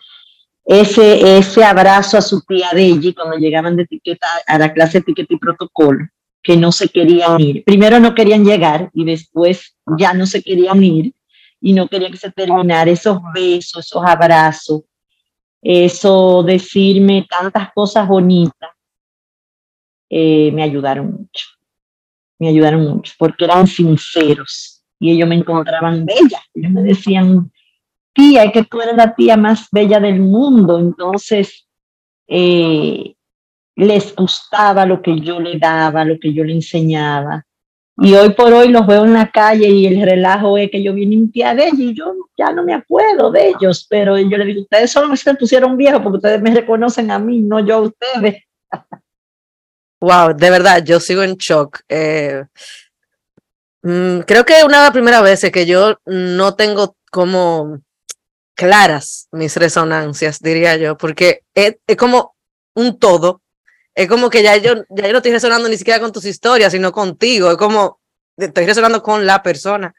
ese, 0.65 1.37
ese 1.37 1.63
abrazo 1.63 2.17
a 2.17 2.21
su 2.21 2.41
tía 2.41 2.69
Deji 2.73 3.13
cuando 3.13 3.37
llegaban 3.37 3.75
de 3.75 3.83
etiqueta 3.83 4.27
a 4.47 4.57
la 4.57 4.73
clase 4.73 4.93
de 4.93 4.99
etiqueta 4.99 5.33
y 5.33 5.37
protocolo, 5.37 6.07
que 6.43 6.57
no 6.57 6.71
se 6.71 6.89
querían 6.89 7.39
ir. 7.39 7.63
Primero 7.63 7.99
no 7.99 8.13
querían 8.13 8.43
llegar 8.43 8.91
y 8.93 9.05
después 9.05 9.75
ya 9.97 10.13
no 10.13 10.25
se 10.25 10.43
querían 10.43 10.83
ir 10.83 11.13
y 11.61 11.71
no 11.71 11.87
querían 11.87 12.11
que 12.11 12.17
se 12.17 12.31
terminara 12.31 12.91
esos 12.91 13.19
besos, 13.33 13.85
esos 13.85 14.03
abrazos, 14.05 14.81
eso 15.61 16.43
decirme 16.43 17.25
tantas 17.29 17.71
cosas 17.73 18.05
bonitas, 18.05 18.71
eh, 20.09 20.51
me 20.51 20.61
ayudaron 20.61 21.11
mucho, 21.11 21.45
me 22.37 22.49
ayudaron 22.49 22.83
mucho 22.83 23.13
porque 23.17 23.45
eran 23.45 23.65
sinceros 23.65 24.83
y 24.99 25.11
ellos 25.11 25.27
me 25.27 25.35
encontraban 25.35 26.05
bella, 26.05 26.41
ellos 26.53 26.71
me 26.71 26.83
decían, 26.83 27.51
tía, 28.11 28.51
que 28.51 28.63
tú 28.63 28.81
eres 28.81 28.97
la 28.97 29.15
tía 29.15 29.37
más 29.37 29.69
bella 29.71 30.01
del 30.01 30.19
mundo, 30.19 30.77
entonces 30.77 31.65
eh, 32.27 33.15
les 33.75 34.15
gustaba 34.15 34.85
lo 34.85 35.01
que 35.01 35.19
yo 35.19 35.39
le 35.39 35.57
daba, 35.57 36.05
lo 36.05 36.19
que 36.19 36.33
yo 36.33 36.43
le 36.43 36.53
enseñaba. 36.53 37.45
Y 37.97 38.13
hoy 38.15 38.31
por 38.33 38.51
hoy 38.51 38.69
los 38.69 38.87
veo 38.87 39.05
en 39.05 39.13
la 39.13 39.29
calle 39.29 39.67
y 39.67 39.85
el 39.85 40.03
relajo 40.03 40.57
es 40.57 40.71
que 40.71 40.81
yo 40.81 40.93
vi 40.93 41.05
limpiar 41.05 41.55
de 41.55 41.67
ellos 41.67 41.79
y 41.79 41.93
yo 41.93 42.13
ya 42.35 42.51
no 42.51 42.63
me 42.63 42.73
acuerdo 42.73 43.31
de 43.31 43.49
ellos, 43.49 43.85
pero 43.87 44.17
yo 44.17 44.37
le 44.37 44.45
digo, 44.45 44.61
ustedes 44.61 44.91
solo 44.91 45.15
se 45.15 45.33
pusieron 45.35 45.77
viejos 45.77 46.01
porque 46.01 46.17
ustedes 46.17 46.41
me 46.41 46.53
reconocen 46.53 47.11
a 47.11 47.19
mí, 47.19 47.39
no 47.41 47.59
yo 47.59 47.75
a 47.75 47.81
ustedes. 47.81 48.43
Wow, 50.01 50.33
de 50.35 50.49
verdad, 50.49 50.83
yo 50.83 50.99
sigo 50.99 51.23
en 51.23 51.35
shock. 51.35 51.79
Eh, 51.87 52.43
mm, 53.83 54.19
creo 54.27 54.43
que 54.43 54.55
una 54.65 54.79
de 54.79 54.83
las 54.83 54.91
primeras 54.91 55.23
veces 55.23 55.49
que 55.49 55.65
yo 55.65 55.97
no 56.05 56.55
tengo 56.55 56.97
como 57.09 57.79
claras 58.53 59.29
mis 59.31 59.55
resonancias, 59.55 60.41
diría 60.41 60.75
yo, 60.75 60.97
porque 60.97 61.43
es, 61.53 61.77
es 61.87 61.95
como 61.95 62.35
un 62.75 62.99
todo 62.99 63.42
es 63.95 64.07
como 64.07 64.29
que 64.29 64.41
ya 64.43 64.57
yo, 64.57 64.75
ya 64.89 65.05
yo 65.05 65.11
no 65.11 65.17
estoy 65.17 65.31
resonando 65.31 65.69
ni 65.69 65.77
siquiera 65.77 65.99
con 65.99 66.11
tus 66.11 66.25
historias, 66.25 66.71
sino 66.71 66.91
contigo. 66.91 67.51
Es 67.51 67.57
como 67.57 67.99
estoy 68.37 68.65
resonando 68.65 69.03
con 69.03 69.25
la 69.25 69.43
persona 69.43 69.93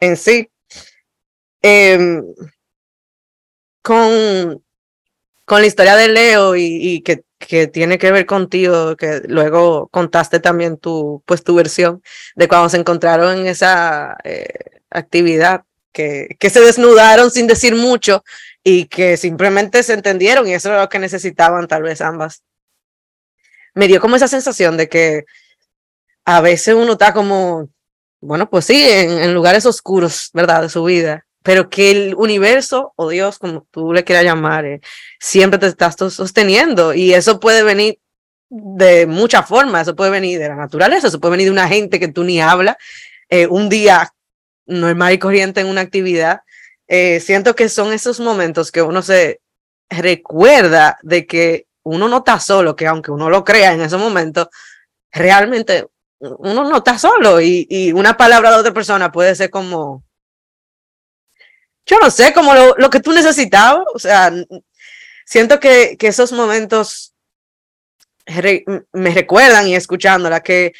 en 0.00 0.16
sí. 0.16 0.50
Em, 1.62 2.22
con, 3.82 4.62
con 5.44 5.60
la 5.60 5.66
historia 5.66 5.96
de 5.96 6.08
Leo 6.08 6.56
y, 6.56 7.02
que, 7.02 7.24
que, 7.38 7.66
tiene 7.66 7.98
que 7.98 8.12
ver 8.12 8.26
contigo, 8.26 8.96
que 8.96 9.22
luego 9.28 9.88
contaste 9.88 10.40
también 10.40 10.78
tu, 10.78 11.22
pues, 11.26 11.44
tu 11.44 11.54
versión 11.54 12.02
de 12.34 12.48
cuando 12.48 12.68
se 12.70 12.78
encontraron 12.78 13.38
en 13.38 13.46
esa 13.46 14.16
eh, 14.24 14.80
actividad, 14.90 15.64
que, 15.92 16.36
que 16.40 16.50
se 16.50 16.60
desnudaron 16.60 17.30
sin 17.30 17.46
decir 17.46 17.74
mucho 17.76 18.24
y 18.62 18.86
que 18.86 19.16
simplemente 19.16 19.82
se 19.82 19.92
entendieron 19.92 20.48
y 20.48 20.54
eso 20.54 20.72
es 20.72 20.80
lo 20.80 20.88
que 20.88 20.98
necesitaban 20.98 21.68
tal 21.68 21.82
vez 21.82 22.00
ambas 22.00 22.42
me 23.74 23.88
dio 23.88 24.00
como 24.00 24.16
esa 24.16 24.28
sensación 24.28 24.76
de 24.76 24.88
que 24.88 25.24
a 26.24 26.40
veces 26.40 26.74
uno 26.74 26.92
está 26.92 27.12
como, 27.12 27.68
bueno, 28.20 28.48
pues 28.48 28.64
sí, 28.64 28.82
en, 28.88 29.34
lugares 29.34 29.66
oscuros, 29.66 30.30
¿verdad? 30.32 30.62
De 30.62 30.68
su 30.68 30.84
vida, 30.84 31.26
pero 31.42 31.68
que 31.68 31.90
el 31.90 32.14
universo 32.14 32.92
o 32.96 33.08
Dios, 33.08 33.38
como 33.38 33.66
tú 33.70 33.92
le 33.92 34.04
quieras 34.04 34.24
llamar, 34.24 34.64
eh, 34.64 34.80
siempre 35.20 35.58
te 35.58 35.66
estás 35.66 35.96
sosteniendo 35.96 36.94
y 36.94 37.12
eso 37.12 37.40
puede 37.40 37.62
venir 37.62 37.98
de 38.48 39.06
muchas 39.06 39.46
formas, 39.46 39.82
eso 39.82 39.96
puede 39.96 40.10
venir 40.10 40.38
de 40.38 40.48
la 40.48 40.54
naturaleza, 40.54 41.08
eso 41.08 41.20
puede 41.20 41.32
venir 41.32 41.46
de 41.46 41.52
una 41.52 41.68
gente 41.68 41.98
que 41.98 42.08
tú 42.08 42.24
ni 42.24 42.40
hablas, 42.40 42.76
eh, 43.28 43.46
un 43.46 43.68
día 43.68 44.12
normal 44.66 45.12
y 45.12 45.18
corriente 45.18 45.60
en 45.60 45.66
una 45.66 45.80
actividad. 45.80 46.40
Eh, 46.86 47.20
siento 47.20 47.54
que 47.54 47.68
son 47.68 47.92
esos 47.92 48.20
momentos 48.20 48.70
que 48.70 48.82
uno 48.82 49.02
se 49.02 49.40
recuerda 49.90 50.98
de 51.02 51.26
que 51.26 51.66
uno 51.84 52.08
no 52.08 52.18
está 52.18 52.40
solo, 52.40 52.74
que 52.74 52.86
aunque 52.86 53.10
uno 53.10 53.30
lo 53.30 53.44
crea 53.44 53.72
en 53.72 53.82
ese 53.82 53.96
momento, 53.96 54.50
realmente 55.12 55.86
uno 56.18 56.64
no 56.64 56.78
está 56.78 56.98
solo 56.98 57.40
y, 57.40 57.92
una 57.94 58.16
palabra 58.16 58.50
de 58.50 58.56
otra 58.58 58.72
persona 58.72 59.12
puede 59.12 59.34
ser 59.34 59.50
como, 59.50 60.04
yo 61.86 61.98
no 62.00 62.10
sé, 62.10 62.32
como 62.32 62.54
lo, 62.54 62.90
que 62.90 63.00
tú 63.00 63.12
necesitabas. 63.12 63.84
O 63.94 63.98
sea, 63.98 64.32
siento 65.26 65.60
que, 65.60 65.96
que 65.98 66.08
esos 66.08 66.32
momentos 66.32 67.14
me 68.92 69.14
recuerdan 69.14 69.68
y 69.68 69.74
escuchándola 69.74 70.40
que 70.42 70.72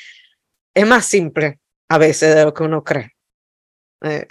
es 0.73 0.87
más 0.87 1.05
simple 1.05 1.61
a 1.89 1.99
veces 1.99 2.35
de 2.35 2.45
lo 2.45 2.55
que 2.55 2.63
uno 2.63 2.83
cree. 2.83 3.15
Eh, 4.03 4.27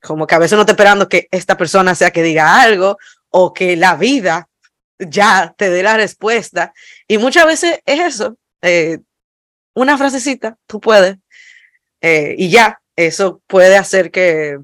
como 0.00 0.26
que 0.26 0.34
a 0.34 0.38
veces 0.38 0.54
uno 0.54 0.62
está 0.62 0.72
esperando 0.72 1.08
que 1.08 1.28
esta 1.30 1.56
persona 1.56 1.94
sea 1.94 2.10
que 2.10 2.22
diga 2.22 2.60
algo 2.60 2.98
o 3.30 3.52
que 3.52 3.76
la 3.76 3.94
vida 3.94 4.48
ya 5.08 5.54
te 5.56 5.70
dé 5.70 5.82
la 5.82 5.96
respuesta. 5.96 6.72
Y 7.08 7.18
muchas 7.18 7.46
veces 7.46 7.80
es 7.84 8.00
eso, 8.00 8.36
eh, 8.62 8.98
una 9.74 9.98
frasecita, 9.98 10.58
tú 10.66 10.80
puedes, 10.80 11.16
eh, 12.00 12.34
y 12.36 12.50
ya, 12.50 12.80
eso 12.96 13.40
puede 13.46 13.76
hacer 13.76 14.10
que, 14.10 14.58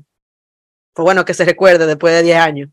pues 0.92 1.04
bueno, 1.04 1.24
que 1.24 1.34
se 1.34 1.44
recuerde 1.44 1.86
después 1.86 2.14
de 2.14 2.22
10 2.22 2.38
años. 2.38 2.70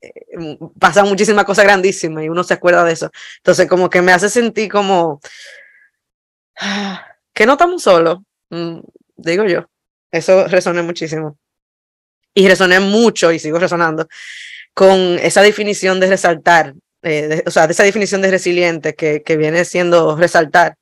Eh, 0.00 0.58
pasan 0.78 1.08
muchísimas 1.08 1.44
cosas 1.44 1.64
grandísimas 1.64 2.24
y 2.24 2.28
uno 2.28 2.44
se 2.44 2.54
acuerda 2.54 2.84
de 2.84 2.92
eso. 2.92 3.10
Entonces, 3.38 3.68
como 3.68 3.90
que 3.90 4.02
me 4.02 4.12
hace 4.12 4.28
sentir 4.30 4.70
como 4.70 5.20
que 7.34 7.46
no 7.46 7.52
estamos 7.52 7.82
solos, 7.82 8.18
mm, 8.50 8.78
digo 9.16 9.44
yo. 9.44 9.68
Eso 10.10 10.46
resoné 10.46 10.82
muchísimo. 10.82 11.36
Y 12.34 12.48
resoné 12.48 12.80
mucho 12.80 13.32
y 13.32 13.38
sigo 13.38 13.58
resonando 13.58 14.08
con 14.74 15.18
esa 15.20 15.42
definición 15.42 16.00
de 16.00 16.08
resaltar 16.08 16.74
eh, 17.04 17.42
o 17.46 17.50
sea, 17.50 17.66
de 17.66 17.72
esa 17.72 17.84
definición 17.84 18.22
de 18.22 18.30
resiliente 18.30 18.94
que, 18.94 19.22
que 19.22 19.36
viene 19.36 19.64
siendo 19.64 20.16
resaltar, 20.16 20.76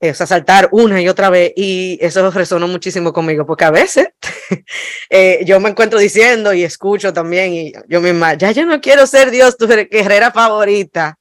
eh, 0.00 0.10
o 0.10 0.14
sea, 0.14 0.26
saltar 0.26 0.68
una 0.72 1.00
y 1.00 1.08
otra 1.08 1.30
vez, 1.30 1.52
y 1.56 1.98
eso 2.00 2.30
resonó 2.30 2.68
muchísimo 2.68 3.12
conmigo, 3.12 3.46
porque 3.46 3.64
a 3.64 3.70
veces 3.70 4.08
eh, 5.10 5.42
yo 5.46 5.58
me 5.60 5.70
encuentro 5.70 5.98
diciendo 5.98 6.52
y 6.52 6.62
escucho 6.62 7.12
también, 7.12 7.54
y 7.54 7.72
yo 7.88 8.00
misma, 8.00 8.34
ya 8.34 8.52
yo 8.52 8.66
no 8.66 8.80
quiero 8.80 9.06
ser 9.06 9.30
Dios, 9.30 9.56
tu 9.56 9.66
guerrera 9.66 10.30
favorita. 10.30 11.16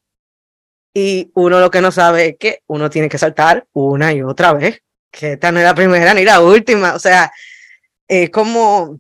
Y 0.94 1.32
uno 1.36 1.60
lo 1.60 1.72
que 1.72 1.82
no 1.82 1.92
sabe 1.92 2.30
es 2.30 2.36
que 2.40 2.64
uno 2.68 2.90
tiene 2.90 3.10
que 3.10 3.18
saltar 3.18 3.68
una 3.74 4.12
y 4.12 4.22
otra 4.22 4.54
vez, 4.54 4.82
que 5.12 5.34
esta 5.34 5.52
no 5.52 5.60
es 5.60 5.66
la 5.66 5.76
primera 5.76 6.14
ni 6.14 6.24
la 6.26 6.42
última, 6.42 6.96
o 6.96 7.00
sea, 7.00 7.32
es 8.08 8.30
como, 8.32 9.00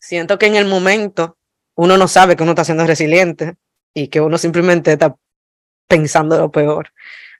siento 0.00 0.38
que 0.38 0.46
en 0.46 0.56
el 0.56 0.66
momento 0.66 1.38
uno 1.76 1.96
no 1.96 2.08
sabe 2.08 2.36
que 2.36 2.42
uno 2.42 2.52
está 2.52 2.64
siendo 2.64 2.86
resiliente, 2.86 3.56
y 3.94 4.08
que 4.08 4.20
uno 4.20 4.38
simplemente 4.38 4.92
está 4.92 5.16
pensando 5.88 6.38
lo 6.38 6.50
peor 6.50 6.92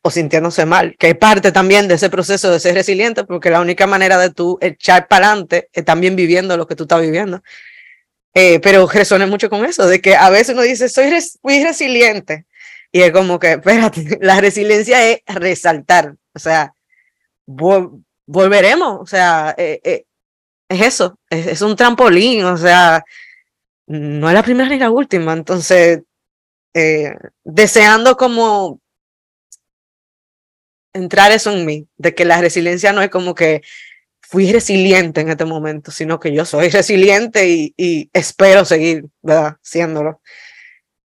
o 0.02 0.10
sintiéndose 0.10 0.64
mal, 0.64 0.96
que 0.98 1.10
es 1.10 1.16
parte 1.16 1.52
también 1.52 1.86
de 1.86 1.94
ese 1.94 2.08
proceso 2.08 2.50
de 2.50 2.60
ser 2.60 2.74
resiliente, 2.74 3.24
porque 3.24 3.50
la 3.50 3.60
única 3.60 3.86
manera 3.86 4.18
de 4.18 4.30
tú 4.30 4.58
echar 4.60 5.08
para 5.08 5.28
adelante 5.28 5.68
es 5.72 5.84
también 5.84 6.16
viviendo 6.16 6.56
lo 6.56 6.66
que 6.66 6.74
tú 6.74 6.84
estás 6.84 7.02
viviendo. 7.02 7.42
Eh, 8.32 8.60
pero 8.60 8.86
resoné 8.86 9.26
mucho 9.26 9.50
con 9.50 9.64
eso, 9.64 9.86
de 9.86 10.00
que 10.00 10.14
a 10.16 10.30
veces 10.30 10.54
uno 10.54 10.62
dice, 10.62 10.88
soy 10.88 11.12
muy 11.42 11.62
resiliente, 11.64 12.46
y 12.92 13.02
es 13.02 13.12
como 13.12 13.38
que, 13.38 13.52
espérate, 13.52 14.18
la 14.20 14.40
resiliencia 14.40 15.06
es 15.10 15.20
resaltar, 15.26 16.14
o 16.32 16.38
sea, 16.38 16.72
volveremos, 18.26 19.00
o 19.00 19.06
sea, 19.06 19.54
eh, 19.58 19.80
eh, 19.84 20.04
es 20.68 20.80
eso, 20.80 21.18
es, 21.28 21.46
es 21.46 21.62
un 21.62 21.76
trampolín, 21.76 22.44
o 22.44 22.56
sea, 22.56 23.04
no 23.86 24.28
es 24.28 24.34
la 24.34 24.42
primera 24.42 24.68
ni 24.68 24.78
la 24.78 24.90
última, 24.90 25.32
entonces 25.32 26.02
eh, 26.74 27.14
deseando 27.44 28.16
como 28.16 28.80
entrar 30.92 31.32
eso 31.32 31.52
en 31.52 31.66
mí, 31.66 31.88
de 31.96 32.14
que 32.14 32.24
la 32.24 32.40
resiliencia 32.40 32.92
no 32.92 33.02
es 33.02 33.10
como 33.10 33.34
que 33.34 33.62
fui 34.20 34.52
resiliente 34.52 35.20
en 35.20 35.30
este 35.30 35.44
momento, 35.44 35.90
sino 35.90 36.20
que 36.20 36.32
yo 36.32 36.44
soy 36.44 36.68
resiliente 36.70 37.48
y, 37.76 38.10
espero 38.12 38.64
seguir, 38.64 39.06
¿verdad? 39.22 39.56
Siéndolo. 39.62 40.20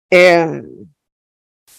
Eh, 0.09 0.63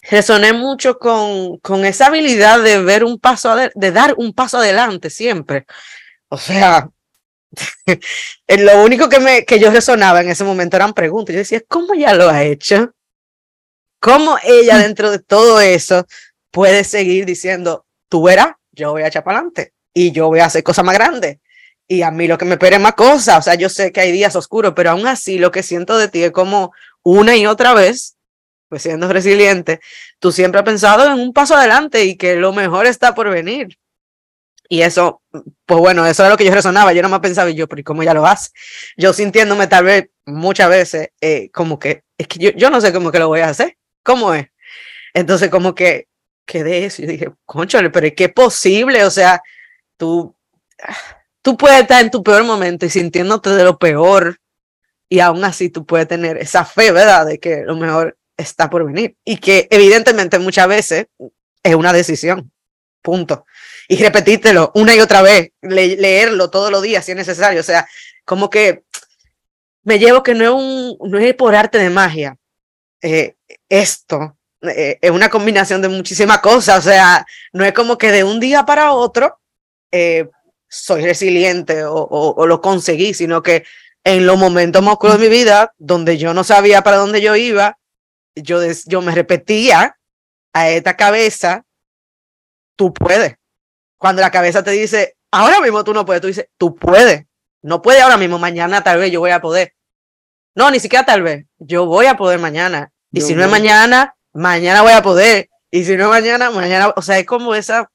resoné 0.02 0.52
mucho 0.52 0.98
con, 0.98 1.58
con 1.58 1.84
esa 1.84 2.06
habilidad 2.06 2.62
de 2.62 2.82
ver 2.82 3.04
un 3.04 3.18
paso, 3.18 3.54
de 3.74 3.92
dar 3.92 4.14
un 4.16 4.32
paso 4.32 4.58
adelante 4.58 5.10
siempre. 5.10 5.66
O 6.28 6.38
sea, 6.38 6.88
lo 8.48 8.82
único 8.84 9.08
que, 9.08 9.20
me, 9.20 9.44
que 9.44 9.58
yo 9.58 9.70
resonaba 9.70 10.20
en 10.22 10.30
ese 10.30 10.44
momento 10.44 10.76
eran 10.76 10.94
preguntas. 10.94 11.34
Yo 11.34 11.38
decía, 11.38 11.62
¿cómo 11.68 11.94
ya 11.94 12.14
lo 12.14 12.28
ha 12.28 12.42
hecho? 12.44 12.94
¿Cómo 14.02 14.36
ella 14.42 14.78
dentro 14.78 15.10
de 15.10 15.20
todo 15.20 15.60
eso 15.60 16.06
puede 16.50 16.84
seguir 16.84 17.24
diciendo, 17.24 17.86
tú 18.08 18.24
verás, 18.24 18.54
yo 18.72 18.90
voy 18.90 19.02
a 19.02 19.06
echar 19.06 19.24
para 19.24 19.38
adelante 19.38 19.72
y 19.94 20.10
yo 20.12 20.26
voy 20.26 20.40
a 20.40 20.46
hacer 20.46 20.62
cosas 20.62 20.84
más 20.84 20.94
grandes? 20.94 21.38
y 21.92 22.00
a 22.00 22.10
mí 22.10 22.26
lo 22.26 22.38
que 22.38 22.46
me 22.46 22.52
espera 22.52 22.76
es 22.76 22.82
más 22.82 22.94
cosas, 22.94 23.38
o 23.38 23.42
sea, 23.42 23.54
yo 23.54 23.68
sé 23.68 23.92
que 23.92 24.00
hay 24.00 24.12
días 24.12 24.34
oscuros, 24.34 24.72
pero 24.74 24.90
aún 24.90 25.06
así 25.06 25.38
lo 25.38 25.50
que 25.50 25.62
siento 25.62 25.98
de 25.98 26.08
ti 26.08 26.22
es 26.22 26.30
como 26.30 26.72
una 27.02 27.36
y 27.36 27.46
otra 27.46 27.74
vez, 27.74 28.16
pues 28.70 28.82
siendo 28.82 29.12
resiliente, 29.12 29.80
tú 30.18 30.32
siempre 30.32 30.58
has 30.58 30.64
pensado 30.64 31.04
en 31.06 31.20
un 31.20 31.34
paso 31.34 31.54
adelante 31.54 32.04
y 32.04 32.16
que 32.16 32.36
lo 32.36 32.54
mejor 32.54 32.86
está 32.86 33.14
por 33.14 33.28
venir. 33.28 33.78
Y 34.70 34.80
eso, 34.80 35.20
pues 35.66 35.80
bueno, 35.80 36.06
eso 36.06 36.22
era 36.22 36.30
lo 36.30 36.38
que 36.38 36.46
yo 36.46 36.54
resonaba, 36.54 36.94
yo 36.94 37.02
no 37.02 37.10
me 37.10 37.20
pensaba, 37.20 37.50
y 37.50 37.56
yo, 37.56 37.68
pero 37.68 37.80
¿y 37.80 37.84
cómo 37.84 38.02
ya 38.02 38.14
lo 38.14 38.26
hace? 38.26 38.52
Yo 38.96 39.12
sintiéndome 39.12 39.66
tal 39.66 39.84
vez 39.84 40.08
muchas 40.24 40.70
veces 40.70 41.08
eh, 41.20 41.50
como 41.52 41.78
que, 41.78 42.04
es 42.16 42.26
que 42.26 42.38
yo, 42.38 42.50
yo 42.52 42.70
no 42.70 42.80
sé 42.80 42.90
cómo 42.94 43.12
que 43.12 43.18
lo 43.18 43.28
voy 43.28 43.40
a 43.40 43.50
hacer, 43.50 43.76
¿cómo 44.02 44.34
es? 44.34 44.48
Entonces 45.14 45.50
como 45.50 45.74
que 45.74 46.08
quedé 46.46 46.84
eso 46.84 47.02
y 47.02 47.06
dije, 47.06 47.32
conchole, 47.44 47.90
pero 47.90 48.06
es 48.06 48.14
que 48.14 48.24
es 48.24 48.32
posible, 48.32 49.04
o 49.04 49.10
sea, 49.10 49.42
tú 49.96 50.34
tú 51.42 51.56
puedes 51.56 51.80
estar 51.80 52.02
en 52.02 52.10
tu 52.10 52.22
peor 52.22 52.44
momento 52.44 52.86
y 52.86 52.90
sintiéndote 52.90 53.50
de 53.50 53.64
lo 53.64 53.78
peor 53.78 54.38
y 55.08 55.20
aún 55.20 55.44
así 55.44 55.68
tú 55.68 55.84
puedes 55.84 56.08
tener 56.08 56.38
esa 56.38 56.64
fe, 56.64 56.92
¿verdad? 56.92 57.26
De 57.26 57.38
que 57.38 57.62
lo 57.64 57.76
mejor 57.76 58.16
está 58.36 58.70
por 58.70 58.86
venir 58.86 59.16
y 59.24 59.36
que 59.36 59.68
evidentemente 59.70 60.38
muchas 60.38 60.68
veces 60.68 61.06
es 61.62 61.74
una 61.74 61.92
decisión, 61.92 62.50
punto. 63.02 63.44
Y 63.88 63.96
repetírtelo 63.96 64.72
una 64.74 64.94
y 64.94 65.00
otra 65.00 65.20
vez, 65.20 65.50
leerlo 65.60 66.48
todos 66.48 66.70
los 66.70 66.82
días 66.82 67.04
si 67.04 67.10
es 67.12 67.16
necesario, 67.16 67.60
o 67.60 67.64
sea, 67.64 67.86
como 68.24 68.48
que 68.48 68.84
me 69.84 69.98
llevo 69.98 70.22
que 70.22 70.34
no 70.34 70.44
es, 70.44 70.50
un, 70.50 71.10
no 71.10 71.18
es 71.18 71.34
por 71.34 71.54
arte 71.54 71.78
de 71.78 71.90
magia. 71.90 72.36
Eh, 73.02 73.34
esto 73.72 74.36
eh, 74.60 74.98
es 75.00 75.10
una 75.10 75.30
combinación 75.30 75.80
de 75.80 75.88
muchísimas 75.88 76.40
cosas, 76.40 76.78
o 76.86 76.90
sea, 76.90 77.26
no 77.54 77.64
es 77.64 77.72
como 77.72 77.96
que 77.96 78.12
de 78.12 78.22
un 78.22 78.38
día 78.38 78.66
para 78.66 78.92
otro 78.92 79.40
eh, 79.90 80.28
soy 80.68 81.02
resiliente 81.02 81.82
o, 81.84 82.46
lo 82.46 82.60
conseguí, 82.60 83.14
sino 83.14 83.42
que 83.42 83.64
en 84.04 84.26
los 84.26 84.38
momentos 84.38 84.82
más 84.82 84.92
oscuros 84.92 85.18
de 85.18 85.28
mi 85.28 85.34
vida, 85.34 85.72
donde 85.78 86.18
yo 86.18 86.34
no 86.34 86.44
sabía 86.44 86.82
para 86.82 86.98
dónde 86.98 87.22
yo 87.22 87.34
iba, 87.34 87.78
yo, 88.34 88.60
yo 88.86 89.00
me 89.00 89.14
repetía 89.14 89.96
a 90.52 90.68
esta 90.68 90.96
cabeza, 90.96 91.64
tú 92.76 92.92
puedes. 92.92 93.36
Cuando 93.96 94.20
la 94.20 94.30
cabeza 94.30 94.62
te 94.62 94.72
dice, 94.72 95.16
ahora 95.30 95.60
mismo 95.60 95.82
tú 95.82 95.94
no 95.94 96.04
puedes, 96.04 96.20
tú 96.20 96.28
dices, 96.28 96.48
tú 96.58 96.76
puedes. 96.76 97.24
No 97.62 97.80
puede 97.80 98.02
ahora 98.02 98.18
mismo, 98.18 98.38
mañana 98.38 98.82
tal 98.82 98.98
vez 98.98 99.10
yo 99.10 99.20
voy 99.20 99.30
a 99.30 99.40
poder. 99.40 99.74
No, 100.54 100.70
ni 100.70 100.78
siquiera 100.78 101.06
tal 101.06 101.22
vez, 101.22 101.46
yo 101.58 101.86
voy 101.86 102.06
a 102.06 102.16
poder 102.16 102.38
mañana. 102.38 102.92
Y 103.12 103.20
si 103.20 103.34
no 103.34 103.44
es 103.44 103.50
mañana, 103.50 104.14
mañana 104.32 104.82
voy 104.82 104.92
a 104.92 105.02
poder. 105.02 105.50
Y 105.70 105.84
si 105.84 105.96
no 105.96 106.04
es 106.04 106.10
mañana, 106.10 106.50
mañana, 106.50 106.92
o 106.96 107.02
sea, 107.02 107.18
es 107.18 107.26
como 107.26 107.54
esa, 107.54 107.90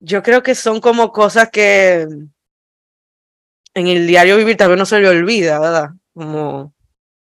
yo 0.00 0.22
creo 0.22 0.42
que 0.42 0.54
son 0.54 0.80
como 0.80 1.12
cosas 1.12 1.48
que 1.50 2.08
en 3.74 3.86
el 3.86 4.06
diario 4.06 4.36
vivir 4.36 4.56
tal 4.56 4.70
vez 4.70 4.78
no 4.78 4.86
se 4.86 4.98
le 4.98 5.08
olvida, 5.08 5.58
¿verdad? 5.58 5.90
Como 6.14 6.72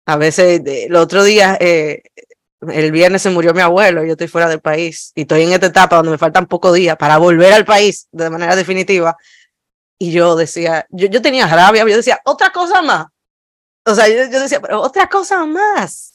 a 0.06 0.18
veces, 0.18 0.62
el 0.66 0.96
otro 0.96 1.24
día, 1.24 1.58
eh, 1.60 2.04
el 2.62 2.92
viernes 2.92 3.22
se 3.22 3.30
murió 3.30 3.54
mi 3.54 3.62
abuelo, 3.62 4.04
yo 4.04 4.14
estoy 4.14 4.28
fuera 4.28 4.48
del 4.48 4.60
país 4.60 5.12
y 5.16 5.22
estoy 5.22 5.44
en 5.44 5.54
esta 5.54 5.68
etapa 5.68 5.98
donde 5.98 6.12
me 6.12 6.18
faltan 6.18 6.46
pocos 6.46 6.74
días 6.74 6.98
para 6.98 7.18
volver 7.18 7.54
al 7.54 7.66
país 7.66 8.08
de 8.12 8.30
manera 8.30 8.56
definitiva. 8.56 9.18
Y 9.98 10.12
yo 10.12 10.36
decía, 10.36 10.86
yo, 10.90 11.08
yo 11.08 11.22
tenía 11.22 11.48
rabia, 11.48 11.86
yo 11.88 11.96
decía, 11.96 12.20
otra 12.26 12.52
cosa 12.52 12.82
más. 12.82 13.08
O 13.86 13.96
sea, 13.96 14.08
yo, 14.08 14.16
yo 14.32 14.40
decía, 14.40 14.62
pero 14.62 14.82
otra 14.82 15.08
cosa 15.08 15.46
más. 15.46 16.13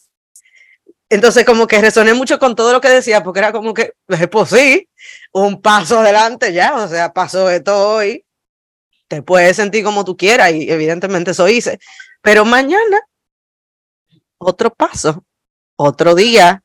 Entonces 1.11 1.45
como 1.45 1.67
que 1.67 1.81
resoné 1.81 2.13
mucho 2.13 2.39
con 2.39 2.55
todo 2.55 2.73
lo 2.73 2.81
que 2.81 2.89
decía, 2.89 3.23
porque 3.23 3.41
era 3.41 3.53
como 3.53 3.73
que, 3.73 3.95
pues 4.31 4.49
sí, 4.51 4.89
un 5.33 5.63
paso 5.63 6.01
adelante 6.01 6.53
ya, 6.53 6.77
o 6.77 6.89
sea, 6.89 7.13
pasó 7.13 7.49
esto 7.51 7.95
hoy, 7.95 8.25
te 9.09 9.23
puedes 9.23 9.57
sentir 9.57 9.85
como 9.85 10.05
tú 10.05 10.17
quieras 10.17 10.53
y 10.53 10.71
evidentemente 10.71 11.31
eso 11.31 11.49
hice, 11.49 11.79
pero 12.21 12.45
mañana 12.45 13.01
otro 14.37 14.71
paso, 14.71 15.25
otro 15.77 16.15
día 16.15 16.63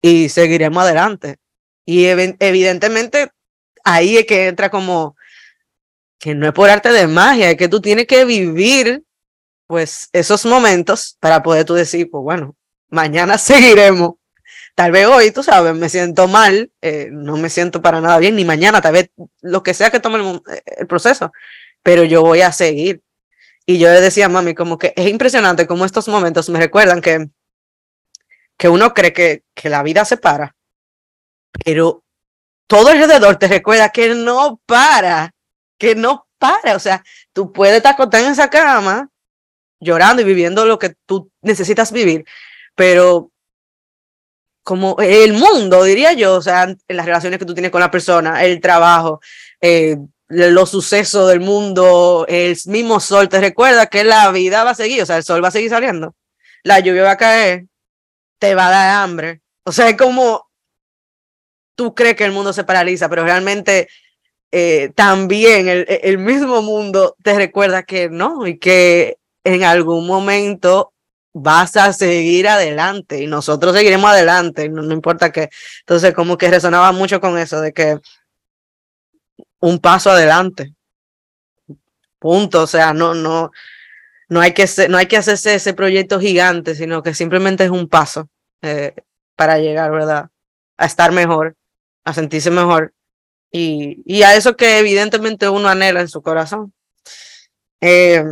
y 0.00 0.30
seguiremos 0.30 0.82
adelante. 0.82 1.36
Y 1.84 2.06
evidentemente 2.06 3.30
ahí 3.84 4.16
es 4.16 4.26
que 4.26 4.46
entra 4.46 4.70
como 4.70 5.16
que 6.18 6.34
no 6.34 6.46
es 6.46 6.52
por 6.52 6.70
arte 6.70 6.92
de 6.92 7.06
magia, 7.06 7.50
es 7.50 7.56
que 7.56 7.68
tú 7.68 7.80
tienes 7.80 8.06
que 8.06 8.24
vivir 8.24 9.04
pues 9.66 10.08
esos 10.12 10.46
momentos 10.46 11.16
para 11.20 11.42
poder 11.42 11.64
tú 11.64 11.74
decir, 11.74 12.10
pues 12.10 12.22
bueno, 12.22 12.56
mañana 12.90 13.38
seguiremos. 13.38 14.14
Tal 14.74 14.92
vez 14.92 15.06
hoy, 15.06 15.30
tú 15.30 15.42
sabes, 15.42 15.74
me 15.74 15.88
siento 15.88 16.28
mal, 16.28 16.70
eh, 16.80 17.08
no 17.10 17.36
me 17.36 17.50
siento 17.50 17.82
para 17.82 18.00
nada 18.00 18.18
bien, 18.18 18.36
ni 18.36 18.44
mañana, 18.44 18.80
tal 18.80 18.94
vez 18.94 19.10
lo 19.40 19.62
que 19.62 19.74
sea 19.74 19.90
que 19.90 20.00
tome 20.00 20.18
el, 20.18 20.42
eh, 20.54 20.62
el, 20.78 20.86
proceso, 20.86 21.32
pero 21.82 22.04
yo 22.04 22.22
voy 22.22 22.40
a 22.42 22.52
seguir. 22.52 23.02
Y 23.66 23.78
yo 23.78 23.88
le 23.88 24.00
decía 24.00 24.26
a 24.26 24.28
mami, 24.28 24.54
como 24.54 24.78
que 24.78 24.92
es 24.96 25.08
impresionante 25.08 25.66
cómo 25.66 25.84
estos 25.84 26.08
momentos 26.08 26.48
me 26.48 26.58
recuerdan 26.58 27.00
que, 27.00 27.28
que 28.56 28.68
uno 28.68 28.94
cree 28.94 29.12
que, 29.12 29.44
que 29.54 29.68
la 29.68 29.82
vida 29.82 30.04
se 30.04 30.16
para, 30.16 30.56
pero 31.64 32.04
todo 32.66 32.88
alrededor 32.88 33.36
te 33.36 33.48
recuerda 33.48 33.90
que 33.90 34.14
no 34.14 34.60
para, 34.66 35.34
que 35.78 35.94
no 35.94 36.26
para. 36.38 36.76
O 36.76 36.78
sea, 36.78 37.04
tú 37.32 37.52
puedes 37.52 37.76
estar 37.76 37.94
acostado 37.94 38.24
en 38.24 38.32
esa 38.32 38.48
cama 38.48 39.10
llorando 39.80 40.22
y 40.22 40.24
viviendo 40.24 40.64
lo 40.64 40.78
que 40.78 40.94
tú 41.06 41.30
necesitas 41.42 41.90
vivir, 41.90 42.24
pero 42.80 43.30
como 44.62 44.96
el 45.00 45.34
mundo, 45.34 45.84
diría 45.84 46.14
yo, 46.14 46.36
o 46.36 46.40
sea, 46.40 46.62
en 46.62 46.96
las 46.96 47.04
relaciones 47.04 47.38
que 47.38 47.44
tú 47.44 47.52
tienes 47.52 47.70
con 47.70 47.82
la 47.82 47.90
persona, 47.90 48.42
el 48.42 48.58
trabajo, 48.58 49.20
eh, 49.60 49.98
los 50.28 50.70
sucesos 50.70 51.28
del 51.28 51.40
mundo, 51.40 52.24
el 52.26 52.56
mismo 52.68 52.98
sol, 52.98 53.28
te 53.28 53.38
recuerda 53.38 53.88
que 53.88 54.02
la 54.02 54.30
vida 54.30 54.64
va 54.64 54.70
a 54.70 54.74
seguir, 54.74 55.02
o 55.02 55.04
sea, 55.04 55.18
el 55.18 55.24
sol 55.24 55.44
va 55.44 55.48
a 55.48 55.50
seguir 55.50 55.68
saliendo, 55.68 56.14
la 56.62 56.80
lluvia 56.80 57.02
va 57.02 57.10
a 57.10 57.16
caer, 57.18 57.66
te 58.38 58.54
va 58.54 58.68
a 58.68 58.70
dar 58.70 59.04
hambre, 59.04 59.42
o 59.64 59.72
sea, 59.72 59.90
es 59.90 59.98
como 59.98 60.48
tú 61.74 61.94
crees 61.94 62.16
que 62.16 62.24
el 62.24 62.32
mundo 62.32 62.54
se 62.54 62.64
paraliza, 62.64 63.10
pero 63.10 63.24
realmente 63.24 63.90
eh, 64.52 64.90
también 64.94 65.68
el, 65.68 65.84
el 65.86 66.16
mismo 66.16 66.62
mundo 66.62 67.14
te 67.22 67.34
recuerda 67.34 67.82
que 67.82 68.08
no, 68.08 68.46
y 68.46 68.58
que 68.58 69.18
en 69.44 69.64
algún 69.64 70.06
momento 70.06 70.94
vas 71.32 71.76
a 71.76 71.92
seguir 71.92 72.48
adelante 72.48 73.22
y 73.22 73.26
nosotros 73.26 73.74
seguiremos 73.76 74.10
adelante, 74.10 74.68
no, 74.68 74.82
no 74.82 74.92
importa 74.94 75.30
qué. 75.32 75.48
Entonces, 75.80 76.14
como 76.14 76.36
que 76.36 76.50
resonaba 76.50 76.92
mucho 76.92 77.20
con 77.20 77.38
eso 77.38 77.60
de 77.60 77.72
que 77.72 77.98
un 79.60 79.78
paso 79.78 80.10
adelante. 80.10 80.74
Punto, 82.18 82.62
o 82.62 82.66
sea, 82.66 82.92
no 82.92 83.14
no 83.14 83.50
no 84.28 84.40
hay 84.40 84.52
que 84.52 84.66
no 84.88 84.98
hay 84.98 85.06
que 85.06 85.16
hacerse 85.16 85.54
ese 85.54 85.74
proyecto 85.74 86.20
gigante, 86.20 86.74
sino 86.74 87.02
que 87.02 87.14
simplemente 87.14 87.64
es 87.64 87.70
un 87.70 87.88
paso 87.88 88.28
eh, 88.62 88.94
para 89.36 89.58
llegar, 89.58 89.90
¿verdad? 89.90 90.30
A 90.76 90.86
estar 90.86 91.12
mejor, 91.12 91.56
a 92.04 92.12
sentirse 92.14 92.50
mejor 92.50 92.94
y, 93.50 94.02
y 94.04 94.22
a 94.22 94.36
eso 94.36 94.56
que 94.56 94.78
evidentemente 94.78 95.48
uno 95.48 95.68
anhela 95.68 96.00
en 96.00 96.08
su 96.08 96.22
corazón. 96.22 96.72
Eh, 97.80 98.22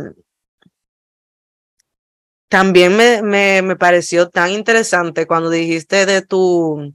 también 2.49 2.97
me, 2.97 3.21
me, 3.21 3.61
me, 3.61 3.75
pareció 3.75 4.29
tan 4.29 4.51
interesante 4.51 5.27
cuando 5.27 5.49
dijiste 5.49 6.05
de 6.05 6.21
tu, 6.23 6.93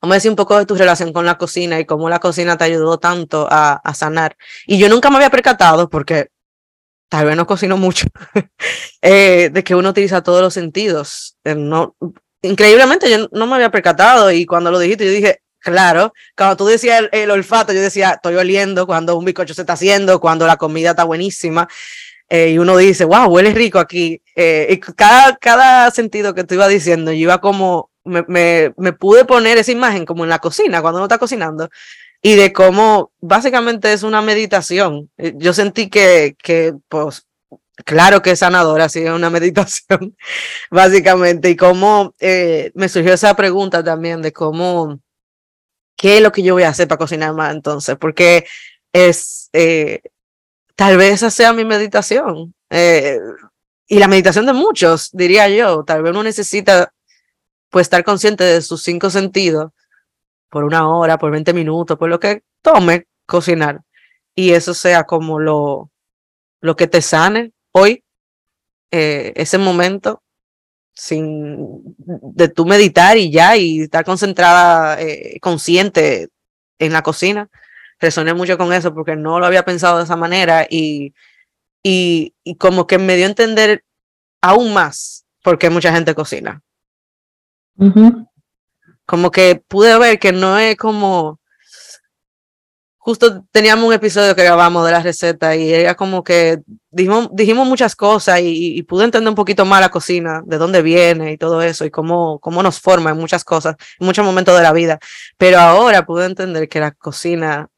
vamos 0.00 0.14
a 0.14 0.16
decir 0.16 0.30
un 0.30 0.36
poco 0.36 0.56
de 0.56 0.66
tu 0.66 0.76
relación 0.76 1.12
con 1.12 1.26
la 1.26 1.36
cocina 1.36 1.80
y 1.80 1.84
cómo 1.86 2.08
la 2.08 2.20
cocina 2.20 2.56
te 2.56 2.64
ayudó 2.64 2.98
tanto 2.98 3.48
a, 3.50 3.74
a 3.74 3.94
sanar. 3.94 4.36
Y 4.66 4.78
yo 4.78 4.88
nunca 4.88 5.10
me 5.10 5.16
había 5.16 5.30
percatado, 5.30 5.90
porque 5.90 6.28
tal 7.08 7.26
vez 7.26 7.36
no 7.36 7.46
cocino 7.46 7.76
mucho, 7.76 8.06
eh, 9.02 9.50
de 9.52 9.64
que 9.64 9.74
uno 9.74 9.90
utiliza 9.90 10.22
todos 10.22 10.40
los 10.40 10.54
sentidos. 10.54 11.36
Eh, 11.44 11.56
no, 11.56 11.96
increíblemente 12.42 13.10
yo 13.10 13.28
no 13.32 13.46
me 13.46 13.56
había 13.56 13.70
percatado 13.70 14.30
y 14.30 14.46
cuando 14.46 14.70
lo 14.70 14.78
dijiste 14.78 15.04
yo 15.04 15.10
dije, 15.10 15.42
claro, 15.58 16.12
cuando 16.36 16.56
tú 16.56 16.66
decías 16.66 17.00
el, 17.00 17.08
el 17.12 17.30
olfato, 17.30 17.72
yo 17.72 17.80
decía, 17.80 18.12
estoy 18.12 18.36
oliendo 18.36 18.86
cuando 18.86 19.16
un 19.16 19.24
bizcocho 19.24 19.54
se 19.54 19.62
está 19.62 19.72
haciendo, 19.72 20.20
cuando 20.20 20.46
la 20.46 20.56
comida 20.56 20.90
está 20.90 21.02
buenísima. 21.02 21.68
Eh, 22.28 22.50
y 22.50 22.58
uno 22.58 22.76
dice, 22.76 23.04
wow, 23.04 23.28
huele 23.28 23.52
rico 23.52 23.78
aquí. 23.78 24.20
Eh, 24.34 24.66
y 24.70 24.78
cada, 24.78 25.36
cada 25.36 25.90
sentido 25.90 26.34
que 26.34 26.44
tú 26.44 26.54
ibas 26.54 26.68
diciendo, 26.68 27.12
yo 27.12 27.18
iba 27.18 27.40
como, 27.40 27.90
me, 28.04 28.24
me, 28.28 28.74
me, 28.76 28.92
pude 28.92 29.24
poner 29.24 29.58
esa 29.58 29.72
imagen 29.72 30.04
como 30.04 30.24
en 30.24 30.30
la 30.30 30.38
cocina, 30.38 30.82
cuando 30.82 30.98
uno 30.98 31.06
está 31.06 31.18
cocinando, 31.18 31.68
y 32.22 32.34
de 32.34 32.52
cómo 32.52 33.12
básicamente 33.20 33.92
es 33.92 34.02
una 34.02 34.22
meditación. 34.22 35.10
Eh, 35.18 35.34
yo 35.36 35.52
sentí 35.52 35.88
que, 35.88 36.36
que 36.42 36.74
pues, 36.88 37.26
claro 37.84 38.22
que 38.22 38.32
es 38.32 38.40
sanadora, 38.40 38.88
sí, 38.88 39.00
es 39.00 39.10
una 39.10 39.30
meditación, 39.38 40.16
básicamente, 40.70 41.50
y 41.50 41.56
cómo 41.56 42.14
eh, 42.18 42.72
me 42.74 42.88
surgió 42.88 43.14
esa 43.14 43.34
pregunta 43.36 43.84
también 43.84 44.22
de 44.22 44.32
cómo, 44.32 45.00
¿qué 45.96 46.16
es 46.16 46.22
lo 46.22 46.32
que 46.32 46.42
yo 46.42 46.54
voy 46.54 46.64
a 46.64 46.70
hacer 46.70 46.88
para 46.88 46.98
cocinar 46.98 47.34
más 47.34 47.54
entonces? 47.54 47.96
Porque 47.96 48.46
es... 48.92 49.48
Eh, 49.52 50.02
tal 50.76 50.96
vez 50.96 51.14
esa 51.14 51.30
sea 51.30 51.52
mi 51.52 51.64
meditación. 51.64 52.54
Eh, 52.70 53.18
y 53.88 53.98
la 53.98 54.08
meditación 54.08 54.46
de 54.46 54.52
muchos, 54.52 55.10
diría 55.12 55.48
yo. 55.48 55.84
Tal 55.84 56.02
vez 56.02 56.12
uno 56.12 56.22
necesita 56.22 56.92
pues 57.70 57.86
estar 57.86 58.04
consciente 58.04 58.44
de 58.44 58.62
sus 58.62 58.82
cinco 58.82 59.10
sentidos 59.10 59.72
por 60.50 60.64
una 60.64 60.88
hora, 60.88 61.18
por 61.18 61.32
20 61.32 61.52
minutos, 61.52 61.98
por 61.98 62.08
lo 62.08 62.20
que 62.20 62.42
tome 62.62 63.06
cocinar. 63.26 63.82
y 64.34 64.52
eso 64.52 64.74
sea 64.74 65.04
como 65.04 65.40
lo, 65.40 65.90
lo 66.60 66.76
que 66.76 66.86
te 66.86 67.02
sane 67.02 67.52
hoy, 67.72 68.04
eh, 68.90 69.32
ese 69.36 69.58
momento, 69.58 70.22
sin 70.94 71.96
de 71.96 72.48
tú 72.48 72.66
meditar 72.66 73.18
y 73.18 73.30
ya, 73.30 73.56
y 73.56 73.82
estar 73.82 74.04
concentrada, 74.04 75.00
eh, 75.00 75.38
consciente 75.40 76.28
en 76.78 76.92
la 76.92 77.02
cocina. 77.02 77.48
Resoné 77.98 78.34
mucho 78.34 78.58
con 78.58 78.72
eso 78.72 78.94
porque 78.94 79.16
no 79.16 79.40
lo 79.40 79.46
había 79.46 79.64
pensado 79.64 79.98
de 79.98 80.04
esa 80.04 80.16
manera 80.16 80.66
y, 80.68 81.14
y, 81.82 82.34
y 82.44 82.56
como 82.56 82.86
que 82.86 82.98
me 82.98 83.16
dio 83.16 83.26
a 83.26 83.30
entender 83.30 83.84
aún 84.40 84.74
más 84.74 85.24
por 85.42 85.58
qué 85.58 85.70
mucha 85.70 85.92
gente 85.92 86.14
cocina. 86.14 86.62
Como 89.06 89.30
que 89.30 89.62
pude 89.68 89.98
ver 89.98 90.18
que 90.18 90.32
no 90.32 90.58
es 90.58 90.76
como 90.76 91.40
justo 93.06 93.44
teníamos 93.52 93.86
un 93.86 93.92
episodio 93.92 94.34
que 94.34 94.42
grabamos 94.42 94.84
de 94.84 94.90
la 94.90 95.00
receta 95.00 95.54
y 95.54 95.72
era 95.72 95.94
como 95.94 96.24
que 96.24 96.58
dijimos, 96.90 97.28
dijimos 97.32 97.68
muchas 97.68 97.94
cosas 97.94 98.40
y, 98.42 98.82
pude 98.82 99.04
entender 99.04 99.28
un 99.28 99.36
poquito 99.36 99.64
más 99.64 99.80
la 99.80 99.90
cocina, 99.90 100.42
de 100.44 100.58
dónde 100.58 100.82
viene 100.82 101.30
y 101.30 101.38
todo 101.38 101.62
eso 101.62 101.84
y 101.84 101.90
cómo, 101.92 102.40
cómo 102.40 102.64
nos 102.64 102.80
forma 102.80 103.10
en 103.10 103.16
muchas 103.16 103.44
cosas, 103.44 103.76
en 104.00 104.06
muchos 104.06 104.24
momentos 104.24 104.56
de 104.56 104.62
la 104.64 104.72
vida. 104.72 104.98
Pero 105.38 105.60
ahora 105.60 106.04
pude 106.04 106.26
entender 106.26 106.68
que 106.68 106.80
la 106.80 106.90
cocina, 106.90 107.68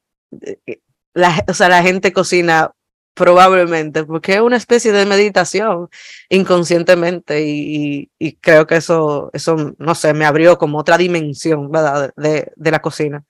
la, 1.15 1.45
o 1.49 1.55
sea, 1.55 1.69
la 1.69 1.83
gente 1.83 2.13
cocina 2.13 2.73
probablemente 3.15 4.05
porque 4.05 4.35
es 4.35 4.41
una 4.41 4.57
especie 4.57 4.93
de 4.93 5.05
meditación 5.05 5.89
inconscientemente 6.29 7.45
y, 7.45 8.11
y, 8.19 8.35
creo 8.35 8.67
que 8.67 8.77
eso, 8.77 9.31
eso, 9.33 9.75
no 9.79 9.95
sé, 9.97 10.15
me 10.15 10.25
abrió 10.25 10.57
como 10.57 10.79
otra 10.79 10.97
dimensión, 10.97 11.71
¿verdad? 11.71 12.13
De, 12.17 12.53
de 12.55 12.71
la 12.71 12.81
cocina. 12.81 13.25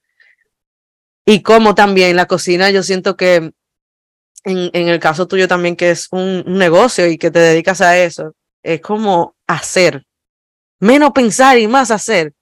Y 1.25 1.43
como 1.43 1.75
también 1.75 2.17
la 2.17 2.27
cocina, 2.27 2.71
yo 2.71 2.83
siento 2.83 3.17
que 3.17 3.53
en, 4.45 4.71
en 4.73 4.89
el 4.89 5.01
caso 5.01 5.27
tuyo 5.27 5.49
también, 5.49 5.77
que 5.77 5.91
es 5.91 6.09
un, 6.11 6.45
negocio 6.47 7.07
y 7.07 7.19
que 7.19 7.31
te 7.31 7.39
dedicas 7.39 7.81
a 7.81 7.99
eso, 7.99 8.35
es 8.63 8.81
como 8.81 9.37
hacer, 9.47 10.07
menos 10.81 11.13
pensar 11.13 11.59
y 11.59 11.69
más 11.69 11.91
hacer. 11.91 12.35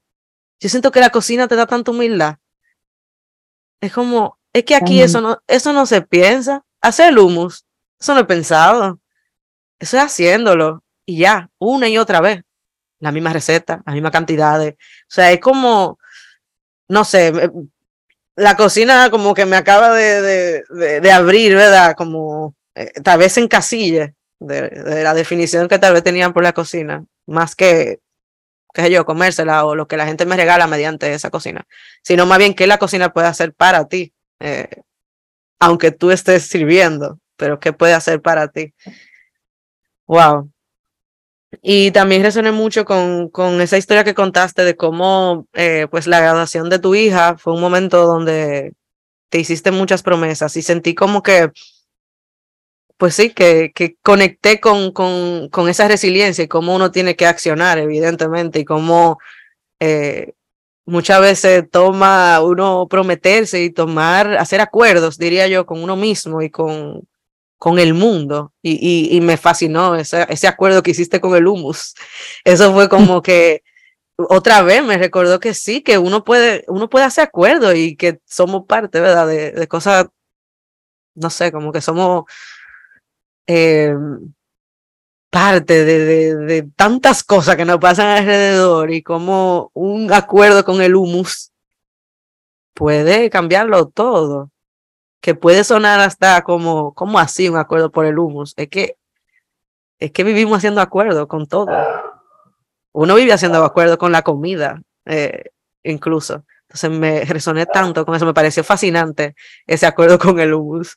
Yo 0.60 0.68
siento 0.68 0.90
que 0.90 1.00
la 1.00 1.10
cocina 1.10 1.48
te 1.48 1.56
da 1.56 1.66
tanta 1.66 1.90
humildad. 1.90 2.36
Es 3.80 3.92
como, 3.92 4.35
es 4.58 4.64
que 4.64 4.74
aquí 4.74 5.02
eso 5.02 5.20
no, 5.20 5.38
eso 5.46 5.72
no 5.74 5.84
se 5.84 6.00
piensa. 6.00 6.64
Hacer 6.80 7.18
humus, 7.18 7.66
eso 8.00 8.14
no 8.14 8.20
he 8.20 8.24
pensado. 8.24 8.98
Eso 9.78 9.98
es 9.98 10.02
haciéndolo 10.02 10.82
y 11.04 11.18
ya, 11.18 11.50
una 11.58 11.88
y 11.88 11.98
otra 11.98 12.22
vez. 12.22 12.42
La 12.98 13.12
misma 13.12 13.34
receta, 13.34 13.82
la 13.84 13.92
misma 13.92 14.10
cantidad 14.10 14.58
de. 14.58 14.70
O 14.70 15.08
sea, 15.08 15.30
es 15.30 15.40
como, 15.40 15.98
no 16.88 17.04
sé, 17.04 17.50
la 18.34 18.56
cocina 18.56 19.10
como 19.10 19.34
que 19.34 19.44
me 19.44 19.56
acaba 19.56 19.92
de, 19.92 20.62
de, 20.70 21.12
abrir, 21.12 21.54
¿verdad? 21.54 21.94
Como 21.94 22.54
eh, 22.74 22.92
tal 23.02 23.18
vez 23.18 23.36
en 23.36 23.48
casilla 23.48 24.14
de, 24.40 25.02
la 25.02 25.12
definición 25.12 25.68
que 25.68 25.78
tal 25.78 25.92
vez 25.92 26.02
tenían 26.02 26.32
por 26.32 26.42
la 26.42 26.54
cocina, 26.54 27.04
más 27.26 27.54
que, 27.54 28.00
qué 28.72 28.82
sé 28.82 28.90
yo, 28.90 29.04
comérsela 29.04 29.66
o 29.66 29.74
lo 29.74 29.86
que 29.86 29.98
la 29.98 30.06
gente 30.06 30.24
me 30.24 30.36
regala 30.36 30.66
mediante 30.66 31.12
esa 31.12 31.28
cocina, 31.28 31.66
sino 32.02 32.24
más 32.24 32.38
bien 32.38 32.54
qué 32.54 32.66
la 32.66 32.78
cocina 32.78 33.12
puede 33.12 33.26
hacer 33.26 33.52
para 33.52 33.86
ti, 33.86 34.14
eh, 34.40 34.68
aunque 35.58 35.90
tú 35.90 36.10
estés 36.10 36.44
sirviendo, 36.44 37.18
pero 37.36 37.60
qué 37.60 37.72
puede 37.72 37.94
hacer 37.94 38.20
para 38.20 38.48
ti. 38.48 38.74
Wow. 40.06 40.50
Y 41.62 41.90
también 41.92 42.22
resoné 42.22 42.52
mucho 42.52 42.84
con, 42.84 43.28
con 43.30 43.60
esa 43.60 43.78
historia 43.78 44.04
que 44.04 44.14
contaste 44.14 44.64
de 44.64 44.76
cómo 44.76 45.46
eh, 45.54 45.86
pues 45.90 46.06
la 46.06 46.20
graduación 46.20 46.68
de 46.68 46.78
tu 46.78 46.94
hija 46.94 47.36
fue 47.38 47.54
un 47.54 47.60
momento 47.60 48.06
donde 48.06 48.74
te 49.30 49.38
hiciste 49.38 49.70
muchas 49.70 50.02
promesas 50.02 50.56
y 50.56 50.62
sentí 50.62 50.94
como 50.94 51.22
que, 51.22 51.50
pues 52.96 53.14
sí, 53.14 53.30
que, 53.30 53.72
que 53.74 53.96
conecté 54.02 54.60
con, 54.60 54.92
con, 54.92 55.48
con 55.50 55.68
esa 55.68 55.88
resiliencia 55.88 56.44
y 56.44 56.48
cómo 56.48 56.74
uno 56.74 56.90
tiene 56.90 57.16
que 57.16 57.26
accionar, 57.26 57.78
evidentemente, 57.78 58.60
y 58.60 58.64
cómo 58.64 59.18
eh, 59.80 60.32
muchas 60.86 61.20
veces 61.20 61.64
toma 61.70 62.40
uno 62.40 62.86
prometerse 62.88 63.62
y 63.62 63.70
tomar, 63.70 64.38
hacer 64.38 64.60
acuerdos, 64.60 65.18
diría 65.18 65.48
yo, 65.48 65.66
con 65.66 65.82
uno 65.82 65.96
mismo 65.96 66.42
y 66.42 66.50
con, 66.50 67.06
con 67.58 67.78
el 67.78 67.94
mundo 67.94 68.52
y, 68.62 69.16
y, 69.16 69.20
me 69.20 69.36
fascinó 69.36 69.96
ese, 69.96 70.26
ese, 70.28 70.46
acuerdo 70.46 70.82
que 70.82 70.92
hiciste 70.92 71.20
con 71.20 71.34
el 71.36 71.46
humus. 71.46 71.94
Eso 72.44 72.72
fue 72.72 72.88
como 72.88 73.22
que 73.22 73.62
otra 74.16 74.62
vez 74.62 74.82
me 74.84 74.98
recordó 74.98 75.40
que 75.40 75.54
sí, 75.54 75.82
que 75.82 75.98
uno 75.98 76.24
puede, 76.24 76.64
uno 76.68 76.88
puede 76.88 77.04
hacer 77.04 77.24
acuerdos 77.24 77.74
y 77.76 77.96
que 77.96 78.20
somos 78.24 78.64
parte, 78.66 79.00
¿verdad? 79.00 79.26
De, 79.26 79.52
de 79.52 79.68
cosas, 79.68 80.06
no 81.14 81.30
sé, 81.30 81.52
como 81.52 81.72
que 81.72 81.80
somos 81.80 82.24
eh, 83.46 83.94
parte 85.30 85.84
de, 85.84 85.98
de, 86.04 86.36
de, 86.36 86.62
tantas 86.76 87.22
cosas 87.22 87.56
que 87.56 87.64
nos 87.64 87.78
pasan 87.78 88.08
alrededor 88.08 88.90
y 88.90 89.02
como 89.02 89.70
un 89.74 90.12
acuerdo 90.12 90.64
con 90.64 90.80
el 90.80 90.94
humus 90.96 91.52
puede 92.74 93.30
cambiarlo 93.30 93.88
todo 93.88 94.50
que 95.26 95.34
puede 95.34 95.64
sonar 95.64 95.98
hasta 95.98 96.42
como, 96.42 96.94
como 96.94 97.18
así 97.18 97.48
un 97.48 97.56
acuerdo 97.56 97.90
por 97.90 98.06
el 98.06 98.16
humus. 98.16 98.54
Es 98.56 98.68
que, 98.68 98.96
es 99.98 100.12
que 100.12 100.22
vivimos 100.22 100.58
haciendo 100.58 100.80
acuerdo 100.80 101.26
con 101.26 101.48
todo. 101.48 101.66
Uno 102.92 103.14
vive 103.16 103.32
haciendo 103.32 103.64
acuerdo 103.64 103.98
con 103.98 104.12
la 104.12 104.22
comida, 104.22 104.80
eh, 105.04 105.50
incluso. 105.82 106.44
Entonces 106.68 106.90
me 106.90 107.24
resoné 107.24 107.66
tanto 107.66 108.06
con 108.06 108.14
eso, 108.14 108.24
me 108.24 108.34
pareció 108.34 108.62
fascinante 108.62 109.34
ese 109.66 109.86
acuerdo 109.86 110.16
con 110.16 110.38
el 110.38 110.54
humus. 110.54 110.94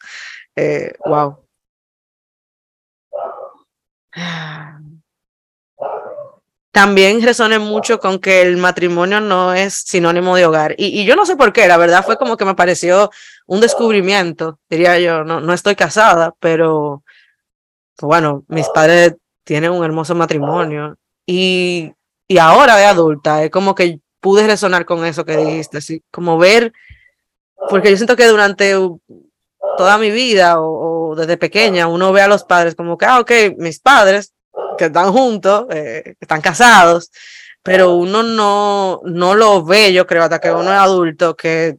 Eh, 0.55 0.93
wow. 1.05 1.48
También 6.79 7.21
resoné 7.21 7.59
mucho 7.59 7.99
con 7.99 8.19
que 8.19 8.41
el 8.41 8.55
matrimonio 8.55 9.19
no 9.19 9.53
es 9.53 9.73
sinónimo 9.85 10.37
de 10.37 10.45
hogar. 10.45 10.75
Y, 10.77 11.03
yo 11.03 11.17
no 11.17 11.25
sé 11.25 11.35
por 11.35 11.51
qué, 11.51 11.67
la 11.67 11.75
verdad 11.75 12.05
fue 12.05 12.15
como 12.15 12.37
que 12.37 12.45
me 12.45 12.55
pareció 12.55 13.11
un 13.47 13.59
descubrimiento, 13.59 14.59
diría 14.69 14.97
yo, 14.97 15.25
no, 15.25 15.41
no 15.41 15.51
estoy 15.51 15.75
casada, 15.75 16.33
pero 16.39 17.03
bueno, 18.01 18.45
mis 18.47 18.69
padres 18.69 19.17
tienen 19.43 19.71
un 19.71 19.83
hermoso 19.83 20.15
matrimonio. 20.15 20.95
Y, 21.25 21.91
y 22.29 22.37
ahora 22.37 22.77
de 22.77 22.85
adulta 22.85 23.43
es 23.43 23.51
como 23.51 23.75
que 23.75 23.99
pude 24.21 24.47
resonar 24.47 24.85
con 24.85 25.03
eso 25.03 25.25
que 25.25 25.35
dijiste, 25.35 25.79
así 25.79 26.01
como 26.11 26.37
ver, 26.37 26.71
porque 27.69 27.91
yo 27.91 27.97
siento 27.97 28.15
que 28.15 28.27
durante 28.27 28.73
toda 29.77 29.97
mi 29.97 30.11
vida 30.11 30.61
o, 30.61 31.09
o 31.09 31.15
desde 31.17 31.35
pequeña 31.35 31.87
uno 31.87 32.13
ve 32.13 32.21
a 32.21 32.29
los 32.29 32.45
padres 32.45 32.73
como 32.73 32.97
que, 32.97 33.05
ah, 33.05 33.19
ok, 33.19 33.31
mis 33.57 33.81
padres 33.81 34.33
que 34.79 34.85
están 34.85 35.11
juntos, 35.11 35.65
eh, 35.71 36.15
están 36.19 36.41
casados, 36.41 37.11
pero 37.61 37.95
uno 37.95 38.23
no, 38.23 39.01
no 39.03 39.35
lo 39.35 39.63
ve, 39.63 39.93
yo 39.93 40.07
creo, 40.07 40.23
hasta 40.23 40.39
que 40.39 40.49
uno 40.51 40.71
es 40.71 40.79
adulto, 40.79 41.35
que, 41.35 41.77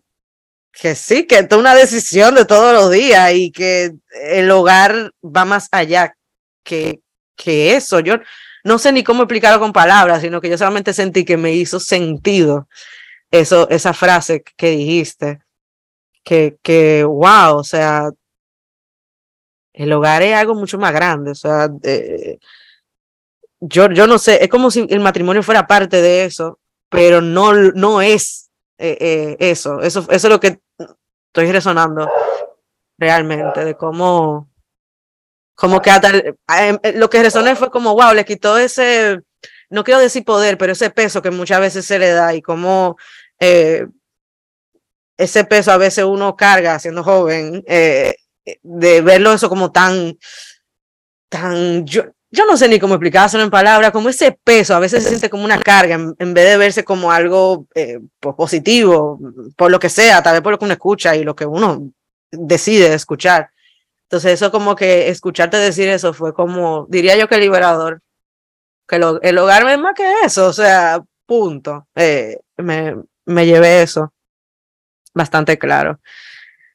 que 0.73 0.95
sí, 0.95 1.27
que 1.27 1.39
es 1.39 1.53
una 1.57 1.75
decisión 1.75 2.35
de 2.35 2.45
todos 2.45 2.75
los 2.75 2.91
días 2.91 3.33
y 3.35 3.51
que 3.51 3.93
el 4.13 4.51
hogar 4.51 5.13
va 5.25 5.45
más 5.47 5.69
allá 5.73 6.15
que, 6.63 7.01
que 7.37 7.75
eso. 7.75 8.01
Yo 8.01 8.17
no 8.65 8.79
sé 8.79 8.93
ni 8.93 9.03
cómo 9.03 9.23
explicarlo 9.23 9.59
con 9.61 9.73
palabras, 9.73 10.21
sino 10.21 10.41
que 10.41 10.51
yo 10.51 10.59
solamente 10.59 10.93
sentí 10.93 11.25
que 11.25 11.39
me 11.39 11.53
hizo 11.55 11.81
sentido 11.81 12.69
eso, 13.31 13.69
esa 13.71 13.95
frase 13.95 14.43
que 14.57 14.71
dijiste. 14.71 15.41
Que, 16.23 16.59
que, 16.63 17.03
wow, 17.05 17.57
o 17.57 17.65
sea, 17.65 18.11
el 19.73 19.93
hogar 19.93 20.23
es 20.23 20.35
algo 20.37 20.55
mucho 20.55 20.79
más 20.79 20.93
grande, 20.93 21.31
o 21.31 21.35
sea, 21.35 21.71
eh, 21.83 22.39
yo, 23.61 23.91
yo 23.91 24.07
no 24.07 24.19
sé, 24.19 24.43
es 24.43 24.49
como 24.49 24.71
si 24.71 24.87
el 24.89 25.01
matrimonio 25.01 25.43
fuera 25.43 25.67
parte 25.67 26.01
de 26.01 26.25
eso, 26.25 26.59
pero 26.89 27.21
no, 27.21 27.53
no 27.53 28.01
es 28.01 28.51
eh, 28.79 28.97
eh, 29.01 29.37
eso. 29.39 29.81
eso. 29.81 30.01
Eso 30.01 30.09
es 30.11 30.25
lo 30.25 30.41
que 30.41 30.61
estoy 30.79 31.53
resonando 31.53 32.11
realmente, 32.99 33.65
de 33.65 33.77
cómo, 33.77 34.51
como 35.55 35.81
que 35.81 35.91
em, 35.91 36.79
eh, 36.83 36.93
lo 36.95 37.09
que 37.09 37.23
resoné 37.23 37.55
fue 37.57 37.71
como, 37.71 37.95
wow, 37.95 38.15
le 38.15 38.25
quitó 38.25 38.59
ese, 38.59 39.21
no 39.69 39.85
quiero 39.85 40.01
decir 40.01 40.25
poder, 40.25 40.59
pero 40.59 40.73
ese 40.73 40.91
peso 40.91 41.23
que 41.23 41.31
muchas 41.31 41.61
veces 41.61 41.85
se 41.85 41.99
le 41.99 42.11
da 42.11 42.35
y 42.35 42.43
cómo 42.43 42.97
ese 45.17 45.45
peso 45.49 45.73
a 45.73 45.79
veces 45.79 46.05
uno 46.05 46.37
carga 46.37 46.79
siendo 46.79 47.03
joven, 47.03 47.63
de 47.63 49.01
verlo 49.03 49.33
eso 49.33 49.49
como 49.49 49.73
tan, 49.73 50.19
tan, 51.31 51.87
yo, 51.87 52.05
yo 52.31 52.47
no 52.47 52.57
sé 52.57 52.69
ni 52.69 52.79
cómo 52.79 52.95
explicárselo 52.95 53.43
en 53.43 53.51
palabras, 53.51 53.91
como 53.91 54.09
ese 54.09 54.33
peso 54.33 54.75
a 54.75 54.79
veces 54.79 55.03
se 55.03 55.09
siente 55.09 55.31
como 55.31 55.45
una 55.45 55.59
carga 55.59 55.95
en, 55.95 56.35
vez 56.35 56.49
de 56.49 56.57
verse 56.57 56.85
como 56.85 57.11
algo 57.11 57.67
eh, 57.75 57.99
pues, 58.21 58.37
positivo, 58.37 59.19
por 59.57 59.71
lo 59.71 59.79
que 59.79 59.89
sea, 59.89 60.23
tal 60.23 60.35
vez 60.35 60.43
por 60.43 60.53
lo 60.53 60.59
que 60.59 60.65
uno 60.65 60.75
escucha 60.75 61.17
y 61.17 61.25
lo 61.25 61.35
que 61.35 61.47
uno 61.47 61.91
decide 62.31 62.95
escuchar. 62.95 63.51
Entonces 64.05 64.33
eso 64.33 64.51
como 64.51 64.77
que 64.77 65.09
escucharte 65.09 65.57
decir 65.57 65.89
eso 65.89 66.13
fue 66.13 66.33
como, 66.33 66.87
diría 66.89 67.17
yo 67.17 67.29
que 67.29 67.39
liberador, 67.39 68.01
que 68.87 68.99
lo, 68.99 69.21
el 69.23 69.39
hogar 69.39 69.69
es 69.69 69.79
más 69.79 69.95
que 69.95 70.13
eso, 70.25 70.47
o 70.47 70.53
sea, 70.53 71.03
punto. 71.27 71.87
Eh, 71.95 72.39
me, 72.57 72.97
me 73.25 73.47
llevé 73.47 73.83
eso 73.83 74.13
bastante 75.15 75.59
claro. 75.59 76.01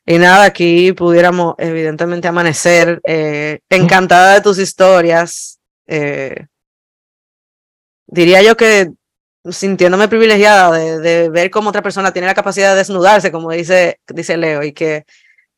Y 0.05 0.19
nada, 0.19 0.45
aquí 0.45 0.93
pudiéramos 0.93 1.55
evidentemente 1.57 2.27
amanecer 2.27 3.01
eh, 3.05 3.59
encantada 3.69 4.35
de 4.35 4.41
tus 4.41 4.59
historias. 4.59 5.59
Eh, 5.87 6.45
diría 8.05 8.43
yo 8.43 8.55
que 8.55 8.91
sintiéndome 9.49 10.07
privilegiada 10.07 10.71
de, 10.99 11.29
ver 11.29 11.49
cómo 11.49 11.69
otra 11.69 11.81
persona 11.81 12.11
tiene 12.11 12.27
la 12.27 12.35
capacidad 12.35 12.71
de 12.71 12.77
desnudarse, 12.77 13.31
como 13.31 13.51
dice, 13.51 13.99
dice 14.07 14.37
Leo, 14.37 14.63
y 14.63 14.73
que, 14.73 15.05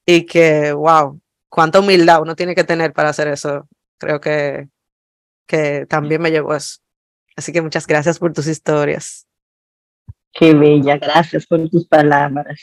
y 0.06 0.26
que, 0.26 0.72
wow, 0.72 1.20
cuánta 1.50 1.80
humildad 1.80 2.22
uno 2.22 2.36
tiene 2.36 2.56
que 2.56 2.64
tener 2.64 2.94
para 2.94 3.10
hacer 3.10 3.28
eso. 3.28 3.68
Creo 3.98 4.22
que, 4.22 4.70
que 5.46 5.86
también 5.88 6.22
me 6.22 6.32
llevó 6.32 6.56
eso. 6.56 6.80
Así 7.36 7.52
que 7.52 7.62
muchas 7.62 7.86
gracias 7.86 8.18
por 8.18 8.34
tus 8.34 8.48
historias. 8.48 9.28
Qué 10.34 10.54
bella, 10.54 10.98
gracias 10.98 11.46
por 11.46 11.70
tus 11.70 11.86
palabras. 11.88 12.62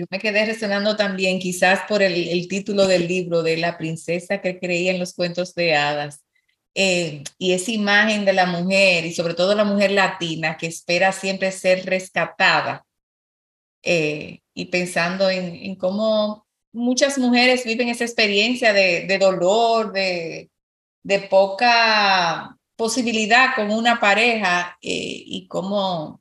Yo 0.00 0.06
me 0.08 0.18
quedé 0.18 0.46
resonando 0.46 0.96
también 0.96 1.38
quizás 1.38 1.80
por 1.86 2.02
el, 2.02 2.48
título 2.48 2.86
del 2.86 3.06
libro 3.06 3.42
de 3.42 3.58
la 3.58 3.76
princesa 3.76 4.40
que 4.40 4.58
creía 4.58 4.92
en 4.92 4.98
los 4.98 5.12
cuentos 5.12 5.54
de 5.54 5.76
hadas. 5.76 6.24
Eh, 6.74 7.22
y 7.36 7.52
esa 7.52 7.70
imagen 7.70 8.24
de 8.24 8.32
la 8.32 8.46
mujer 8.46 9.04
y 9.04 9.12
sobre 9.12 9.34
todo 9.34 9.54
la 9.54 9.64
mujer 9.64 9.90
latina 9.90 10.56
que 10.56 10.68
espera 10.68 11.12
siempre 11.12 11.52
ser 11.52 11.84
rescatada 11.84 12.86
eh, 13.82 14.40
y 14.54 14.66
pensando 14.66 15.28
en, 15.28 15.74
cómo 15.74 16.46
muchas 16.72 17.18
mujeres 17.18 17.66
viven 17.66 17.90
esa 17.90 18.04
experiencia 18.04 18.72
de, 18.72 19.04
de 19.06 19.18
dolor, 19.18 19.92
de, 19.92 20.48
de, 21.02 21.18
poca 21.18 22.56
posibilidad 22.74 23.54
con 23.54 23.70
una 23.70 24.00
pareja 24.00 24.78
eh, 24.80 25.22
y 25.26 25.46
cómo 25.46 26.19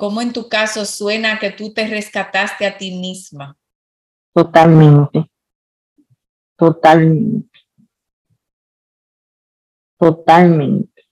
¿Cómo 0.00 0.22
en 0.22 0.32
tu 0.32 0.48
caso 0.48 0.86
suena 0.86 1.38
que 1.38 1.50
tú 1.50 1.74
te 1.74 1.86
rescataste 1.86 2.64
a 2.64 2.78
ti 2.78 2.90
misma? 2.92 3.54
Totalmente. 4.32 5.30
Totalmente. 6.56 7.58
Totalmente. 9.98 11.02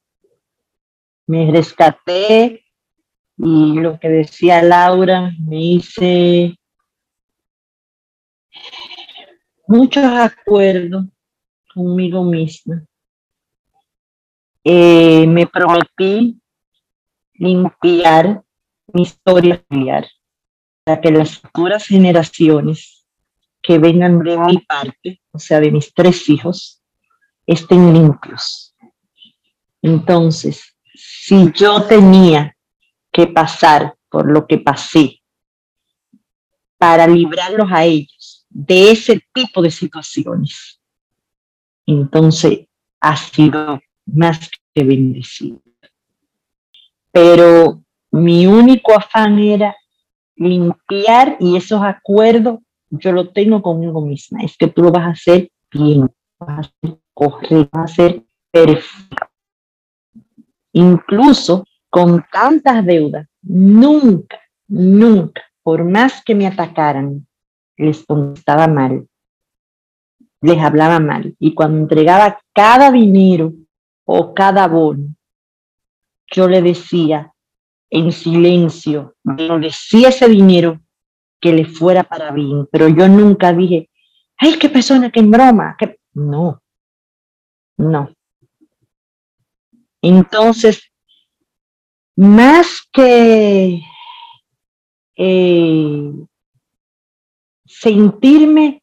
Me 1.26 1.50
rescaté 1.50 2.64
y 3.36 3.74
lo 3.74 4.00
que 4.00 4.08
decía 4.08 4.62
Laura, 4.62 5.32
me 5.38 5.62
hice 5.62 6.58
muchos 9.66 10.04
acuerdos 10.04 11.04
conmigo 11.74 12.24
misma. 12.24 12.82
Eh, 14.64 15.26
me 15.26 15.46
prometí 15.46 16.40
limpiar 17.34 18.42
mi 18.92 19.02
historia 19.02 19.62
familiar, 19.68 20.06
para 20.84 21.00
que 21.00 21.10
las 21.10 21.38
futuras 21.38 21.86
generaciones 21.86 23.06
que 23.62 23.78
vengan 23.78 24.18
de 24.20 24.38
mi 24.38 24.58
parte, 24.58 25.20
o 25.32 25.38
sea, 25.38 25.60
de 25.60 25.70
mis 25.70 25.92
tres 25.92 26.28
hijos, 26.28 26.82
estén 27.46 27.92
limpios. 27.92 28.74
Entonces, 29.82 30.76
si 30.94 31.52
yo 31.52 31.82
tenía 31.82 32.56
que 33.12 33.26
pasar 33.26 33.96
por 34.08 34.30
lo 34.30 34.46
que 34.46 34.58
pasé 34.58 35.22
para 36.78 37.06
librarlos 37.06 37.68
a 37.70 37.84
ellos 37.84 38.46
de 38.48 38.92
ese 38.92 39.22
tipo 39.32 39.60
de 39.62 39.70
situaciones, 39.70 40.80
entonces 41.86 42.66
ha 43.00 43.16
sido 43.16 43.80
más 44.06 44.50
que 44.74 44.84
bendecido. 44.84 45.60
Pero 47.10 47.82
mi 48.10 48.46
único 48.46 48.94
afán 48.96 49.38
era 49.38 49.76
limpiar 50.36 51.36
y 51.40 51.56
esos 51.56 51.82
acuerdos 51.82 52.60
yo 52.90 53.12
lo 53.12 53.30
tengo 53.30 53.60
conmigo 53.62 54.00
misma. 54.00 54.42
Es 54.42 54.56
que 54.56 54.68
tú 54.68 54.82
lo 54.82 54.90
vas 54.90 55.06
a 55.06 55.10
hacer 55.10 55.50
bien, 55.70 56.10
vas 56.38 56.48
a 56.48 56.60
hacer 56.60 56.98
vas 57.18 57.68
a 57.72 57.82
hacer 57.82 58.24
perfecto. 58.50 59.26
Incluso 60.72 61.64
con 61.90 62.24
tantas 62.30 62.84
deudas, 62.84 63.26
nunca, 63.42 64.38
nunca, 64.68 65.42
por 65.62 65.84
más 65.84 66.22
que 66.24 66.34
me 66.34 66.46
atacaran, 66.46 67.26
les 67.76 68.04
contestaba 68.04 68.68
mal, 68.68 69.08
les 70.40 70.58
hablaba 70.58 71.00
mal. 71.00 71.34
Y 71.38 71.54
cuando 71.54 71.78
entregaba 71.78 72.38
cada 72.52 72.90
dinero 72.92 73.52
o 74.04 74.34
cada 74.34 74.68
bono, 74.68 75.14
yo 76.30 76.46
le 76.46 76.62
decía, 76.62 77.32
en 77.90 78.12
silencio, 78.12 79.14
donde 79.22 79.70
si 79.70 80.04
ese 80.04 80.28
dinero 80.28 80.80
que 81.40 81.52
le 81.52 81.64
fuera 81.64 82.04
para 82.04 82.30
bien, 82.32 82.66
pero 82.70 82.88
yo 82.88 83.08
nunca 83.08 83.52
dije, 83.52 83.90
ay, 84.36 84.58
qué 84.58 84.68
persona, 84.68 85.10
qué 85.10 85.22
broma, 85.22 85.76
que 85.78 85.98
no, 86.14 86.60
no. 87.76 88.10
Entonces, 90.02 90.92
más 92.16 92.88
que 92.92 93.80
eh, 95.16 96.12
sentirme 97.64 98.82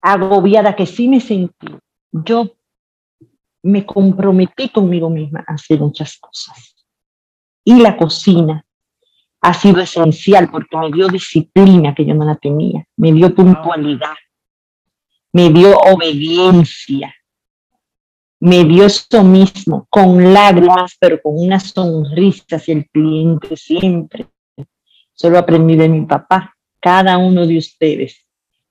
agobiada, 0.00 0.76
que 0.76 0.86
sí 0.86 1.08
me 1.08 1.20
sentí, 1.20 1.68
yo 2.12 2.52
me 3.62 3.84
comprometí 3.84 4.68
conmigo 4.68 5.10
misma 5.10 5.44
a 5.46 5.54
hacer 5.54 5.80
muchas 5.80 6.18
cosas 6.18 6.75
y 7.66 7.80
la 7.80 7.96
cocina 7.96 8.64
ha 9.40 9.52
sido 9.52 9.80
esencial 9.80 10.48
porque 10.50 10.76
me 10.76 10.90
dio 10.92 11.08
disciplina 11.08 11.94
que 11.94 12.06
yo 12.06 12.14
no 12.14 12.24
la 12.24 12.36
tenía, 12.36 12.86
me 12.96 13.12
dio 13.12 13.34
puntualidad, 13.34 14.14
me 15.32 15.50
dio 15.50 15.76
obediencia, 15.76 17.12
me 18.38 18.64
dio 18.64 18.86
eso 18.86 19.24
mismo, 19.24 19.86
con 19.90 20.32
lágrimas, 20.32 20.96
pero 21.00 21.20
con 21.20 21.34
una 21.36 21.58
sonrisa 21.58 22.56
hacia 22.56 22.74
el 22.74 22.88
cliente 22.88 23.56
siempre. 23.56 24.28
Solo 25.12 25.38
aprendí 25.38 25.74
de 25.74 25.88
mi 25.88 26.02
papá. 26.02 26.54
Cada 26.78 27.18
uno 27.18 27.46
de 27.46 27.58
ustedes 27.58 28.26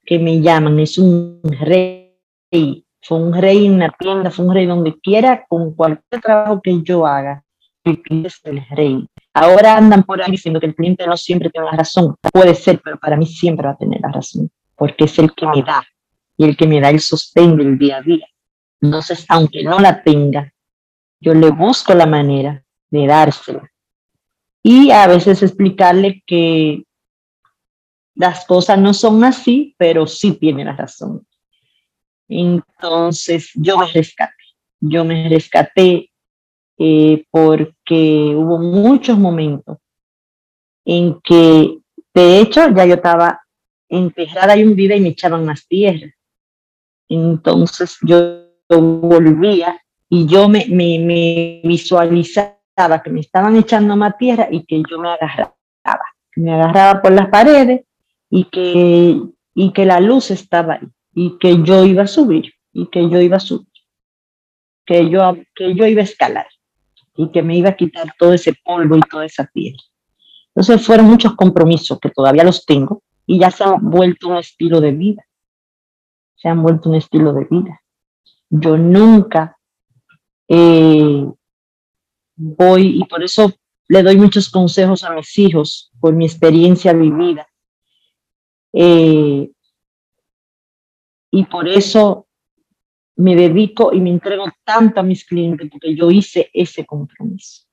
que 0.05 0.19
me 0.19 0.39
llaman 0.39 0.79
es 0.79 0.97
un 0.97 1.41
rey. 1.43 2.85
Fue 3.01 3.17
un 3.17 3.33
rey 3.33 3.65
en 3.65 3.79
la 3.79 3.89
tienda, 3.99 4.31
fue 4.31 4.45
un 4.45 4.53
rey 4.53 4.65
donde 4.65 4.97
quiera, 4.99 5.45
con 5.49 5.75
cualquier 5.75 6.21
trabajo 6.21 6.61
que 6.61 6.81
yo 6.81 7.05
haga 7.05 7.44
el 7.85 8.01
cliente 8.01 8.27
es 8.27 8.39
el 8.43 8.65
rey. 8.71 9.07
Ahora 9.33 9.77
andan 9.77 10.03
por 10.03 10.21
ahí 10.21 10.31
diciendo 10.31 10.59
que 10.59 10.65
el 10.67 10.75
cliente 10.75 11.05
no 11.05 11.15
siempre 11.17 11.49
tiene 11.49 11.67
la 11.67 11.77
razón. 11.77 12.15
Puede 12.33 12.55
ser, 12.55 12.81
pero 12.83 12.97
para 12.99 13.15
mí 13.15 13.25
siempre 13.25 13.67
va 13.67 13.73
a 13.73 13.77
tener 13.77 14.01
la 14.01 14.11
razón, 14.11 14.49
porque 14.75 15.05
es 15.05 15.19
el 15.19 15.33
que 15.33 15.45
me 15.47 15.61
da 15.61 15.85
y 16.37 16.45
el 16.45 16.57
que 16.57 16.67
me 16.67 16.81
da 16.81 16.89
el 16.89 16.99
sostén 16.99 17.55
del 17.57 17.77
día 17.77 17.97
a 17.97 18.01
día. 18.01 18.27
Entonces, 18.81 19.25
aunque 19.29 19.63
no 19.63 19.79
la 19.79 20.03
tenga, 20.03 20.53
yo 21.19 21.33
le 21.33 21.49
busco 21.51 21.93
la 21.93 22.05
manera 22.05 22.63
de 22.89 23.07
dársela. 23.07 23.71
Y 24.61 24.91
a 24.91 25.07
veces 25.07 25.43
explicarle 25.43 26.23
que 26.25 26.83
las 28.15 28.45
cosas 28.45 28.79
no 28.79 28.93
son 28.93 29.23
así, 29.23 29.75
pero 29.77 30.07
sí 30.07 30.33
tiene 30.33 30.65
la 30.65 30.75
razón. 30.75 31.25
Entonces, 32.27 33.51
yo 33.53 33.77
me 33.77 33.87
rescaté. 33.87 34.33
Yo 34.79 35.05
me 35.05 35.29
rescaté 35.29 36.11
eh, 36.77 37.25
porque 37.31 38.33
hubo 38.35 38.57
muchos 38.57 39.17
momentos 39.17 39.77
en 40.83 41.19
que, 41.21 41.79
de 42.13 42.39
hecho, 42.39 42.69
ya 42.69 42.85
yo 42.85 42.95
estaba 42.95 43.41
enterrada 43.87 44.57
y 44.57 44.63
hundida 44.63 44.95
y 44.95 45.01
me 45.01 45.09
echaban 45.09 45.45
más 45.45 45.67
tierra. 45.67 46.07
Entonces 47.07 47.97
yo 48.01 48.45
volvía 48.67 49.81
y 50.09 50.25
yo 50.27 50.49
me, 50.49 50.65
me, 50.67 50.99
me 50.99 51.61
visualizaba 51.63 53.01
que 53.03 53.09
me 53.09 53.21
estaban 53.21 53.55
echando 53.55 53.95
más 53.95 54.17
tierra 54.17 54.47
y 54.51 54.65
que 54.65 54.83
yo 54.89 54.99
me 54.99 55.09
agarraba, 55.09 55.55
me 56.35 56.53
agarraba 56.53 57.01
por 57.01 57.13
las 57.13 57.29
paredes 57.29 57.85
y 58.29 58.45
que, 58.45 59.21
y 59.53 59.71
que 59.71 59.85
la 59.85 59.99
luz 59.99 60.31
estaba 60.31 60.73
ahí 60.73 60.87
y 61.13 61.37
que 61.37 61.63
yo 61.63 61.85
iba 61.85 62.03
a 62.03 62.07
subir 62.07 62.53
y 62.73 62.87
que 62.87 63.09
yo 63.09 63.21
iba 63.21 63.37
a 63.37 63.39
subir, 63.39 63.71
que 64.85 65.09
yo, 65.09 65.37
que 65.55 65.73
yo 65.73 65.85
iba 65.85 66.01
a 66.01 66.03
escalar 66.03 66.47
y 67.15 67.31
que 67.31 67.41
me 67.41 67.57
iba 67.57 67.69
a 67.69 67.75
quitar 67.75 68.13
todo 68.17 68.33
ese 68.33 68.53
polvo 68.63 68.97
y 68.97 69.01
toda 69.01 69.25
esa 69.25 69.45
piel. 69.45 69.77
Entonces 70.49 70.85
fueron 70.85 71.07
muchos 71.07 71.35
compromisos 71.35 71.99
que 71.99 72.09
todavía 72.09 72.43
los 72.43 72.65
tengo 72.65 73.03
y 73.25 73.39
ya 73.39 73.51
se 73.51 73.63
han 73.63 73.89
vuelto 73.89 74.29
un 74.29 74.37
estilo 74.37 74.81
de 74.81 74.91
vida. 74.91 75.25
Se 76.35 76.49
han 76.49 76.61
vuelto 76.61 76.89
un 76.89 76.95
estilo 76.95 77.33
de 77.33 77.45
vida. 77.49 77.81
Yo 78.49 78.77
nunca 78.77 79.57
eh, 80.47 81.25
voy, 82.35 82.99
y 82.99 83.05
por 83.05 83.23
eso 83.23 83.53
le 83.87 84.03
doy 84.03 84.17
muchos 84.17 84.49
consejos 84.49 85.03
a 85.03 85.11
mis 85.11 85.37
hijos 85.37 85.91
por 85.99 86.13
mi 86.13 86.25
experiencia 86.25 86.93
vivida. 86.93 87.47
Eh, 88.73 89.49
y 91.31 91.43
por 91.45 91.67
eso 91.67 92.24
me 93.17 93.35
dedico 93.35 93.93
y 93.93 94.01
me 94.01 94.09
entrego 94.09 94.45
tanto 94.63 94.99
a 94.99 95.03
mis 95.03 95.25
clientes 95.25 95.69
porque 95.71 95.95
yo 95.95 96.11
hice 96.11 96.49
ese 96.53 96.85
compromiso. 96.85 97.63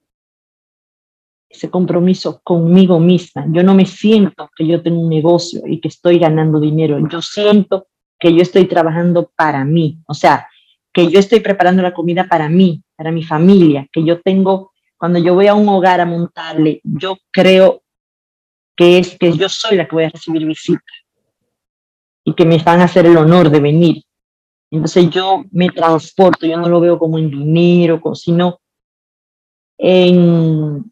ese 1.49 1.68
compromiso 1.68 2.40
conmigo 2.43 2.99
misma. 2.99 3.45
Yo 3.51 3.62
no 3.62 3.74
me 3.74 3.84
siento 3.84 4.51
que 4.57 4.66
yo 4.66 4.82
tengo 4.82 5.01
un 5.01 5.11
negocio 5.11 5.61
y 5.66 5.80
que 5.80 5.88
estoy 5.88 6.18
ganando 6.18 6.59
dinero. 6.59 6.99
Yo 7.11 7.20
siento 7.20 7.88
que 8.18 8.32
yo 8.32 8.40
estoy 8.40 8.64
trabajando 8.64 9.30
para 9.36 9.62
mí. 9.62 9.99
O 10.07 10.14
sea, 10.14 10.49
que 10.93 11.11
yo 11.11 11.18
estoy 11.18 11.40
preparando 11.40 11.82
la 11.82 11.93
comida 11.93 12.26
para 12.28 12.49
mí, 12.49 12.82
para 12.97 13.11
mi 13.11 13.22
familia, 13.22 13.86
que 13.93 14.05
yo 14.05 14.22
tengo, 14.22 14.72
cuando 14.97 15.18
yo 15.18 15.34
voy 15.34 15.47
a 15.49 15.55
un 15.55 15.68
hogar 15.68 16.01
a 16.01 16.07
montarle, 16.07 16.80
yo 16.84 17.18
creo 17.30 17.82
que 18.76 18.99
es 18.99 19.18
que 19.18 19.36
yo 19.36 19.49
soy 19.49 19.76
la 19.76 19.86
que 19.86 19.95
voy 19.95 20.05
a 20.05 20.11
recibir 20.11 20.47
visitas 20.47 20.82
y 22.24 22.34
que 22.34 22.45
me 22.45 22.59
van 22.59 22.80
a 22.80 22.84
hacer 22.84 23.07
el 23.07 23.16
honor 23.16 23.51
de 23.51 23.61
venir. 23.61 24.03
Entonces 24.72 25.10
yo 25.10 25.44
me 25.50 25.68
transporto, 25.68 26.46
yo 26.46 26.56
no 26.56 26.66
lo 26.66 26.80
veo 26.80 26.98
como 26.98 27.18
en 27.18 27.30
dinero, 27.30 28.00
sino 28.14 28.58
en, 29.76 30.90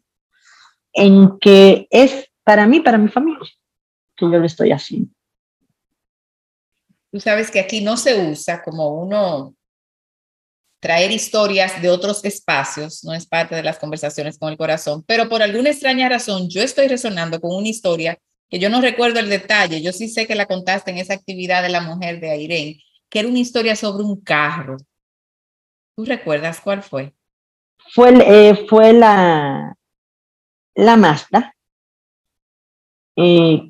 en 0.93 1.39
que 1.39 1.87
es 1.89 2.29
para 2.43 2.67
mí, 2.67 2.79
para 2.81 2.99
mi 2.99 3.07
familia, 3.09 3.49
que 4.15 4.25
yo 4.25 4.37
lo 4.37 4.45
estoy 4.45 4.71
haciendo. 4.71 5.09
Tú 7.11 7.19
sabes 7.19 7.49
que 7.49 7.59
aquí 7.59 7.81
no 7.81 7.97
se 7.97 8.29
usa 8.29 8.61
como 8.61 9.01
uno 9.01 9.55
traer 10.79 11.09
historias 11.09 11.81
de 11.81 11.89
otros 11.89 12.23
espacios, 12.23 13.03
no 13.03 13.15
es 13.15 13.25
parte 13.25 13.55
de 13.55 13.63
las 13.63 13.79
conversaciones 13.79 14.37
con 14.37 14.51
el 14.51 14.57
corazón, 14.57 15.03
pero 15.07 15.27
por 15.27 15.41
alguna 15.41 15.71
extraña 15.71 16.07
razón 16.07 16.47
yo 16.49 16.61
estoy 16.61 16.87
resonando 16.87 17.41
con 17.41 17.55
una 17.55 17.67
historia 17.67 18.15
que 18.47 18.59
yo 18.59 18.69
no 18.69 18.79
recuerdo 18.79 19.19
el 19.19 19.29
detalle, 19.29 19.81
yo 19.81 19.91
sí 19.91 20.07
sé 20.07 20.27
que 20.27 20.35
la 20.35 20.45
contaste 20.45 20.91
en 20.91 20.99
esa 20.99 21.15
actividad 21.15 21.63
de 21.63 21.69
la 21.69 21.81
mujer 21.81 22.19
de 22.19 22.29
Airén, 22.29 22.77
que 23.11 23.19
era 23.19 23.27
una 23.27 23.39
historia 23.39 23.75
sobre 23.75 24.03
un 24.03 24.21
carro. 24.21 24.77
¿Tú 25.95 26.05
recuerdas 26.05 26.61
cuál 26.61 26.81
fue? 26.81 27.13
Fue, 27.93 28.13
eh, 28.25 28.65
fue 28.69 28.93
la, 28.93 29.75
la 30.75 30.95
Mazda. 30.95 31.53
Eh, 33.17 33.69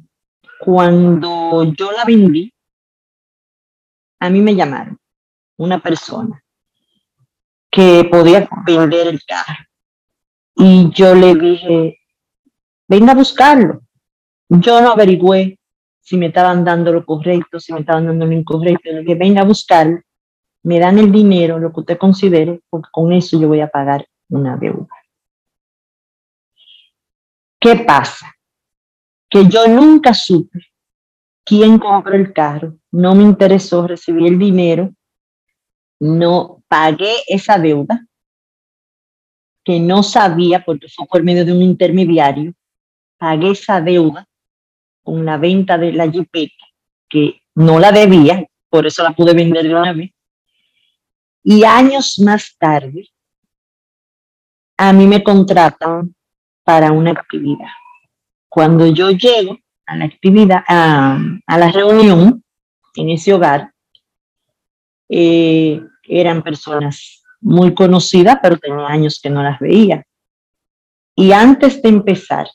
cuando 0.60 1.64
yo 1.74 1.92
la 1.92 2.06
vendí, 2.06 2.54
a 4.20 4.30
mí 4.30 4.42
me 4.42 4.54
llamaron 4.56 5.00
una 5.58 5.82
persona 5.82 6.44
que 7.72 8.08
podía 8.12 8.48
vender 8.64 9.08
el 9.08 9.26
carro. 9.26 9.66
Y 10.56 10.92
yo 10.94 11.16
le 11.16 11.34
dije, 11.34 12.00
venga 12.88 13.14
a 13.14 13.16
buscarlo. 13.16 13.82
Yo 14.50 14.82
no 14.82 14.92
averigüé 14.92 15.58
si 16.02 16.18
me 16.18 16.28
estaban 16.28 16.66
dando 16.66 16.92
lo 16.92 17.06
correcto, 17.06 17.60
si 17.60 17.72
me 17.74 17.82
estaban 17.82 18.08
dando 18.08 18.26
lo 18.26 18.34
incorrecto. 18.34 18.92
Le 18.92 19.02
dije, 19.02 19.16
venga 19.16 19.42
a 19.42 19.46
buscarlo, 19.46 20.02
me 20.64 20.80
dan 20.80 21.00
el 21.00 21.12
dinero, 21.12 21.60
lo 21.60 21.72
que 21.72 21.80
usted 21.82 21.98
considere, 21.98 22.62
porque 22.70 22.90
con 22.92 23.14
eso 23.14 23.40
yo 23.40 23.48
voy 23.48 23.62
a 23.62 23.70
pagar 23.70 24.06
una 24.30 24.58
deuda. 24.58 24.88
¿Qué 27.60 27.76
pasa? 27.76 28.34
Que 29.30 29.48
yo 29.48 29.68
nunca 29.68 30.14
supe 30.14 30.60
quién 31.46 31.78
compró 31.78 32.16
el 32.16 32.34
carro, 32.34 32.76
no 32.92 33.16
me 33.16 33.24
interesó 33.24 33.88
recibir 33.88 34.28
el 34.28 34.40
dinero, 34.40 34.92
no 36.00 36.64
pagué 36.68 37.14
esa 37.28 37.60
deuda 37.60 38.06
que 39.64 39.80
no 39.80 40.02
sabía 40.02 40.66
porque 40.66 40.88
fue 40.90 41.06
por 41.06 41.24
medio 41.24 41.46
de 41.46 41.54
un 41.54 41.62
intermediario, 41.62 42.54
pagué 43.18 43.52
esa 43.52 43.80
deuda 43.80 44.28
con 45.04 45.26
la 45.26 45.38
venta 45.38 45.78
de 45.78 45.94
la 45.94 46.10
jipeta, 46.10 46.66
que 47.10 47.42
no 47.56 47.80
la 47.80 47.92
debía, 47.92 48.46
por 48.70 48.86
eso 48.86 49.04
la 49.04 49.12
pude 49.12 49.34
vender 49.34 49.68
de 49.68 49.76
una 49.76 49.94
vez. 49.94 50.12
Y 51.44 51.64
años 51.64 52.20
más 52.20 52.56
tarde, 52.58 53.10
a 54.78 54.94
mí 54.94 55.08
me 55.08 55.24
contratan 55.24 56.16
para 56.64 56.92
una 56.92 57.12
actividad. 57.12 57.70
Cuando 58.48 58.88
yo 58.88 59.12
llego 59.12 59.58
a 59.86 59.96
la 59.96 60.06
actividad, 60.06 60.64
a, 60.68 61.20
la 61.48 61.72
reunión 61.72 62.44
en 62.96 63.10
ese 63.10 63.34
hogar, 63.34 63.74
eh, 65.10 65.82
eran 66.04 66.42
personas 66.42 67.24
muy 67.42 67.74
conocidas, 67.74 68.38
pero 68.42 68.58
tenía 68.58 68.88
años 68.88 69.20
que 69.22 69.30
no 69.30 69.42
las 69.44 69.60
veía. 69.60 70.06
Y 71.16 71.32
antes 71.32 71.82
de 71.82 71.90
empezar, 71.90 72.48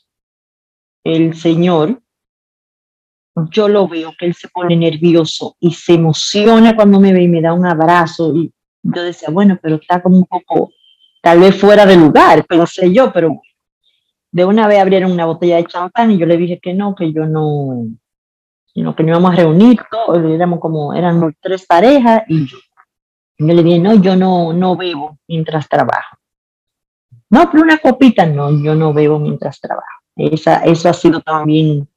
el 1.03 1.35
Señor, 1.35 2.01
yo 3.51 3.67
lo 3.67 3.87
veo 3.87 4.13
que 4.17 4.25
él 4.25 4.33
se 4.33 4.47
pone 4.47 4.75
nervioso 4.75 5.55
y 5.59 5.71
se 5.71 5.93
emociona 5.93 6.75
cuando 6.75 6.99
me 6.99 7.13
ve 7.13 7.23
y 7.23 7.27
me 7.27 7.41
da 7.41 7.53
un 7.53 7.65
abrazo. 7.65 8.35
Y 8.35 8.51
yo 8.83 9.03
decía, 9.03 9.29
bueno, 9.29 9.59
pero 9.61 9.75
está 9.75 10.01
como 10.01 10.17
un 10.17 10.25
poco, 10.25 10.71
tal 11.21 11.39
vez 11.39 11.55
fuera 11.55 11.85
de 11.85 11.95
lugar, 11.95 12.45
pensé 12.45 12.91
yo, 12.91 13.11
pero 13.11 13.41
de 14.31 14.45
una 14.45 14.67
vez 14.67 14.79
abrieron 14.79 15.11
una 15.11 15.25
botella 15.25 15.57
de 15.57 15.65
champán 15.65 16.11
y 16.11 16.17
yo 16.17 16.25
le 16.25 16.37
dije 16.37 16.59
que 16.59 16.73
no, 16.73 16.95
que 16.95 17.11
yo 17.13 17.25
no, 17.25 17.85
sino 18.73 18.95
que 18.95 19.03
nos 19.03 19.11
íbamos 19.11 19.33
a 19.33 19.35
reunir, 19.35 19.79
todos, 19.89 20.23
éramos 20.31 20.59
como, 20.59 20.93
eran 20.93 21.35
tres 21.41 21.65
parejas 21.65 22.23
y 22.27 22.45
yo. 22.47 22.57
yo 23.39 23.53
le 23.53 23.63
dije, 23.63 23.79
no, 23.79 23.95
yo 23.95 24.15
no, 24.15 24.53
no 24.53 24.75
bebo 24.75 25.17
mientras 25.27 25.67
trabajo. 25.67 26.17
No, 27.29 27.49
pero 27.51 27.63
una 27.63 27.77
copita, 27.77 28.25
no, 28.25 28.49
yo 28.63 28.73
no 28.73 28.93
bebo 28.93 29.19
mientras 29.19 29.59
trabajo. 29.59 29.85
Esa, 30.15 30.63
eso 30.63 30.89
ha 30.89 30.93
sido 30.93 31.21
también 31.21 31.87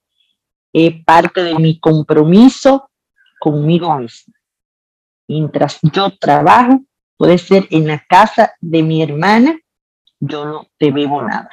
parte 1.07 1.43
de 1.43 1.55
mi 1.57 1.79
compromiso 1.81 2.91
conmigo 3.41 3.97
mismo. 3.99 4.35
Mientras 5.29 5.79
yo 5.83 6.17
trabajo, 6.19 6.81
puede 7.17 7.39
ser 7.39 7.67
en 7.71 7.87
la 7.87 8.05
casa 8.09 8.55
de 8.61 8.83
mi 8.83 9.03
hermana, 9.03 9.59
yo 10.21 10.45
no 10.45 10.67
te 10.79 10.91
bebo 10.91 11.23
nada. 11.23 11.51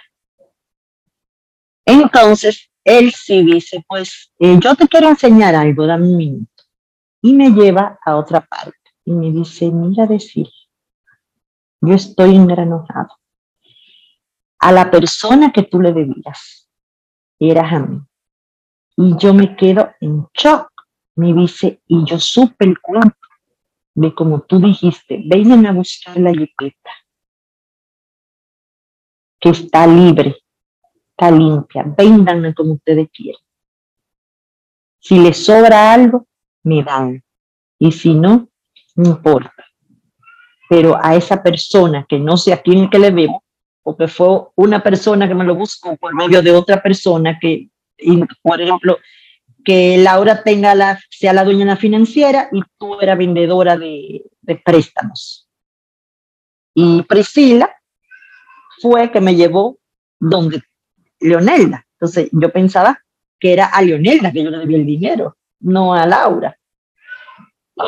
Entonces, 1.85 2.69
él 2.83 3.11
sí 3.11 3.43
dice, 3.43 3.83
pues 3.87 4.31
eh, 4.39 4.57
yo 4.61 4.75
te 4.75 4.87
quiero 4.87 5.09
enseñar 5.09 5.55
algo, 5.55 5.85
dame 5.85 6.07
un 6.07 6.17
minuto. 6.17 6.63
Y 7.21 7.33
me 7.33 7.49
lleva 7.49 7.99
a 8.05 8.15
otra 8.15 8.41
parte 8.41 8.77
y 9.05 9.11
me 9.11 9.31
dice, 9.31 9.71
mira 9.71 10.05
decir, 10.05 10.47
yo 11.81 11.93
estoy 11.93 12.35
engranojado. 12.35 13.09
A 14.59 14.71
la 14.71 14.89
persona 14.89 15.51
que 15.51 15.63
tú 15.63 15.81
le 15.81 15.93
debías, 15.93 16.69
eras 17.39 17.73
a 17.73 17.79
mí. 17.79 18.06
Y 18.97 19.15
yo 19.17 19.33
me 19.33 19.55
quedo 19.55 19.91
en 20.01 20.27
shock. 20.33 20.69
Me 21.15 21.33
dice, 21.33 21.81
y 21.87 22.03
yo 22.05 22.19
supe 22.19 22.65
el 22.65 22.79
cuento 22.79 23.15
de 23.95 24.13
como 24.13 24.41
tú 24.41 24.59
dijiste, 24.59 25.23
vengan 25.25 25.65
a 25.65 25.71
buscar 25.71 26.15
la 26.17 26.31
yepeta, 26.31 26.91
que 29.39 29.49
está 29.49 29.87
libre, 29.87 30.37
está 31.09 31.31
limpia, 31.31 31.83
véndanla 31.97 32.53
como 32.53 32.73
ustedes 32.73 33.09
quieran. 33.11 33.41
Si 34.99 35.17
les 35.17 35.43
sobra 35.43 35.93
algo, 35.93 36.27
me 36.61 36.83
dan. 36.83 37.23
Y 37.79 37.91
si 37.91 38.13
no, 38.13 38.49
no 38.95 39.09
importa. 39.09 39.65
Pero 40.69 40.95
a 41.01 41.15
esa 41.15 41.41
persona 41.41 42.05
que 42.07 42.19
no 42.19 42.37
sé 42.37 42.53
a 42.53 42.61
quién 42.61 42.91
que 42.91 42.99
le 42.99 43.09
debo, 43.09 43.43
o 43.81 43.97
que 43.97 44.07
fue 44.07 44.43
una 44.55 44.83
persona 44.83 45.27
que 45.27 45.33
me 45.33 45.45
lo 45.45 45.55
buscó 45.55 45.97
por 45.97 46.13
medio 46.13 46.43
de 46.43 46.51
otra 46.51 46.83
persona 46.83 47.39
que, 47.41 47.71
por 48.41 48.61
ejemplo, 48.61 48.99
que 49.63 49.97
Laura 49.97 50.43
tenga 50.43 50.73
la, 50.75 50.99
sea 51.09 51.33
la 51.33 51.43
dueña 51.43 51.75
financiera 51.75 52.49
y 52.51 52.61
tú 52.77 52.99
eras 53.01 53.17
vendedora 53.17 53.77
de, 53.77 54.23
de 54.41 54.55
préstamos. 54.55 55.49
Y 56.73 57.01
Priscila 57.03 57.75
fue 58.81 59.11
que 59.11 59.19
me 59.19 59.35
llevó 59.35 59.77
donde 60.19 60.61
Leonelda. 61.19 61.85
Entonces 61.93 62.29
yo 62.31 62.51
pensaba 62.51 63.03
que 63.39 63.53
era 63.53 63.65
a 63.65 63.81
Leonelda 63.81 64.31
que 64.31 64.43
yo 64.43 64.49
le 64.49 64.59
debía 64.59 64.77
el 64.77 64.85
dinero, 64.85 65.37
no 65.59 65.93
a 65.93 66.05
Laura. 66.05 66.57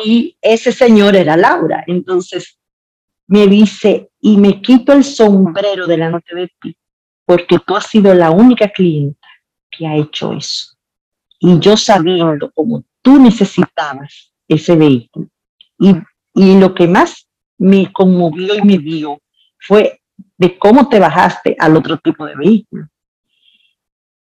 Y 0.04 0.36
ese 0.40 0.72
señor 0.72 1.16
era 1.16 1.36
Laura. 1.36 1.84
Entonces 1.86 2.58
me 3.26 3.46
dice, 3.46 4.10
y 4.20 4.36
me 4.36 4.60
quito 4.60 4.92
el 4.92 5.04
sombrero 5.04 5.86
de 5.86 5.96
la 5.96 6.10
noche 6.10 6.34
de 6.34 6.52
ti, 6.60 6.76
porque 7.24 7.58
tú 7.64 7.76
has 7.76 7.86
sido 7.86 8.12
la 8.12 8.30
única 8.30 8.68
clienta 8.68 9.19
que 9.70 9.86
ha 9.86 9.96
hecho 9.96 10.32
eso. 10.32 10.76
Y 11.38 11.58
yo 11.58 11.76
sabiendo 11.76 12.50
como 12.52 12.84
tú 13.02 13.18
necesitabas 13.18 14.32
ese 14.46 14.76
vehículo. 14.76 15.28
Y, 15.78 15.94
y 16.34 16.58
lo 16.58 16.74
que 16.74 16.86
más 16.86 17.26
me 17.58 17.90
conmovió 17.92 18.54
y 18.54 18.62
me 18.62 18.78
dio 18.78 19.20
fue 19.58 20.00
de 20.36 20.58
cómo 20.58 20.88
te 20.88 20.98
bajaste 20.98 21.56
al 21.58 21.76
otro 21.76 21.98
tipo 21.98 22.26
de 22.26 22.34
vehículo. 22.34 22.88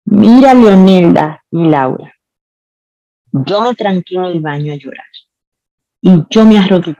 Mira 0.04 0.54
Leonelda 0.54 1.44
y 1.50 1.68
Laura. 1.68 2.12
Yo 3.32 3.60
me 3.62 3.74
tranqué 3.74 4.16
en 4.16 4.24
el 4.24 4.40
baño 4.40 4.72
a 4.72 4.76
llorar. 4.76 5.06
Y 6.00 6.10
yo 6.30 6.44
me 6.44 6.58
arrodillé. 6.58 6.96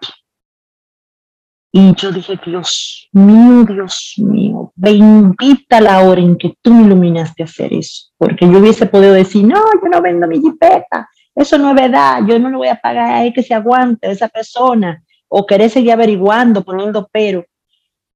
Y 1.73 1.95
yo 1.95 2.11
dije, 2.11 2.39
Dios 2.45 3.09
mío, 3.13 3.65
Dios 3.65 4.15
mío, 4.19 4.73
bendita 4.75 5.81
la 5.81 6.01
hora 6.03 6.21
en 6.21 6.37
que 6.37 6.57
tú 6.61 6.75
me 6.75 6.83
iluminaste 6.83 7.43
a 7.43 7.47
hacer 7.47 7.73
eso. 7.73 8.09
Porque 8.19 8.51
yo 8.51 8.59
hubiese 8.59 8.87
podido 8.87 9.13
decir, 9.13 9.47
no, 9.47 9.63
yo 9.81 9.89
no 9.89 10.03
vendo 10.03 10.27
mi 10.27 10.41
jipeta. 10.41 11.09
Eso 11.35 11.59
no 11.59 11.71
es 11.71 11.77
verdad. 11.77 12.23
Yo 12.27 12.39
no 12.41 12.51
le 12.51 12.57
voy 12.57 12.69
a 12.69 12.81
pagar 12.81 13.25
a 13.25 13.33
que 13.33 13.43
se 13.43 13.55
aguante 13.55 14.09
a 14.09 14.11
esa 14.11 14.29
persona. 14.29 15.03
O 15.29 15.47
querer 15.47 15.71
seguir 15.71 15.93
averiguando, 15.93 16.65
poniendo 16.65 17.09
pero. 17.13 17.45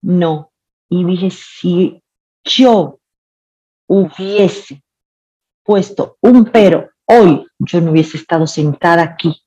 No. 0.03 0.51
Y 0.89 1.05
dije, 1.05 1.31
si 1.31 2.03
yo 2.43 2.99
hubiese 3.87 4.83
puesto 5.63 6.17
un 6.21 6.45
pero, 6.47 6.91
hoy 7.07 7.47
yo 7.59 7.81
no 7.81 7.93
hubiese 7.93 8.17
estado 8.17 8.49
sentada 8.49 9.03
aquí 9.03 9.41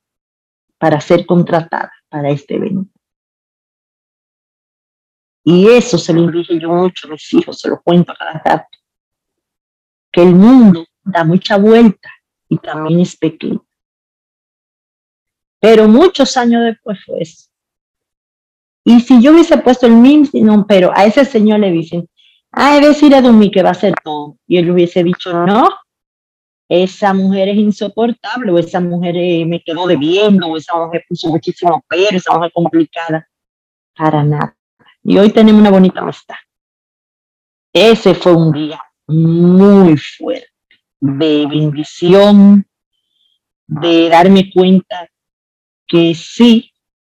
para 0.77 1.01
ser 1.01 1.25
contratada 1.25 1.91
para 2.09 2.29
este 2.29 2.55
evento. 2.55 2.96
Y 5.49 5.65
eso 5.69 5.97
se 5.97 6.11
lo 6.11 6.29
dije 6.29 6.59
yo 6.59 6.67
mucho 6.67 7.07
a 7.07 7.11
mis 7.11 7.33
hijos, 7.33 7.61
se 7.61 7.69
lo 7.69 7.81
cuento 7.81 8.11
a 8.11 8.15
cada 8.15 8.33
rato. 8.43 8.77
Que 10.11 10.21
el 10.21 10.35
mundo 10.35 10.85
da 11.05 11.23
mucha 11.23 11.55
vuelta 11.55 12.09
y 12.49 12.57
también 12.57 12.99
es 12.99 13.15
pequeño. 13.15 13.65
Pero 15.61 15.87
muchos 15.87 16.35
años 16.35 16.65
después 16.65 16.99
fue 17.05 17.21
eso. 17.21 17.47
Y 18.83 18.99
si 18.99 19.21
yo 19.21 19.31
hubiese 19.31 19.57
puesto 19.59 19.87
el 19.87 19.95
mismo, 19.95 20.67
pero 20.67 20.91
a 20.93 21.05
ese 21.05 21.23
señor 21.23 21.61
le 21.61 21.71
dicen, 21.71 22.09
ah, 22.51 22.75
es 22.75 22.85
decir 22.85 23.15
a 23.15 23.21
Dumi 23.21 23.49
que 23.49 23.63
va 23.63 23.69
a 23.69 23.71
hacer 23.71 23.93
todo. 24.03 24.37
Y 24.47 24.57
él 24.57 24.69
hubiese 24.69 25.01
dicho, 25.01 25.31
no, 25.45 25.69
esa 26.67 27.13
mujer 27.13 27.47
es 27.47 27.55
insoportable, 27.55 28.51
o 28.51 28.59
esa 28.59 28.81
mujer 28.81 29.15
eh, 29.15 29.45
me 29.45 29.63
quedó 29.63 29.87
debiendo, 29.87 30.47
o 30.47 30.57
esa 30.57 30.75
mujer 30.75 31.05
puso 31.07 31.29
muchísimo 31.29 31.81
pero, 31.87 32.17
esa 32.17 32.33
mujer 32.33 32.51
complicada. 32.53 33.29
Para 33.95 34.25
nada. 34.25 34.56
Y 35.09 35.17
hoy 35.17 35.29
tenemos 35.29 35.61
una 35.61 35.69
bonita 35.69 36.01
amistad. 36.01 36.35
Ese 37.71 38.13
fue 38.13 38.35
un 38.35 38.51
día 38.51 38.83
muy 39.07 39.95
fuerte, 39.95 40.49
de 40.99 41.47
bendición, 41.47 42.67
de 43.67 44.09
darme 44.09 44.51
cuenta 44.53 45.07
que 45.87 46.13
sí, 46.13 46.73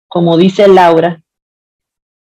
como 0.06 0.36
dice 0.36 0.68
Laura, 0.68 1.22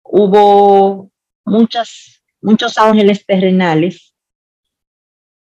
hubo 0.01 1.11
muchas, 1.45 2.23
muchos 2.41 2.79
ángeles 2.79 3.23
terrenales, 3.23 4.15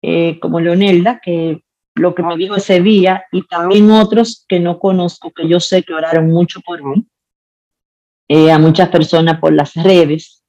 eh, 0.02 0.42
como 0.42 0.60
Leonelda, 0.60 1.22
que 1.24 1.64
lo 1.96 2.14
que 2.14 2.24
me 2.24 2.36
dijo 2.36 2.58
ese 2.58 2.82
día, 2.82 3.24
y 3.32 3.48
también 3.48 3.90
otros 3.90 4.44
que 4.50 4.60
no 4.60 4.78
conozco, 4.78 5.32
que 5.32 5.48
yo 5.48 5.62
sé 5.62 5.84
que 5.84 5.94
oraron 5.94 6.28
mucho 6.28 6.60
por 6.60 6.84
mí, 6.84 7.08
eh, 8.34 8.50
a 8.50 8.58
muchas 8.58 8.88
personas 8.88 9.42
por 9.42 9.52
las 9.52 9.74
redes, 9.74 10.42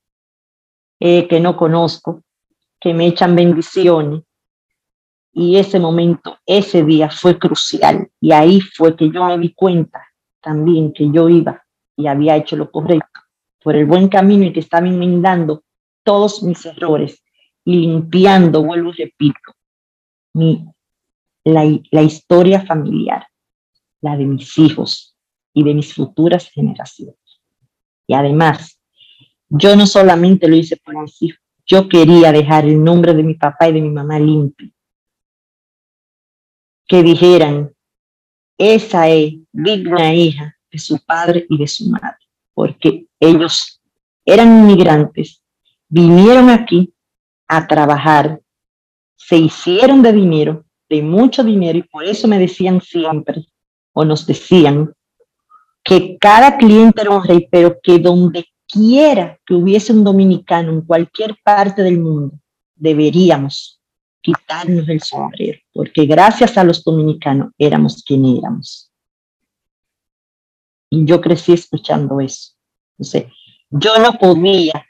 eh, 1.01 1.27
que 1.27 1.41
no 1.41 1.57
conozco, 1.57 2.23
que 2.81 2.95
me 2.95 3.09
echan 3.09 3.35
bendiciones. 3.35 4.23
Y 5.33 5.57
ese 5.57 5.81
momento, 5.81 6.39
ese 6.47 6.85
día 6.85 7.11
fue 7.11 7.37
crucial. 7.41 8.09
Y 8.21 8.31
ahí 8.31 8.61
fue 8.61 8.95
que 8.95 9.11
yo 9.11 9.25
me 9.25 9.37
di 9.37 9.53
cuenta 9.53 10.01
también 10.41 10.93
que 10.93 11.11
yo 11.11 11.29
iba 11.29 11.61
y 11.97 12.07
había 12.07 12.37
hecho 12.37 12.55
lo 12.55 12.71
correcto 12.71 13.19
por 13.61 13.75
el 13.75 13.87
buen 13.87 14.07
camino 14.07 14.45
y 14.45 14.53
que 14.53 14.61
estaba 14.61 14.87
enmendando 14.87 15.65
todos 16.05 16.41
mis 16.45 16.65
errores 16.65 17.21
y 17.65 17.81
limpiando, 17.81 18.63
vuelvo 18.63 18.91
y 18.91 19.03
repito, 19.03 19.57
mi, 20.35 20.65
la, 21.43 21.65
la 21.91 22.03
historia 22.03 22.65
familiar, 22.65 23.27
la 24.01 24.17
de 24.17 24.25
mis 24.25 24.57
hijos 24.57 25.17
y 25.53 25.65
de 25.65 25.75
mis 25.75 25.93
futuras 25.93 26.49
generaciones. 26.49 27.22
Además, 28.15 28.79
yo 29.49 29.77
no 29.77 29.87
solamente 29.87 30.49
lo 30.49 30.57
hice 30.57 30.77
por 30.77 31.01
mis 31.01 31.19
yo 31.67 31.89
quería 31.89 32.33
dejar 32.33 32.65
el 32.65 32.83
nombre 32.83 33.15
de 33.15 33.23
mi 33.23 33.35
papá 33.35 33.69
y 33.69 33.73
de 33.73 33.81
mi 33.81 33.91
mamá 33.91 34.19
limpio. 34.19 34.71
Que 36.87 37.03
dijeran, 37.03 37.73
esa 38.59 39.09
es 39.09 39.35
digna 39.53 40.15
hija 40.15 40.57
de 40.71 40.79
su 40.79 40.99
padre 41.05 41.47
y 41.49 41.59
de 41.59 41.67
su 41.67 41.89
madre, 41.89 42.19
porque 42.53 43.07
ellos 43.21 43.81
eran 44.25 44.61
inmigrantes, 44.61 45.43
vinieron 45.89 46.51
aquí 46.51 46.93
a 47.49 47.67
trabajar, 47.67 48.41
se 49.17 49.37
hicieron 49.37 50.03
de 50.03 50.13
dinero, 50.13 50.65
de 50.89 51.03
mucho 51.03 51.45
dinero, 51.45 51.79
y 51.79 51.83
por 51.83 52.05
eso 52.05 52.29
me 52.29 52.39
decían 52.39 52.81
siempre, 52.81 53.47
o 53.93 54.05
nos 54.05 54.27
decían, 54.27 54.93
que 55.83 56.17
cada 56.19 56.57
cliente 56.57 57.03
era 57.03 57.11
un 57.11 57.25
rey, 57.25 57.49
pero 57.51 57.79
que 57.83 57.99
donde 57.99 58.47
quiera 58.67 59.39
que 59.45 59.55
hubiese 59.55 59.93
un 59.93 60.05
dominicano 60.05 60.73
en 60.73 60.83
cualquier 60.83 61.37
parte 61.45 61.83
del 61.83 61.99
mundo, 62.01 62.39
deberíamos 62.75 63.81
quitarnos 64.21 64.89
el 64.89 65.01
sombrero, 65.03 65.59
porque 65.73 66.07
gracias 66.07 66.57
a 66.57 66.65
los 66.65 66.83
dominicanos 66.85 67.53
éramos 67.59 68.03
quien 68.07 68.25
éramos. 68.25 68.91
Y 70.89 71.05
yo 71.05 71.21
crecí 71.21 71.53
escuchando 71.53 72.21
eso. 72.21 72.53
Entonces, 72.93 73.33
yo 73.71 73.99
no 73.99 74.13
podía 74.13 74.87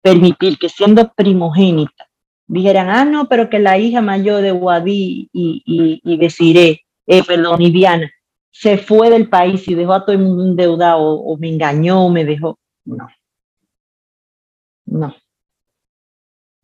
permitir 0.00 0.58
que 0.58 0.68
siendo 0.68 1.12
primogénita 1.12 2.08
dijeran, 2.46 2.90
ah, 2.90 3.04
no, 3.04 3.28
pero 3.28 3.48
que 3.48 3.58
la 3.58 3.78
hija 3.78 4.02
mayor 4.02 4.42
de 4.42 4.50
Guadí 4.50 5.30
y, 5.32 5.62
y, 5.64 6.00
y 6.04 6.16
de 6.16 6.30
Cire, 6.30 6.84
eh, 7.06 7.22
perdón, 7.24 7.62
y 7.62 7.70
Diana, 7.70 8.10
se 8.52 8.76
fue 8.76 9.10
del 9.10 9.28
país 9.28 9.66
y 9.66 9.74
dejó 9.74 9.94
a 9.94 10.04
todo 10.04 10.14
el 10.14 10.22
mundo 10.22 10.44
endeudado 10.44 11.02
o, 11.02 11.36
me 11.38 11.48
engañó, 11.48 12.04
o 12.04 12.10
me 12.10 12.24
dejó. 12.24 12.58
No. 12.84 13.08
No. 14.84 15.16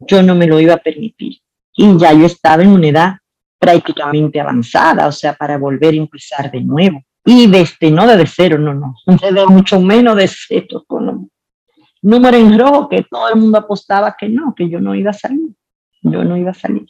Yo 0.01 0.23
no 0.23 0.35
me 0.35 0.47
lo 0.47 0.61
iba 0.61 0.75
a 0.75 0.79
permitir 0.79 1.39
y 1.75 1.99
ya 1.99 2.13
yo 2.13 2.27
estaba 2.27 2.63
en 2.63 2.69
una 2.69 2.89
edad 2.89 3.13
prácticamente 3.59 4.39
avanzada, 4.39 5.09
o 5.09 5.13
sea, 5.13 5.35
para 5.35 5.59
volver 5.59 5.95
a 5.95 5.97
empezar 5.97 6.51
de 6.51 6.61
nuevo. 6.61 7.03
Y 7.25 7.51
desde, 7.51 7.91
no 7.91 8.07
desde 8.07 8.27
cero, 8.27 8.59
no, 8.59 8.75
no, 8.75 8.95
desde 9.07 9.47
mucho 9.47 9.81
menos 9.81 10.17
de 10.17 10.29
cero, 10.29 10.85
con 10.87 11.31
número 12.03 12.37
en 12.37 12.59
rojo 12.59 12.89
que 12.89 13.03
todo 13.11 13.29
el 13.31 13.41
mundo 13.41 13.59
apostaba 13.59 14.15
que 14.17 14.29
no, 14.29 14.55
que 14.55 14.69
yo 14.69 14.81
no 14.81 14.95
iba 14.95 15.11
a 15.11 15.15
salir, 15.15 15.51
yo 16.03 16.23
no 16.23 16.37
iba 16.37 16.51
a 16.51 16.55
salir. 16.55 16.87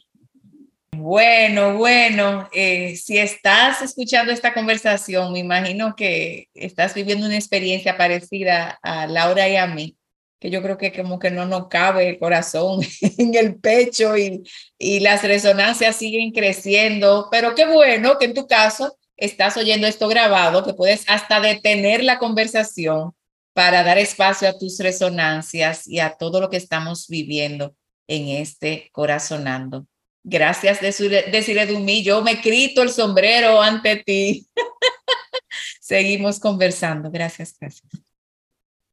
Bueno, 1.01 1.77
bueno, 1.77 2.49
eh, 2.51 2.97
si 2.97 3.17
estás 3.17 3.81
escuchando 3.81 4.33
esta 4.33 4.53
conversación, 4.53 5.31
me 5.31 5.39
imagino 5.39 5.95
que 5.95 6.49
estás 6.53 6.93
viviendo 6.93 7.25
una 7.25 7.37
experiencia 7.37 7.95
parecida 7.97 8.77
a 8.83 9.07
Laura 9.07 9.47
y 9.47 9.55
a 9.55 9.65
mí 9.65 9.97
que 10.39 10.49
yo 10.49 10.61
creo 10.61 10.77
que 10.77 10.91
como 10.93 11.17
que 11.19 11.31
no 11.31 11.45
nos 11.45 11.67
cabe 11.67 12.09
el 12.09 12.19
corazón 12.19 12.81
en 13.17 13.35
el 13.35 13.55
pecho 13.59 14.17
y, 14.17 14.43
y 14.77 14.99
las 14.99 15.23
resonancias 15.23 15.95
siguen 15.95 16.31
creciendo, 16.31 17.29
pero 17.31 17.55
qué 17.55 17.65
bueno 17.65 18.17
que 18.17 18.25
en 18.25 18.33
tu 18.33 18.45
caso 18.47 18.97
estás 19.17 19.55
oyendo 19.57 19.87
esto 19.87 20.07
grabado, 20.09 20.65
que 20.65 20.73
puedes 20.73 21.05
hasta 21.07 21.39
detener 21.39 22.03
la 22.03 22.19
conversación 22.19 23.13
para 23.53 23.83
dar 23.83 23.97
espacio 23.97 24.49
a 24.49 24.57
tus 24.57 24.79
resonancias 24.79 25.87
y 25.87 25.99
a 25.99 26.17
todo 26.17 26.41
lo 26.41 26.49
que 26.49 26.57
estamos 26.57 27.07
viviendo 27.07 27.73
en 28.07 28.27
este 28.29 28.89
corazonando. 28.91 29.85
Gracias, 30.29 30.79
decirle 30.79 31.65
Dumí. 31.65 32.03
Yo 32.03 32.21
me 32.21 32.39
crito 32.39 32.83
el 32.83 32.89
sombrero 32.89 33.59
ante 33.59 33.95
ti. 33.97 34.47
Seguimos 35.81 36.39
conversando. 36.39 37.09
Gracias, 37.09 37.55
gracias. 37.59 37.89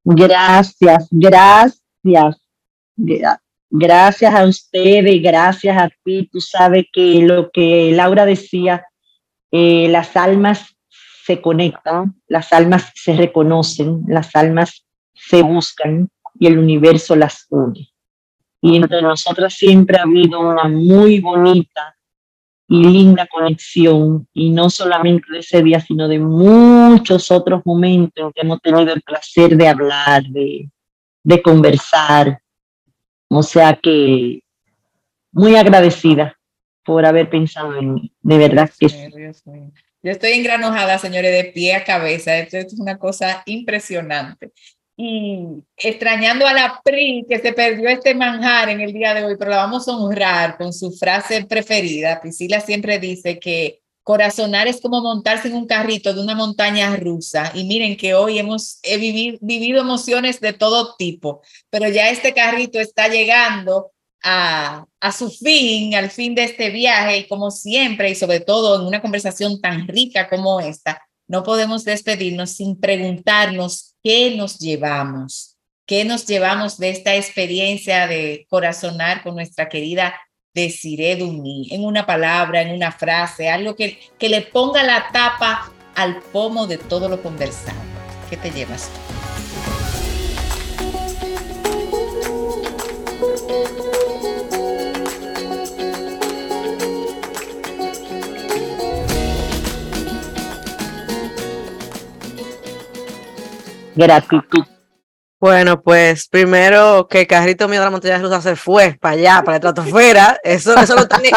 Gracias, 0.03 1.09
gracias. 1.13 2.37
Gracias 3.69 4.35
a 4.35 4.47
ustedes, 4.47 5.23
gracias 5.23 5.77
a 5.77 5.91
ti. 6.05 6.27
Tú 6.33 6.41
sabes 6.41 6.87
que 6.91 7.21
lo 7.21 7.51
que 7.51 7.93
Laura 7.93 8.25
decía, 8.25 8.87
eh, 9.51 9.89
las 9.91 10.17
almas 10.17 10.75
se 11.27 11.43
conectan, 11.43 12.19
las 12.29 12.51
almas 12.55 12.93
se 12.95 13.15
reconocen, 13.15 14.05
las 14.09 14.35
almas 14.35 14.87
se 15.13 15.43
buscan 15.43 16.09
y 16.39 16.47
el 16.47 16.59
universo 16.59 17.15
las 17.15 17.45
une. 17.51 17.91
Y 18.67 18.75
entre 18.75 19.01
nosotras 19.01 19.55
siempre 19.55 19.97
ha 19.97 20.03
habido 20.03 20.41
una 20.41 20.65
muy 20.65 21.21
bonita 21.21 21.97
y 22.67 22.83
linda 22.83 23.29
conexión, 23.29 24.27
y 24.33 24.51
no 24.51 24.71
solamente 24.71 25.27
de 25.31 25.39
ese 25.39 25.63
día, 25.63 25.79
sino 25.79 26.09
de 26.09 26.19
muchos 26.19 27.31
otros 27.31 27.63
momentos 27.65 28.25
en 28.25 28.33
que 28.33 28.41
hemos 28.41 28.61
tenido 28.61 28.93
el 28.93 29.03
placer 29.03 29.57
de 29.57 29.69
hablar, 29.69 30.25
de, 30.25 30.69
de 31.23 31.43
conversar. 31.43 32.41
O 33.29 33.45
sea 33.45 33.79
que 33.81 34.41
muy 35.31 35.55
agradecida 35.55 36.37
por 36.85 37.07
haber 37.07 37.31
pensado 37.31 37.77
en 37.77 37.95
mí, 37.95 38.13
de 38.21 38.37
verdad 38.37 38.69
que 38.77 38.89
sí. 38.89 38.99
Yo 40.03 40.11
estoy 40.11 40.33
engranojada, 40.33 40.99
señores, 40.99 41.31
de 41.31 41.53
pie 41.53 41.77
a 41.77 41.85
cabeza. 41.85 42.37
Esto 42.37 42.57
es 42.57 42.75
una 42.81 42.99
cosa 42.99 43.45
impresionante 43.47 44.51
y 44.97 45.63
extrañando 45.77 46.47
a 46.47 46.55
la 46.55 46.81
PRI 46.83 47.27
que 47.29 47.39
se 47.39 47.53
perdió 47.53 47.89
este 47.89 48.15
manjar 48.15 48.71
en 48.71 48.81
el 48.81 48.93
día 48.93 49.13
de 49.13 49.25
hoy, 49.25 49.37
pero 49.39 49.51
la 49.51 49.59
vamos 49.59 49.87
a 49.89 49.97
honrar 49.97 50.57
con 50.57 50.73
su 50.73 50.91
frase 50.93 51.45
preferida. 51.45 52.21
Priscila 52.21 52.61
siempre 52.61 52.99
dice 52.99 53.39
que 53.39 53.83
corazonar 54.03 54.69
es 54.69 54.81
como 54.81 55.03
montarse 55.03 55.49
en 55.49 55.55
un 55.55 55.67
carrito 55.67 56.15
de 56.15 56.23
una 56.23 56.35
montaña 56.35 56.97
rusa. 56.97 57.51
Y 57.55 57.65
miren 57.65 57.97
que 57.97 58.15
hoy 58.15 58.39
hemos 58.39 58.79
vivido, 58.83 59.37
vivido 59.43 59.81
emociones 59.81 60.41
de 60.41 60.55
todo 60.55 60.95
tipo, 60.97 61.43
pero 61.69 61.89
ya 61.89 62.09
este 62.09 62.33
carrito 62.33 62.81
está 62.81 63.09
llegando 63.09 63.91
a, 64.23 64.87
a 65.01 65.13
su 65.13 65.29
fin, 65.29 65.95
al 65.95 66.11
fin 66.11 66.35
de 66.35 66.45
este 66.45 66.71
viaje, 66.71 67.19
y 67.19 67.29
como 67.29 67.51
siempre, 67.51 68.11
y 68.11 68.15
sobre 68.15 68.41
todo 68.41 68.81
en 68.81 68.87
una 68.87 69.03
conversación 69.03 69.61
tan 69.61 69.87
rica 69.89 70.29
como 70.29 70.61
esta, 70.61 71.03
no 71.29 71.43
podemos 71.43 71.85
despedirnos 71.85 72.51
sin 72.53 72.79
preguntarnos 72.79 73.96
qué 74.07 74.37
nos 74.37 74.61
llevamos, 74.61 75.57
qué 75.85 76.05
nos 76.05 76.27
llevamos 76.27 76.79
de 76.79 76.91
esta 76.91 77.17
experiencia 77.17 78.07
de 78.07 78.47
corazonar 78.49 79.25
con 79.25 79.35
nuestra 79.35 79.69
querida 79.69 80.15
Desiree 80.55 81.17
Duny, 81.17 81.67
en 81.73 81.85
una 81.85 82.07
palabra, 82.07 82.63
en 82.63 82.73
una 82.73 82.93
frase, 82.93 83.49
algo 83.49 83.75
que, 83.75 83.99
que 84.17 84.29
le 84.29 84.43
ponga 84.43 84.85
la 84.85 85.09
tapa 85.13 85.73
al 85.97 86.23
pomo 86.23 86.69
de 86.69 86.79
todo 86.79 87.09
lo 87.09 87.21
conversado. 87.21 87.81
¿Qué 88.31 88.37
te 88.37 88.53
llevas? 88.53 88.93
Gratitud. 103.97 104.65
Bueno, 105.39 105.83
pues 105.83 106.29
primero 106.29 107.07
que 107.09 107.23
el 107.23 107.27
carrito 107.27 107.69
mío 107.69 107.81
de 107.81 107.87
la 107.87 107.91
montaña 107.91 108.19
rusa 108.19 108.41
se 108.41 108.57
fue 108.57 108.97
para 109.01 109.15
allá, 109.15 109.43
para 109.43 109.53
la 109.53 109.57
estratosfera. 109.57 110.39
Eso, 110.43 110.75
eso, 110.77 110.95
no 110.95 111.03
está 111.03 111.19
ni, 111.19 111.31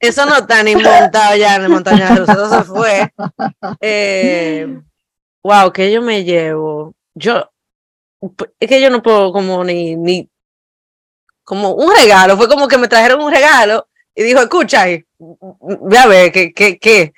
eso 0.00 0.26
no 0.26 0.36
está 0.36 0.62
ni 0.62 0.74
montado 0.74 1.36
ya 1.36 1.56
en 1.56 1.62
la 1.62 1.68
montaña 1.68 2.14
rusa, 2.14 2.32
eso 2.32 2.48
se 2.48 2.62
fue. 2.64 3.12
Eh, 3.80 4.80
wow, 5.42 5.72
que 5.72 5.92
yo 5.92 6.02
me 6.02 6.24
llevo. 6.24 6.94
Yo, 7.14 7.50
es 8.58 8.68
que 8.68 8.80
yo 8.80 8.90
no 8.90 9.02
puedo 9.02 9.32
como 9.32 9.64
ni, 9.64 9.96
ni, 9.96 10.28
como 11.44 11.72
un 11.74 11.94
regalo, 11.94 12.36
fue 12.36 12.48
como 12.48 12.66
que 12.68 12.78
me 12.78 12.88
trajeron 12.88 13.20
un 13.20 13.32
regalo 13.32 13.88
y 14.14 14.22
dijo, 14.22 14.40
escucha, 14.40 14.86
ve 14.86 15.98
a 15.98 16.06
ver, 16.06 16.32
¿qué, 16.32 16.52
qué, 16.52 16.78
qué, 16.78 17.12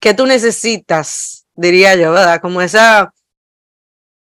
qué 0.00 0.14
tú 0.14 0.26
necesitas? 0.26 1.46
Diría 1.54 1.94
yo, 1.94 2.12
¿verdad? 2.12 2.40
Como 2.40 2.60
esa 2.60 3.13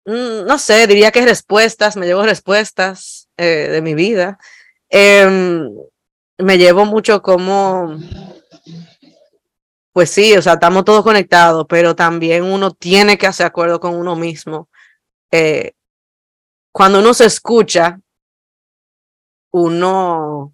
no 0.05 0.57
sé, 0.57 0.85
diría 0.88 1.11
que 1.11 1.25
respuestas, 1.25 1.95
me 1.95 2.05
llevo 2.05 2.23
respuestas 2.23 3.30
eh, 3.38 3.69
de 3.71 3.81
mi 3.81 3.93
vida. 3.93 4.38
Em, 4.89 5.69
me 6.38 6.57
llevo 6.57 6.85
mucho 6.85 7.21
como, 7.21 7.97
pues 9.93 10.09
sí, 10.09 10.35
o 10.35 10.41
sea, 10.41 10.53
estamos 10.53 10.85
todos 10.85 11.03
conectados, 11.03 11.65
pero 11.69 11.95
también 11.95 12.43
uno 12.43 12.71
tiene 12.71 13.17
que 13.17 13.27
hacer 13.27 13.45
acuerdo 13.45 13.80
con 13.80 13.95
uno 13.95 14.15
mismo. 14.15 14.69
Eh, 15.31 15.73
cuando 16.71 16.99
uno 16.99 17.13
se 17.13 17.25
escucha, 17.25 17.99
uno, 19.51 20.53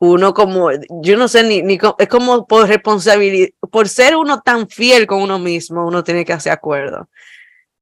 uno 0.00 0.34
como, 0.34 0.70
yo 1.02 1.16
no 1.16 1.28
sé, 1.28 1.42
ni, 1.42 1.62
ni 1.62 1.78
es 1.98 2.08
como 2.08 2.46
por 2.46 2.68
responsabilidad, 2.68 3.48
por 3.70 3.88
ser 3.88 4.16
uno 4.16 4.40
tan 4.40 4.68
fiel 4.68 5.06
con 5.06 5.20
uno 5.20 5.38
mismo, 5.38 5.86
uno 5.86 6.04
tiene 6.04 6.24
que 6.24 6.32
hacer 6.32 6.52
acuerdo. 6.52 7.08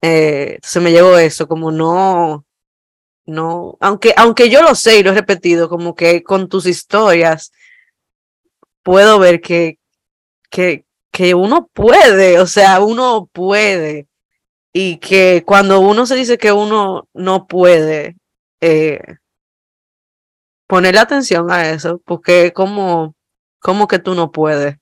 Eh, 0.02 0.54
entonces 0.56 0.82
me 0.82 0.92
llevo 0.92 1.18
eso, 1.18 1.48
como 1.48 1.70
no, 1.70 2.44
no, 3.26 3.76
aunque, 3.80 4.14
aunque 4.16 4.50
yo 4.50 4.62
lo 4.62 4.74
sé 4.74 4.98
y 4.98 5.02
lo 5.02 5.10
he 5.10 5.14
repetido, 5.14 5.68
como 5.68 5.94
que 5.94 6.22
con 6.22 6.48
tus 6.48 6.66
historias 6.66 7.52
puedo 8.82 9.18
ver 9.18 9.40
que, 9.40 9.78
que, 10.50 10.84
que 11.10 11.34
uno 11.34 11.68
puede, 11.72 12.38
o 12.38 12.46
sea, 12.46 12.80
uno 12.80 13.28
puede. 13.32 14.06
Y 14.72 14.98
que 14.98 15.42
cuando 15.46 15.80
uno 15.80 16.06
se 16.06 16.14
dice 16.16 16.38
que 16.38 16.52
uno 16.52 17.08
no 17.14 17.46
puede, 17.46 18.16
eh, 18.60 19.00
ponerle 20.68 21.00
atención 21.00 21.50
a 21.50 21.70
eso, 21.70 22.00
porque 22.04 22.52
como, 22.52 23.14
como 23.58 23.88
que 23.88 23.98
tú 23.98 24.14
no 24.14 24.30
puedes. 24.30 24.76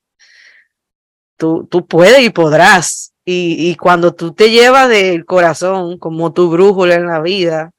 Tú, 1.38 1.66
tú 1.70 1.86
puedes 1.86 2.20
y 2.20 2.30
podrás. 2.30 3.13
Y, 3.26 3.74
cuando 3.76 4.14
tú 4.14 4.34
te 4.34 4.50
llevas 4.50 4.88
del 4.90 5.24
corazón 5.24 5.98
como 5.98 6.32
tu 6.34 6.50
brújula 6.50 6.96
en 6.96 7.06
la 7.06 7.22
vida 7.22 7.72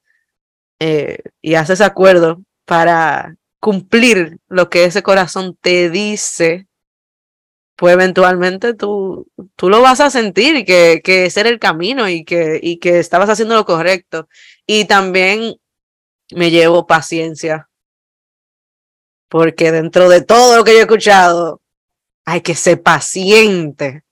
eh, 0.80 1.18
y 1.40 1.54
haces 1.54 1.80
acuerdo 1.80 2.42
para 2.64 3.36
cumplir 3.60 4.38
lo 4.48 4.68
que 4.68 4.84
ese 4.84 5.04
corazón 5.04 5.56
te 5.60 5.88
dice, 5.88 6.66
pues 7.76 7.94
eventualmente 7.94 8.74
tú, 8.74 9.28
tú 9.54 9.70
lo 9.70 9.82
vas 9.82 10.00
a 10.00 10.10
sentir 10.10 10.56
y 10.56 10.64
que, 10.64 11.00
que 11.04 11.26
ese 11.26 11.40
era 11.40 11.48
el 11.48 11.60
camino 11.60 12.08
y 12.08 12.24
que, 12.24 12.58
y 12.60 12.78
que 12.78 12.98
estabas 12.98 13.28
haciendo 13.28 13.54
lo 13.54 13.64
correcto. 13.64 14.28
Y 14.66 14.86
también 14.86 15.56
me 16.32 16.50
llevo 16.50 16.88
paciencia, 16.88 17.68
porque 19.28 19.70
dentro 19.70 20.08
de 20.08 20.22
todo 20.22 20.56
lo 20.56 20.64
que 20.64 20.72
yo 20.72 20.78
he 20.78 20.82
escuchado, 20.82 21.60
hay 22.24 22.40
que 22.40 22.56
ser 22.56 22.82
paciente 22.82 24.02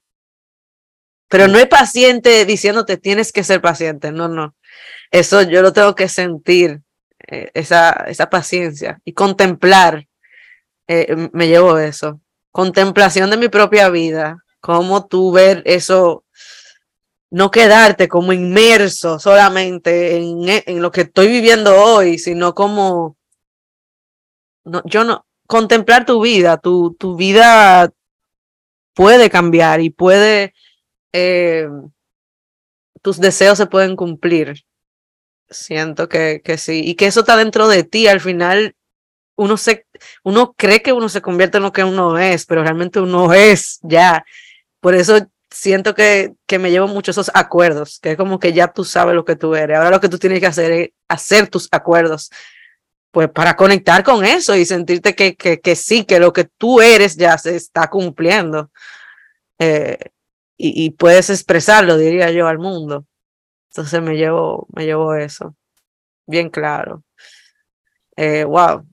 pero 1.35 1.49
no 1.49 1.59
es 1.59 1.67
paciente 1.67 2.45
diciéndote 2.45 2.97
tienes 2.97 3.33
que 3.33 3.43
ser 3.43 3.61
paciente, 3.61 4.13
no, 4.13 4.29
no. 4.29 4.55
Eso 5.11 5.43
yo 5.43 5.63
lo 5.63 5.73
tengo 5.73 5.97
que 5.97 6.09
sentir, 6.09 6.83
eh, 7.27 7.51
esa, 7.55 7.91
esa 8.07 8.31
paciencia 8.31 9.01
y 9.05 9.15
contemplar. 9.15 10.07
Eh, 10.87 11.29
me 11.33 11.49
llevo 11.49 11.77
eso. 11.77 12.21
Contemplación 12.53 13.31
de 13.31 13.37
mi 13.37 13.49
propia 13.49 13.89
vida, 13.89 14.45
cómo 14.61 15.09
tú 15.09 15.33
ver 15.33 15.65
eso, 15.67 16.23
no 17.31 17.51
quedarte 17.51 18.07
como 18.07 18.33
inmerso 18.33 19.19
solamente 19.19 20.15
en, 20.17 20.63
en 20.65 20.81
lo 20.81 20.93
que 20.93 21.01
estoy 21.01 21.27
viviendo 21.27 21.75
hoy, 21.83 22.21
sino 22.21 22.55
como, 22.55 23.17
no, 24.63 24.83
yo 24.85 25.03
no, 25.03 25.27
contemplar 25.49 26.07
tu 26.07 26.21
vida, 26.21 26.59
tu, 26.59 26.95
tu 26.95 27.17
vida 27.17 27.91
puede 28.95 29.31
cambiar 29.31 29.81
y 29.81 29.91
puede 29.91 30.55
eh, 31.15 31.69
tus 33.01 33.21
deseos 33.21 33.57
se 33.57 33.67
pueden 33.67 33.95
cumplir. 33.95 34.65
Siento 35.49 36.09
que, 36.09 36.43
que 36.45 36.59
sí. 36.59 36.83
Y 36.85 36.97
que 36.97 37.07
eso 37.07 37.21
está 37.21 37.37
dentro 37.37 37.69
de 37.69 37.85
ti. 37.85 38.09
Al 38.09 38.21
final, 38.21 38.75
uno, 39.37 39.57
se, 39.57 39.87
uno 40.25 40.55
cree 40.55 40.83
que 40.83 40.93
uno 40.93 41.09
se 41.09 41.23
convierte 41.23 41.59
en 41.59 41.63
lo 41.63 41.73
que 41.73 41.85
uno 41.85 42.19
es, 42.19 42.47
pero 42.47 42.63
realmente 42.63 42.99
uno 42.99 43.33
es 43.33 43.79
ya. 43.83 44.25
Por 44.81 44.97
eso 44.97 45.19
siento 45.51 45.95
que, 45.95 46.35
que 46.47 46.59
me 46.59 46.73
llevo 46.73 46.89
mucho 46.89 47.13
esos 47.13 47.31
acuerdos, 47.33 48.01
que 48.01 48.13
es 48.13 48.17
como 48.17 48.41
que 48.41 48.53
ya 48.53 48.73
tú 48.73 48.83
sabes 48.83 49.15
lo 49.15 49.25
que 49.25 49.37
tú 49.37 49.55
eres. 49.55 49.77
Ahora 49.77 49.91
lo 49.91 50.01
que 50.01 50.09
tú 50.09 50.19
tienes 50.19 50.41
que 50.41 50.47
hacer 50.47 50.73
es 50.73 50.91
hacer 51.07 51.47
tus 51.49 51.69
acuerdos, 51.71 52.31
pues 53.13 53.31
para 53.31 53.55
conectar 53.55 54.03
con 54.03 54.25
eso 54.25 54.57
y 54.57 54.65
sentirte 54.65 55.15
que, 55.15 55.37
que, 55.37 55.61
que 55.61 55.77
sí, 55.77 56.05
que 56.05 56.19
lo 56.19 56.33
que 56.33 56.45
tú 56.45 56.81
eres 56.81 57.17
ya 57.17 57.39
se 57.39 57.55
está 57.55 57.89
cumpliendo. 57.89 58.73
Eh, 59.61 59.99
y, 60.57 60.91
puedes 60.91 61.31
expresarlo, 61.31 61.97
diría 61.97 62.31
yo, 62.31 62.47
al 62.47 62.59
mundo. 62.59 63.05
Entonces 63.71 64.01
me 64.01 64.17
llevo, 64.17 64.67
me 64.75 64.85
llevo 64.85 65.15
eso. 65.15 65.57
Bien 66.27 66.49
claro. 66.49 67.03
Eh, 68.17 68.45
wow. 68.45 68.87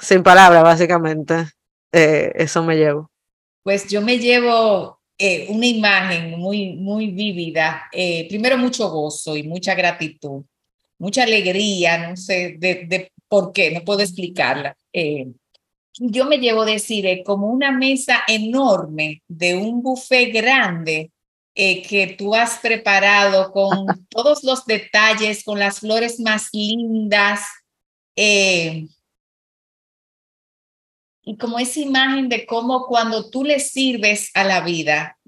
Sin 0.00 0.22
palabras, 0.22 0.62
básicamente. 0.62 1.46
Eh, 1.92 2.32
eso 2.36 2.62
me 2.62 2.76
llevo. 2.76 3.10
Pues 3.62 3.88
yo 3.88 4.00
me 4.00 4.18
llevo 4.18 5.00
eh, 5.18 5.46
una 5.48 5.66
imagen 5.66 6.38
muy, 6.38 6.74
muy 6.74 7.08
vívida. 7.08 7.88
primero, 8.28 8.56
mucho 8.58 8.88
gozo 8.90 9.36
y 9.36 9.42
mucha 9.42 9.74
gratitud, 9.74 10.44
mucha 10.98 11.24
alegría, 11.24 12.08
no 12.08 12.16
sé 12.16 12.56
de, 12.58 12.86
de 12.86 13.12
por 13.28 13.52
qué, 13.52 13.72
no 13.72 13.84
puedo 13.84 14.00
explicarla 14.00 14.76
yo 15.98 16.24
me 16.26 16.38
llevo 16.38 16.64
decir 16.64 17.06
eh, 17.06 17.22
como 17.24 17.48
una 17.48 17.70
mesa 17.70 18.22
enorme 18.26 19.22
de 19.28 19.56
un 19.56 19.82
buffet 19.82 20.32
grande 20.32 21.12
eh, 21.54 21.82
que 21.82 22.08
tú 22.18 22.34
has 22.34 22.58
preparado 22.58 23.52
con 23.52 24.06
todos 24.08 24.42
los 24.42 24.66
detalles, 24.66 25.44
con 25.44 25.58
las 25.58 25.80
flores 25.80 26.18
más 26.18 26.48
lindas. 26.52 27.42
Eh, 28.16 28.88
y 31.22 31.36
como 31.38 31.58
esa 31.58 31.80
imagen 31.80 32.28
de 32.28 32.44
cómo 32.44 32.86
cuando 32.86 33.30
tú 33.30 33.44
le 33.44 33.60
sirves 33.60 34.30
a 34.34 34.44
la 34.44 34.60
vida 34.60 35.18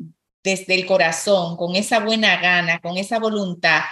desde 0.43 0.75
el 0.75 0.85
corazón, 0.85 1.57
con 1.57 1.75
esa 1.75 2.01
buena 2.01 2.41
gana, 2.41 2.81
con 2.81 2.97
esa 2.97 3.19
voluntad, 3.19 3.83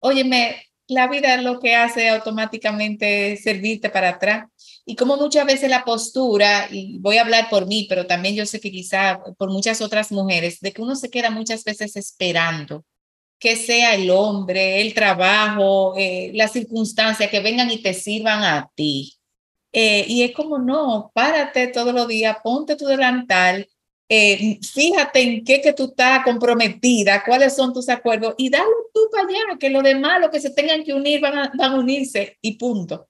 óyeme, 0.00 0.69
la 0.90 1.08
vida 1.08 1.40
lo 1.40 1.60
que 1.60 1.74
hace 1.74 2.08
automáticamente 2.08 3.36
servirte 3.36 3.90
para 3.90 4.10
atrás. 4.10 4.48
Y 4.84 4.96
como 4.96 5.16
muchas 5.16 5.46
veces 5.46 5.70
la 5.70 5.84
postura, 5.84 6.68
y 6.70 6.98
voy 6.98 7.18
a 7.18 7.22
hablar 7.22 7.48
por 7.48 7.66
mí, 7.66 7.86
pero 7.88 8.06
también 8.06 8.34
yo 8.34 8.46
sé 8.46 8.60
que 8.60 8.70
quizá 8.70 9.20
por 9.38 9.50
muchas 9.50 9.80
otras 9.80 10.10
mujeres, 10.12 10.60
de 10.60 10.72
que 10.72 10.82
uno 10.82 10.96
se 10.96 11.10
queda 11.10 11.30
muchas 11.30 11.64
veces 11.64 11.96
esperando 11.96 12.84
que 13.38 13.56
sea 13.56 13.94
el 13.94 14.10
hombre, 14.10 14.82
el 14.82 14.92
trabajo, 14.92 15.94
eh, 15.96 16.30
las 16.34 16.52
circunstancias 16.52 17.30
que 17.30 17.40
vengan 17.40 17.70
y 17.70 17.82
te 17.82 17.94
sirvan 17.94 18.44
a 18.44 18.70
ti. 18.74 19.14
Eh, 19.72 20.04
y 20.08 20.22
es 20.24 20.32
como, 20.32 20.58
no, 20.58 21.10
párate 21.14 21.68
todos 21.68 21.94
los 21.94 22.06
días, 22.08 22.36
ponte 22.42 22.76
tu 22.76 22.86
delantal 22.86 23.66
eh, 24.12 24.58
fíjate 24.60 25.20
en 25.20 25.44
qué 25.44 25.60
que 25.60 25.72
tú 25.72 25.84
estás 25.84 26.24
comprometida, 26.24 27.22
cuáles 27.24 27.54
son 27.54 27.72
tus 27.72 27.88
acuerdos 27.88 28.34
y 28.38 28.50
dale 28.50 28.64
tú 28.92 29.02
para 29.12 29.28
allá, 29.28 29.56
que 29.56 29.70
lo 29.70 29.82
demás, 29.82 30.20
lo 30.20 30.32
que 30.32 30.40
se 30.40 30.50
tengan 30.50 30.82
que 30.82 30.92
unir, 30.92 31.20
van 31.20 31.38
a, 31.38 31.52
van 31.54 31.72
a 31.72 31.78
unirse 31.78 32.36
y 32.42 32.56
punto. 32.56 33.06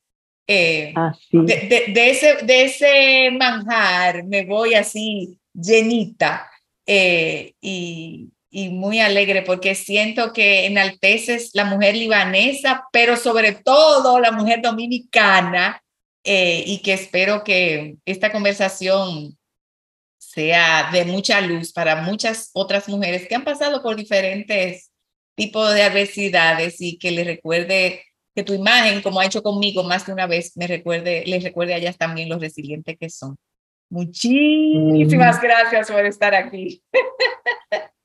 Eh, 0.46 0.92
de, 1.32 1.84
de, 1.94 2.10
ese, 2.10 2.36
de 2.42 2.64
ese 2.64 3.30
manjar 3.30 4.24
me 4.24 4.44
voy 4.44 4.74
así 4.74 5.38
llenita 5.54 6.50
eh, 6.84 7.54
y, 7.60 8.28
y 8.50 8.68
muy 8.68 9.00
alegre 9.00 9.40
porque 9.40 9.74
siento 9.74 10.34
que 10.34 10.66
enalteces 10.66 11.52
la 11.54 11.64
mujer 11.64 11.96
libanesa, 11.96 12.84
pero 12.92 13.16
sobre 13.16 13.52
todo 13.52 14.20
la 14.20 14.32
mujer 14.32 14.60
dominicana 14.60 15.82
eh, 16.24 16.62
y 16.66 16.82
que 16.82 16.92
espero 16.92 17.42
que 17.42 17.96
esta 18.04 18.30
conversación 18.30 19.38
sea 20.32 20.90
de 20.92 21.04
mucha 21.04 21.40
luz 21.40 21.72
para 21.72 22.02
muchas 22.02 22.50
otras 22.52 22.88
mujeres 22.88 23.26
que 23.26 23.34
han 23.34 23.42
pasado 23.42 23.82
por 23.82 23.96
diferentes 23.96 24.90
tipos 25.34 25.74
de 25.74 25.82
adversidades 25.82 26.80
y 26.80 26.98
que 26.98 27.10
les 27.10 27.26
recuerde 27.26 28.04
que 28.34 28.44
tu 28.44 28.54
imagen, 28.54 29.02
como 29.02 29.18
ha 29.18 29.26
hecho 29.26 29.42
conmigo 29.42 29.82
más 29.82 30.06
de 30.06 30.12
una 30.12 30.26
vez, 30.28 30.56
me 30.56 30.68
recuerde, 30.68 31.24
les 31.26 31.42
recuerde 31.42 31.74
a 31.74 31.78
ellas 31.78 31.98
también 31.98 32.28
lo 32.28 32.38
resilientes 32.38 32.96
que 32.98 33.10
son. 33.10 33.36
Muchísimas 33.90 35.38
mm. 35.38 35.42
gracias 35.42 35.90
por 35.90 36.06
estar 36.06 36.34
aquí. 36.34 36.82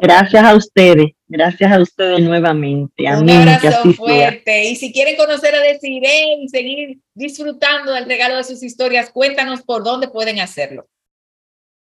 Gracias 0.00 0.44
a 0.44 0.54
ustedes, 0.54 1.12
gracias 1.26 1.72
a 1.72 1.80
ustedes 1.80 2.20
nuevamente. 2.20 3.04
Un 3.04 3.28
abrazo 3.30 3.92
fuerte. 3.94 4.66
Y 4.66 4.76
si 4.76 4.92
quieren 4.92 5.16
conocer 5.16 5.54
a 5.56 5.60
Desiree 5.60 6.36
y 6.40 6.48
seguir 6.48 6.98
disfrutando 7.14 7.92
del 7.92 8.04
regalo 8.04 8.36
de 8.36 8.44
sus 8.44 8.62
historias, 8.62 9.10
cuéntanos 9.10 9.62
por 9.62 9.82
dónde 9.82 10.06
pueden 10.06 10.38
hacerlo. 10.38 10.86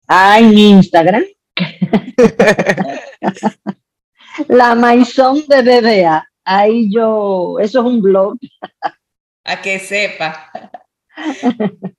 Ah, 0.08 0.38
en 0.38 0.56
Instagram. 0.56 1.22
La 4.48 4.74
Maison 4.74 5.44
de 5.46 5.62
BBA. 5.62 6.26
Ahí 6.44 6.90
yo, 6.90 7.58
eso 7.60 7.80
es 7.80 7.86
un 7.86 8.00
blog. 8.00 8.38
A 9.44 9.60
que 9.60 9.78
sepa. 9.78 10.50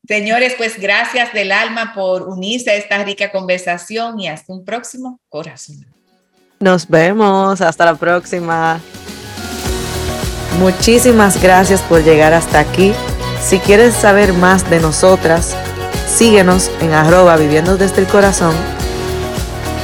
Señores, 0.07 0.55
pues 0.57 0.79
gracias 0.79 1.33
del 1.33 1.51
alma 1.51 1.93
por 1.93 2.23
unirse 2.27 2.71
a 2.71 2.75
esta 2.75 3.03
rica 3.03 3.31
conversación 3.31 4.19
y 4.19 4.27
hasta 4.27 4.53
un 4.53 4.65
próximo 4.65 5.19
corazón. 5.29 5.85
Nos 6.59 6.87
vemos, 6.87 7.61
hasta 7.61 7.85
la 7.85 7.95
próxima. 7.95 8.79
Muchísimas 10.57 11.41
gracias 11.41 11.81
por 11.83 12.03
llegar 12.03 12.33
hasta 12.33 12.59
aquí. 12.59 12.93
Si 13.41 13.59
quieres 13.59 13.93
saber 13.93 14.33
más 14.33 14.69
de 14.69 14.79
nosotras, 14.79 15.55
síguenos 16.09 16.69
en 16.81 16.91
arroba 16.93 17.37
viviendo 17.37 17.77
desde 17.77 18.01
el 18.01 18.07
corazón. 18.07 18.53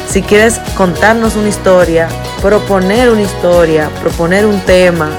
Si 0.07 0.22
quieres 0.22 0.60
contarnos 0.76 1.35
una 1.35 1.49
historia, 1.49 2.07
proponer 2.41 3.10
una 3.10 3.23
historia, 3.23 3.89
proponer 4.02 4.45
un 4.45 4.60
tema, 4.61 5.10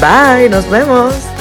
Bye, 0.01 0.49
nos 0.49 0.69
vemos. 0.69 1.32